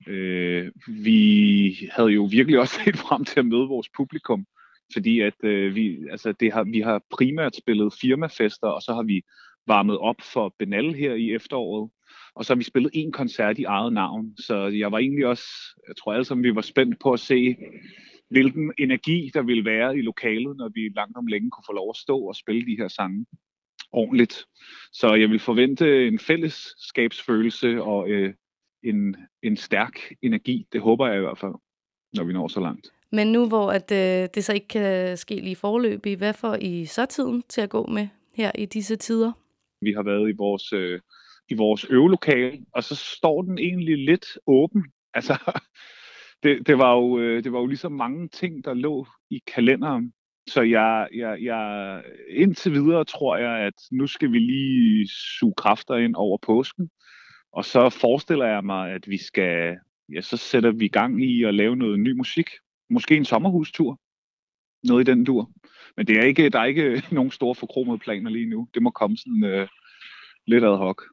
Øh, 0.07 0.71
vi 0.87 1.89
havde 1.91 2.09
jo 2.09 2.23
virkelig 2.23 2.59
også 2.59 2.79
set 2.85 2.95
frem 2.97 3.25
til 3.25 3.39
at 3.39 3.45
møde 3.45 3.67
vores 3.67 3.89
publikum, 3.89 4.45
fordi 4.93 5.19
at 5.19 5.43
øh, 5.43 5.75
vi, 5.75 5.99
altså 6.11 6.31
det 6.31 6.53
har, 6.53 6.63
vi 6.63 6.79
har 6.79 7.01
primært 7.09 7.55
spillet 7.55 7.93
firmafester, 8.01 8.67
og 8.67 8.81
så 8.81 8.93
har 8.93 9.03
vi 9.03 9.21
varmet 9.67 9.97
op 9.97 10.21
for 10.21 10.55
Benal 10.59 10.93
her 10.93 11.13
i 11.13 11.33
efteråret. 11.33 11.89
Og 12.35 12.45
så 12.45 12.53
har 12.53 12.57
vi 12.57 12.63
spillet 12.63 12.91
en 12.93 13.11
koncert 13.11 13.59
i 13.59 13.63
eget 13.63 13.93
navn. 13.93 14.37
Så 14.37 14.67
jeg 14.67 14.91
var 14.91 14.97
egentlig 14.97 15.25
også, 15.27 15.45
jeg 15.87 15.95
tror 15.95 16.13
alle 16.13 16.25
sammen, 16.25 16.43
vi 16.43 16.55
var 16.55 16.61
spændt 16.61 16.99
på 16.99 17.11
at 17.11 17.19
se, 17.19 17.55
hvilken 18.29 18.73
energi 18.77 19.31
der 19.33 19.41
ville 19.41 19.65
være 19.65 19.97
i 19.97 20.01
lokalet, 20.01 20.57
når 20.57 20.69
vi 20.73 20.89
langt 20.95 21.17
om 21.17 21.27
længe 21.27 21.51
kunne 21.51 21.63
få 21.67 21.73
lov 21.73 21.89
at 21.89 21.97
stå 21.97 22.19
og 22.19 22.35
spille 22.35 22.65
de 22.65 22.77
her 22.77 22.87
sange 22.87 23.25
ordentligt. 23.91 24.45
Så 24.91 25.13
jeg 25.13 25.29
vil 25.29 25.39
forvente 25.39 26.07
en 26.07 26.19
fællesskabsfølelse 26.19 27.81
og 27.81 28.09
øh, 28.09 28.33
en, 28.83 29.15
en 29.43 29.57
stærk 29.57 30.13
energi. 30.21 30.67
Det 30.73 30.81
håber 30.81 31.07
jeg 31.07 31.17
i 31.17 31.21
hvert 31.21 31.37
fald, 31.37 31.53
når 32.13 32.23
vi 32.23 32.33
når 32.33 32.47
så 32.47 32.59
langt. 32.59 32.87
Men 33.11 33.31
nu 33.31 33.47
hvor 33.47 33.71
at, 33.71 33.91
øh, 33.91 34.29
det 34.35 34.43
så 34.43 34.53
ikke 34.53 34.67
kan 34.67 35.17
ske 35.17 35.35
lige 35.35 35.55
forløb 35.55 36.05
hvad 36.17 36.33
får 36.33 36.55
I 36.55 36.85
så 36.85 37.05
tiden 37.05 37.43
til 37.49 37.61
at 37.61 37.69
gå 37.69 37.85
med 37.85 38.07
her 38.35 38.51
i 38.55 38.65
disse 38.65 38.95
tider? 38.95 39.31
Vi 39.83 39.93
har 39.93 40.03
været 40.03 40.29
i 40.29 40.35
vores, 40.37 40.73
øh, 40.73 40.99
i 41.49 41.53
vores 41.53 41.85
øvelokale, 41.89 42.65
og 42.73 42.83
så 42.83 42.95
står 42.95 43.41
den 43.41 43.57
egentlig 43.57 44.05
lidt 44.05 44.25
åben. 44.47 44.83
Altså, 45.15 45.51
det, 46.43 46.67
det, 46.67 46.77
var 46.77 46.93
jo, 46.93 47.19
øh, 47.19 47.43
det 47.43 47.53
var 47.53 47.59
jo 47.59 47.65
ligesom 47.65 47.91
mange 47.91 48.27
ting, 48.27 48.65
der 48.65 48.73
lå 48.73 49.07
i 49.29 49.41
kalenderen. 49.47 50.13
Så 50.49 50.61
jeg, 50.61 51.07
jeg, 51.15 51.37
jeg, 51.41 52.03
indtil 52.29 52.71
videre 52.71 53.05
tror 53.05 53.37
jeg, 53.37 53.59
at 53.59 53.73
nu 53.91 54.07
skal 54.07 54.31
vi 54.31 54.39
lige 54.39 55.09
suge 55.39 55.53
kræfter 55.57 55.95
ind 55.95 56.15
over 56.15 56.37
påsken. 56.41 56.89
Og 57.51 57.65
så 57.65 57.89
forestiller 57.89 58.45
jeg 58.45 58.63
mig, 58.63 58.91
at 58.91 59.07
vi 59.07 59.17
skal, 59.17 59.77
ja, 60.13 60.21
så 60.21 60.37
sætter 60.37 60.71
vi 60.71 60.87
gang 60.87 61.23
i 61.23 61.43
at 61.43 61.53
lave 61.53 61.75
noget 61.75 61.99
ny 61.99 62.11
musik. 62.11 62.49
Måske 62.89 63.15
en 63.15 63.25
sommerhustur. 63.25 63.99
Noget 64.83 65.07
i 65.07 65.11
den 65.11 65.23
dur. 65.23 65.51
Men 65.97 66.07
det 66.07 66.17
er 66.17 66.23
ikke, 66.23 66.49
der 66.49 66.59
er 66.59 66.65
ikke 66.65 67.03
nogen 67.11 67.31
store 67.31 67.55
forkromede 67.55 67.97
planer 67.97 68.29
lige 68.29 68.49
nu. 68.49 68.67
Det 68.73 68.81
må 68.81 68.89
komme 68.89 69.17
sådan 69.17 69.43
øh, 69.43 69.67
lidt 70.45 70.63
ad 70.63 70.77
hoc. 70.77 71.03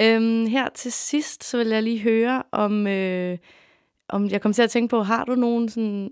Øhm, 0.00 0.46
her 0.46 0.68
til 0.68 0.92
sidst, 0.92 1.44
så 1.44 1.58
vil 1.58 1.66
jeg 1.66 1.82
lige 1.82 2.00
høre, 2.00 2.42
om, 2.52 2.86
øh, 2.86 3.38
om 4.08 4.28
jeg 4.28 4.40
kommer 4.40 4.54
til 4.54 4.62
at 4.62 4.70
tænke 4.70 4.90
på, 4.90 5.02
har 5.02 5.24
du 5.24 5.34
nogle 5.34 5.70
sådan 5.70 6.10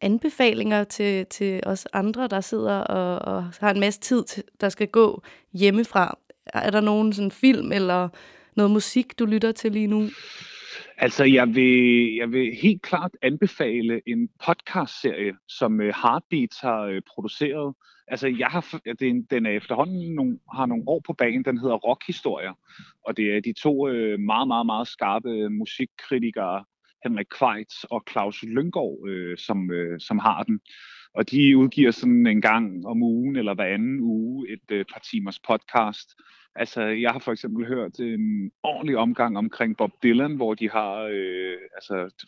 anbefalinger 0.00 0.84
til, 0.84 1.26
til 1.26 1.60
os 1.66 1.86
andre, 1.92 2.28
der 2.28 2.40
sidder 2.40 2.78
og, 2.78 3.34
og 3.34 3.50
har 3.60 3.70
en 3.70 3.80
masse 3.80 4.00
tid, 4.00 4.24
til, 4.24 4.42
der 4.60 4.68
skal 4.68 4.88
gå 4.88 5.22
hjemmefra? 5.52 6.18
Er 6.46 6.70
der 6.70 6.80
nogen 6.80 7.12
sådan 7.12 7.30
film 7.30 7.72
eller 7.72 8.08
noget 8.56 8.70
musik, 8.70 9.18
du 9.18 9.24
lytter 9.24 9.52
til 9.52 9.72
lige 9.72 9.86
nu? 9.86 10.08
Altså, 10.98 11.24
jeg 11.24 11.54
vil, 11.54 12.14
jeg 12.14 12.32
vil 12.32 12.54
helt 12.62 12.82
klart 12.82 13.10
anbefale 13.22 14.00
en 14.06 14.28
podcast-serie, 14.46 15.36
som 15.48 15.80
øh, 15.80 15.94
Heartbeats 16.02 16.60
har 16.60 16.82
øh, 16.82 17.02
produceret. 17.14 17.74
Altså, 18.08 18.28
jeg 18.38 18.46
har, 18.46 18.80
den, 19.00 19.22
den 19.22 19.46
er 19.46 19.50
efterhånden 19.50 20.14
nogle, 20.14 20.38
har 20.54 20.66
nogle 20.66 20.84
år 20.86 21.00
på 21.06 21.12
banen. 21.12 21.44
Den 21.44 21.58
hedder 21.58 21.74
Rockhistorier. 21.74 22.58
Og 23.04 23.16
det 23.16 23.36
er 23.36 23.40
de 23.40 23.52
to 23.52 23.88
øh, 23.88 24.20
meget, 24.20 24.48
meget, 24.48 24.66
meget 24.66 24.88
skarpe 24.88 25.50
musikkritikere, 25.50 26.64
Henrik 27.04 27.26
Kveits 27.38 27.84
og 27.84 28.04
Claus 28.10 28.42
Lyngård, 28.42 29.36
som, 29.36 29.70
som 29.98 30.18
har 30.18 30.42
den. 30.42 30.60
Og 31.14 31.30
de 31.30 31.56
udgiver 31.56 31.90
sådan 31.90 32.26
en 32.26 32.40
gang 32.40 32.86
om 32.86 33.02
ugen 33.02 33.36
eller 33.36 33.54
hver 33.54 33.74
anden 33.74 34.00
uge 34.00 34.48
et 34.52 34.86
par 34.92 35.00
timers 35.10 35.38
podcast, 35.38 36.14
Altså, 36.56 36.82
jeg 36.82 37.10
har 37.10 37.18
for 37.18 37.32
eksempel 37.32 37.66
hørt 37.66 37.98
en 37.98 38.50
ordentlig 38.62 38.96
omgang 38.96 39.38
omkring 39.38 39.76
Bob 39.76 39.90
Dylan, 40.02 40.36
hvor 40.36 40.54
de 40.54 40.70
har 40.70 41.08
øh, 41.12 41.56
altså 41.74 42.24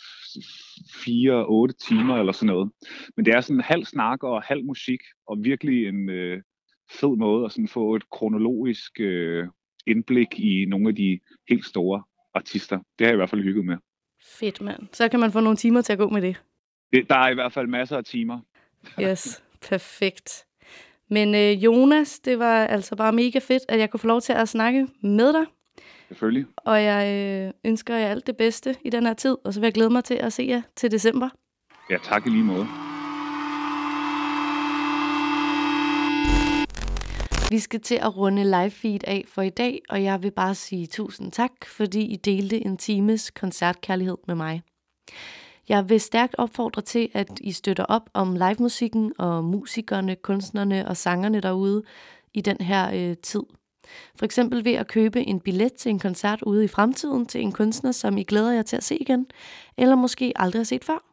fire-otte 1.04 1.74
timer 1.74 2.16
eller 2.16 2.32
sådan 2.32 2.46
noget. 2.46 2.70
Men 3.16 3.24
det 3.24 3.34
er 3.34 3.40
sådan 3.40 3.60
halv 3.60 3.84
snak 3.84 4.22
og 4.22 4.42
halv 4.42 4.64
musik, 4.64 5.00
og 5.28 5.36
virkelig 5.44 5.88
en 5.88 6.08
øh, 6.08 6.42
fed 6.90 7.16
måde 7.16 7.44
at 7.44 7.52
sådan 7.52 7.68
få 7.68 7.94
et 7.94 8.10
kronologisk 8.10 9.00
øh, 9.00 9.46
indblik 9.86 10.40
i 10.40 10.64
nogle 10.68 10.88
af 10.88 10.94
de 10.94 11.20
helt 11.48 11.64
store 11.64 12.02
artister. 12.34 12.76
Det 12.76 13.06
har 13.06 13.06
jeg 13.06 13.14
i 13.14 13.16
hvert 13.16 13.30
fald 13.30 13.42
hygget 13.42 13.64
med. 13.64 13.76
Fedt, 14.40 14.60
mand. 14.60 14.82
Så 14.92 15.08
kan 15.08 15.20
man 15.20 15.32
få 15.32 15.40
nogle 15.40 15.56
timer 15.56 15.80
til 15.80 15.92
at 15.92 15.98
gå 15.98 16.08
med 16.08 16.22
det. 16.22 16.42
det 16.92 17.08
der 17.08 17.18
er 17.18 17.28
i 17.28 17.34
hvert 17.34 17.52
fald 17.52 17.66
masser 17.66 17.96
af 17.96 18.04
timer. 18.04 18.40
Yes, 19.00 19.42
perfekt. 19.68 20.46
Men 21.10 21.34
øh, 21.34 21.64
Jonas, 21.64 22.20
det 22.20 22.38
var 22.38 22.66
altså 22.66 22.96
bare 22.96 23.12
mega 23.12 23.38
fedt, 23.38 23.62
at 23.68 23.78
jeg 23.78 23.90
kunne 23.90 24.00
få 24.00 24.06
lov 24.06 24.20
til 24.20 24.32
at 24.32 24.48
snakke 24.48 24.86
med 25.02 25.32
dig. 25.32 25.44
Selvfølgelig. 26.08 26.46
Og 26.56 26.82
jeg 26.82 27.12
øh, 27.14 27.52
ønsker 27.64 27.96
jer 27.96 28.08
alt 28.08 28.26
det 28.26 28.36
bedste 28.36 28.74
i 28.84 28.90
den 28.90 29.06
her 29.06 29.14
tid, 29.14 29.36
og 29.44 29.54
så 29.54 29.60
vil 29.60 29.66
jeg 29.66 29.74
glæde 29.74 29.90
mig 29.90 30.04
til 30.04 30.14
at 30.14 30.32
se 30.32 30.42
jer 30.48 30.62
til 30.76 30.90
december. 30.90 31.28
Ja, 31.90 31.96
tak 32.02 32.26
i 32.26 32.30
lige 32.30 32.44
måde. 32.44 32.66
Vi 37.50 37.58
skal 37.58 37.80
til 37.80 37.94
at 37.94 38.16
runde 38.16 38.44
live 38.44 38.70
feed 38.70 39.00
af 39.04 39.24
for 39.28 39.42
i 39.42 39.50
dag, 39.50 39.80
og 39.88 40.02
jeg 40.02 40.22
vil 40.22 40.30
bare 40.30 40.54
sige 40.54 40.86
tusind 40.86 41.32
tak, 41.32 41.50
fordi 41.66 42.00
I 42.00 42.16
delte 42.16 42.64
en 42.66 42.76
times 42.76 43.30
koncertkærlighed 43.30 44.16
med 44.26 44.34
mig. 44.34 44.62
Jeg 45.68 45.88
vil 45.88 46.00
stærkt 46.00 46.34
opfordre 46.38 46.82
til, 46.82 47.08
at 47.14 47.30
I 47.40 47.52
støtter 47.52 47.84
op 47.84 48.10
om 48.14 48.32
livemusikken 48.32 49.12
og 49.18 49.44
musikerne, 49.44 50.16
kunstnerne 50.16 50.88
og 50.88 50.96
sangerne 50.96 51.40
derude 51.40 51.82
i 52.34 52.40
den 52.40 52.56
her 52.60 52.90
øh, 52.94 53.16
tid. 53.16 53.42
For 54.16 54.24
eksempel 54.24 54.64
ved 54.64 54.72
at 54.72 54.88
købe 54.88 55.20
en 55.22 55.40
billet 55.40 55.72
til 55.72 55.90
en 55.90 55.98
koncert 55.98 56.42
ude 56.42 56.64
i 56.64 56.68
fremtiden 56.68 57.26
til 57.26 57.40
en 57.40 57.52
kunstner, 57.52 57.92
som 57.92 58.18
I 58.18 58.22
glæder 58.22 58.52
jer 58.52 58.62
til 58.62 58.76
at 58.76 58.84
se 58.84 58.96
igen, 58.96 59.26
eller 59.76 59.96
måske 59.96 60.32
aldrig 60.36 60.60
har 60.60 60.64
set 60.64 60.84
før. 60.84 61.04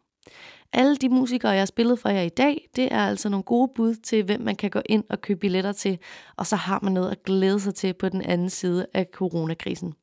Alle 0.73 0.95
de 0.95 1.09
musikere, 1.09 1.51
jeg 1.51 1.61
har 1.61 1.65
spillet 1.65 1.99
for 1.99 2.09
jer 2.09 2.21
i 2.21 2.29
dag, 2.29 2.69
det 2.75 2.93
er 2.93 3.07
altså 3.07 3.29
nogle 3.29 3.43
gode 3.43 3.71
bud 3.75 3.95
til, 3.95 4.23
hvem 4.23 4.41
man 4.41 4.55
kan 4.55 4.69
gå 4.69 4.81
ind 4.85 5.03
og 5.09 5.21
købe 5.21 5.39
billetter 5.39 5.71
til, 5.71 5.99
og 6.37 6.47
så 6.47 6.55
har 6.55 6.79
man 6.83 6.93
noget 6.93 7.11
at 7.11 7.23
glæde 7.23 7.59
sig 7.59 7.75
til 7.75 7.93
på 7.93 8.09
den 8.09 8.21
anden 8.21 8.49
side 8.49 8.85
af 8.93 9.07
coronakrisen. 9.13 9.93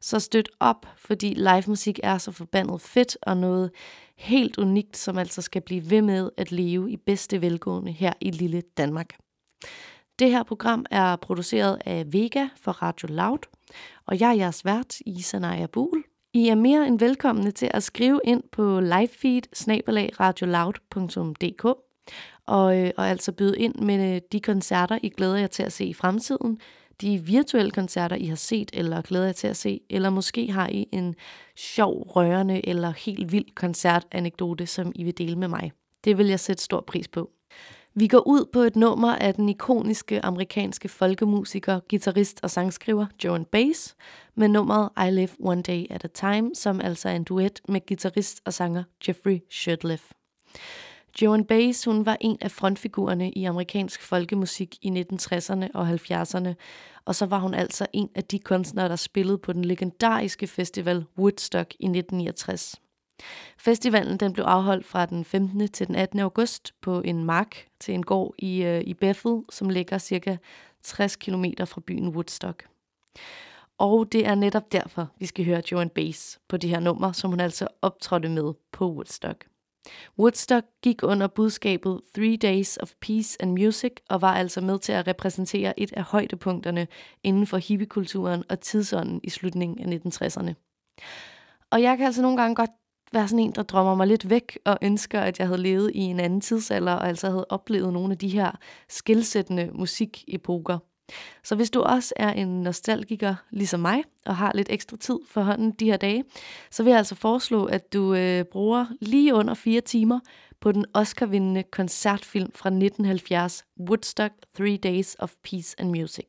Så 0.00 0.18
støt 0.18 0.48
op, 0.60 0.86
fordi 0.96 1.34
live 1.34 1.62
musik 1.66 2.00
er 2.02 2.18
så 2.18 2.32
forbandet 2.32 2.80
fedt 2.80 3.16
og 3.22 3.36
noget 3.36 3.70
helt 4.16 4.58
unikt, 4.58 4.96
som 4.96 5.18
altså 5.18 5.42
skal 5.42 5.62
blive 5.62 5.90
ved 5.90 6.02
med 6.02 6.30
at 6.36 6.52
leve 6.52 6.90
i 6.90 6.96
bedste 6.96 7.40
velgående 7.40 7.92
her 7.92 8.12
i 8.20 8.30
lille 8.30 8.62
Danmark. 8.76 9.16
Det 10.18 10.30
her 10.30 10.42
program 10.42 10.86
er 10.90 11.16
produceret 11.16 11.78
af 11.84 12.12
Vega 12.12 12.48
for 12.56 12.72
Radio 12.72 13.08
Loud, 13.08 13.38
og 14.06 14.20
jeg 14.20 14.30
er 14.30 14.34
jeres 14.34 14.64
vært, 14.64 15.00
Isanaya 15.06 15.66
Bul. 15.66 16.04
I 16.32 16.48
er 16.48 16.54
mere 16.54 16.86
end 16.86 16.98
velkomne 16.98 17.50
til 17.50 17.70
at 17.74 17.82
skrive 17.82 18.20
ind 18.24 18.42
på 18.52 18.80
livefeed 18.80 19.42
og, 22.46 22.78
øh, 22.78 22.90
og 22.96 23.08
altså 23.08 23.32
byde 23.32 23.58
ind 23.58 23.74
med 23.74 24.14
øh, 24.14 24.20
de 24.32 24.40
koncerter, 24.40 24.98
I 25.02 25.08
glæder 25.08 25.36
jer 25.36 25.46
til 25.46 25.62
at 25.62 25.72
se 25.72 25.84
i 25.84 25.94
fremtiden, 25.94 26.60
de 27.00 27.18
virtuelle 27.18 27.70
koncerter, 27.70 28.16
I 28.16 28.26
har 28.26 28.36
set 28.36 28.70
eller 28.72 29.02
glæder 29.02 29.24
jer 29.24 29.32
til 29.32 29.46
at 29.46 29.56
se, 29.56 29.80
eller 29.90 30.10
måske 30.10 30.52
har 30.52 30.68
I 30.68 30.88
en 30.92 31.14
sjov, 31.56 32.02
rørende 32.02 32.68
eller 32.68 32.90
helt 32.90 33.32
vild 33.32 33.54
koncertanekdote, 33.54 34.66
som 34.66 34.92
I 34.94 35.04
vil 35.04 35.18
dele 35.18 35.36
med 35.36 35.48
mig. 35.48 35.72
Det 36.04 36.18
vil 36.18 36.26
jeg 36.26 36.40
sætte 36.40 36.62
stor 36.62 36.80
pris 36.80 37.08
på. 37.08 37.30
Vi 37.94 38.06
går 38.06 38.26
ud 38.26 38.44
på 38.52 38.60
et 38.60 38.76
nummer 38.76 39.16
af 39.16 39.34
den 39.34 39.48
ikoniske 39.48 40.24
amerikanske 40.24 40.88
folkemusiker, 40.88 41.80
guitarist 41.90 42.40
og 42.42 42.50
sangskriver 42.50 43.06
Joan 43.24 43.44
Baez 43.44 43.94
med 44.34 44.48
nummeret 44.48 44.88
I 45.06 45.10
Live 45.10 45.28
One 45.40 45.62
Day 45.62 45.86
at 45.90 46.04
a 46.04 46.08
Time, 46.08 46.50
som 46.54 46.80
altså 46.80 47.08
er 47.08 47.12
en 47.12 47.24
duet 47.24 47.60
med 47.68 47.86
guitarist 47.86 48.40
og 48.44 48.52
sanger 48.52 48.84
Jeffrey 49.08 49.38
Shurtleff. 49.50 50.12
Joan 51.22 51.44
Baez 51.44 51.84
hun 51.84 52.06
var 52.06 52.16
en 52.20 52.38
af 52.40 52.50
frontfigurerne 52.50 53.30
i 53.30 53.44
amerikansk 53.44 54.02
folkemusik 54.02 54.76
i 54.82 54.88
1960'erne 54.88 55.68
og 55.74 55.90
70'erne, 55.90 56.54
og 57.04 57.14
så 57.14 57.26
var 57.26 57.38
hun 57.38 57.54
altså 57.54 57.86
en 57.92 58.10
af 58.14 58.24
de 58.24 58.38
kunstnere, 58.38 58.88
der 58.88 58.96
spillede 58.96 59.38
på 59.38 59.52
den 59.52 59.64
legendariske 59.64 60.46
festival 60.46 61.04
Woodstock 61.18 61.74
i 61.78 61.84
1969. 61.84 62.80
Festivalen 63.58 64.16
den 64.16 64.32
blev 64.32 64.44
afholdt 64.44 64.86
fra 64.86 65.06
den 65.06 65.24
15. 65.24 65.68
til 65.68 65.86
den 65.86 65.94
18. 65.94 66.20
august 66.20 66.74
på 66.80 67.00
en 67.00 67.24
mark 67.24 67.66
til 67.80 67.94
en 67.94 68.02
gård 68.02 68.34
i, 68.38 68.62
øh, 68.62 68.80
i 68.80 68.94
Bethel, 68.94 69.42
som 69.50 69.68
ligger 69.68 69.98
cirka 69.98 70.36
60 70.82 71.16
km 71.16 71.44
fra 71.64 71.80
byen 71.86 72.08
Woodstock. 72.08 72.68
Og 73.78 74.12
det 74.12 74.26
er 74.26 74.34
netop 74.34 74.72
derfor, 74.72 75.08
vi 75.18 75.26
skal 75.26 75.44
høre 75.44 75.62
Joan 75.72 75.88
Baez 75.88 76.36
på 76.48 76.56
det 76.56 76.70
her 76.70 76.80
nummer, 76.80 77.12
som 77.12 77.30
hun 77.30 77.40
altså 77.40 77.68
optrådte 77.82 78.28
med 78.28 78.52
på 78.72 78.92
Woodstock. 78.92 79.49
Woodstock 80.18 80.66
gik 80.82 81.02
under 81.02 81.26
budskabet 81.26 82.00
Three 82.14 82.36
Days 82.36 82.76
of 82.76 82.92
Peace 83.00 83.42
and 83.42 83.50
Music 83.50 83.92
og 84.08 84.22
var 84.22 84.34
altså 84.34 84.60
med 84.60 84.78
til 84.78 84.92
at 84.92 85.06
repræsentere 85.06 85.80
et 85.80 85.92
af 85.92 86.02
højdepunkterne 86.02 86.86
inden 87.22 87.46
for 87.46 87.56
hippiekulturen 87.56 88.44
og 88.50 88.60
tidsånden 88.60 89.20
i 89.22 89.30
slutningen 89.30 89.92
af 89.92 89.98
1960'erne. 89.98 90.54
Og 91.70 91.82
jeg 91.82 91.96
kan 91.96 92.06
altså 92.06 92.22
nogle 92.22 92.36
gange 92.36 92.54
godt 92.54 92.70
være 93.12 93.28
sådan 93.28 93.44
en, 93.44 93.52
der 93.52 93.62
drømmer 93.62 93.94
mig 93.94 94.06
lidt 94.06 94.30
væk 94.30 94.58
og 94.64 94.78
ønsker, 94.82 95.20
at 95.20 95.38
jeg 95.38 95.46
havde 95.46 95.62
levet 95.62 95.90
i 95.94 95.98
en 95.98 96.20
anden 96.20 96.40
tidsalder 96.40 96.92
og 96.92 97.08
altså 97.08 97.26
havde 97.26 97.46
oplevet 97.48 97.92
nogle 97.92 98.12
af 98.12 98.18
de 98.18 98.28
her 98.28 98.50
skilsættende 98.88 99.70
musikepoker. 99.72 100.78
Så 101.44 101.54
hvis 101.54 101.70
du 101.70 101.82
også 101.82 102.14
er 102.16 102.32
en 102.32 102.62
nostalgiker 102.62 103.34
ligesom 103.50 103.80
mig, 103.80 104.04
og 104.26 104.36
har 104.36 104.52
lidt 104.54 104.68
ekstra 104.70 104.96
tid 104.96 105.18
for 105.28 105.42
hånden 105.42 105.70
de 105.70 105.84
her 105.84 105.96
dage, 105.96 106.24
så 106.70 106.82
vil 106.82 106.90
jeg 106.90 106.98
altså 106.98 107.14
foreslå, 107.14 107.64
at 107.64 107.92
du 107.92 108.14
øh, 108.14 108.44
bruger 108.44 108.86
lige 109.00 109.34
under 109.34 109.54
fire 109.54 109.80
timer 109.80 110.20
på 110.60 110.72
den 110.72 110.84
Oscar-vindende 110.94 111.62
koncertfilm 111.62 112.52
fra 112.54 112.68
1970, 112.68 113.64
Woodstock 113.80 114.32
Three 114.56 114.76
Days 114.76 115.16
of 115.18 115.32
Peace 115.44 115.76
and 115.78 115.88
Music. 115.88 116.26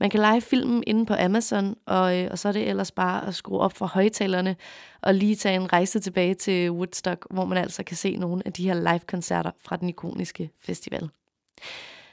Man 0.00 0.10
kan 0.10 0.20
lege 0.20 0.40
filmen 0.40 0.84
inde 0.86 1.06
på 1.06 1.14
Amazon, 1.18 1.76
og, 1.86 2.18
øh, 2.18 2.28
og 2.30 2.38
så 2.38 2.48
er 2.48 2.52
det 2.52 2.68
ellers 2.68 2.92
bare 2.92 3.26
at 3.26 3.34
skrue 3.34 3.60
op 3.60 3.72
for 3.76 3.86
højtalerne 3.86 4.56
og 5.02 5.14
lige 5.14 5.36
tage 5.36 5.56
en 5.56 5.72
rejse 5.72 6.00
tilbage 6.00 6.34
til 6.34 6.70
Woodstock, 6.70 7.26
hvor 7.30 7.44
man 7.44 7.58
altså 7.58 7.82
kan 7.84 7.96
se 7.96 8.16
nogle 8.16 8.42
af 8.46 8.52
de 8.52 8.64
her 8.64 8.74
live-koncerter 8.74 9.50
fra 9.60 9.76
den 9.76 9.88
ikoniske 9.88 10.50
festival. 10.60 11.10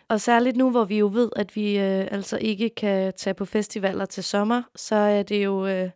Og 0.09 0.21
særligt 0.21 0.57
nu, 0.57 0.71
hvor 0.71 0.85
vi 0.85 0.97
jo 0.97 1.09
ved, 1.13 1.29
at 1.35 1.55
vi 1.55 1.77
øh, 1.77 2.07
altså 2.11 2.37
ikke 2.37 2.69
kan 2.69 3.13
tage 3.17 3.33
på 3.33 3.45
festivaler 3.45 4.05
til 4.05 4.23
sommer, 4.23 4.61
så 4.75 4.95
er 4.95 5.23
det 5.23 5.43
jo 5.43 5.67
øh, 5.67 5.89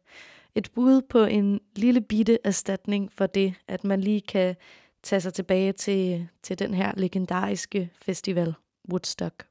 Et 0.56 0.72
bud 0.76 1.02
på 1.02 1.24
en 1.24 1.60
lille 1.76 2.02
bitte 2.02 2.38
erstatning 2.44 3.12
for 3.12 3.26
det, 3.26 3.54
at 3.68 3.84
man 3.84 4.02
lige 4.02 4.22
kan 4.22 4.56
tage 5.04 5.22
sig 5.22 5.34
tilbage 5.34 5.72
til, 5.72 6.28
til 6.44 6.60
den 6.60 6.74
her 6.74 6.92
legendariske 6.98 7.90
festival, 7.96 8.54
Woodstock. 8.90 9.46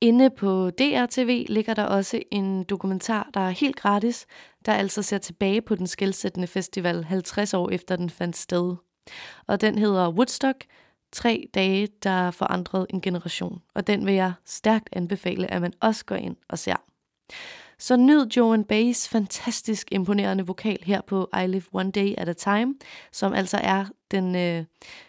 Inde 0.00 0.30
på 0.30 0.70
DRTV 0.70 1.46
ligger 1.48 1.74
der 1.74 1.84
også 1.84 2.22
en 2.30 2.64
dokumentar, 2.64 3.30
der 3.34 3.40
er 3.40 3.50
helt 3.50 3.76
gratis, 3.76 4.26
der 4.66 4.72
altså 4.72 5.02
ser 5.02 5.18
tilbage 5.18 5.62
på 5.62 5.74
den 5.74 5.86
skældsættende 5.86 6.46
festival 6.46 7.04
50 7.04 7.54
år 7.54 7.70
efter 7.70 7.96
den 7.96 8.10
fandt 8.10 8.36
sted. 8.36 8.76
Og 9.46 9.60
den 9.60 9.78
hedder 9.78 10.10
Woodstock, 10.10 10.64
tre 11.16 11.48
dage, 11.54 11.88
der 12.02 12.30
forandrede 12.30 12.86
en 12.90 13.00
generation. 13.00 13.62
Og 13.74 13.86
den 13.86 14.06
vil 14.06 14.14
jeg 14.14 14.32
stærkt 14.44 14.88
anbefale, 14.92 15.50
at 15.50 15.60
man 15.60 15.72
også 15.80 16.04
går 16.04 16.16
ind 16.16 16.36
og 16.48 16.58
ser. 16.58 16.76
Så 17.78 17.96
nyd 17.96 18.26
Joan 18.36 18.64
Bays 18.64 19.08
fantastisk 19.08 19.88
imponerende 19.92 20.46
vokal 20.46 20.78
her 20.82 21.00
på 21.00 21.28
I 21.42 21.46
Live 21.46 21.62
One 21.72 21.90
Day 21.90 22.14
at 22.18 22.28
a 22.28 22.32
Time, 22.32 22.74
som 23.12 23.32
altså 23.32 23.58
er 23.62 23.84
den, 24.10 24.36
øh, 24.36 24.64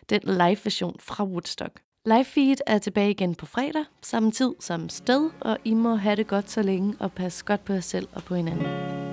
den 0.10 0.22
live-version 0.24 0.96
fra 1.00 1.26
Woodstock. 1.26 1.80
Live 2.06 2.26
feed 2.26 2.56
er 2.68 2.78
tilbage 2.78 3.12
igen 3.12 3.36
på 3.36 3.46
fredag, 3.46 3.86
samme 4.02 4.32
tid, 4.32 4.54
samme 4.60 4.90
sted, 4.90 5.30
og 5.42 5.58
I 5.66 5.74
må 5.74 5.96
have 5.96 6.16
det 6.16 6.28
godt 6.28 6.52
så 6.52 6.62
længe 6.62 6.96
og 7.00 7.12
passe 7.12 7.46
godt 7.46 7.66
på 7.66 7.74
jer 7.74 7.80
selv 7.80 8.08
og 8.14 8.24
på 8.24 8.36
hinanden. 8.36 9.07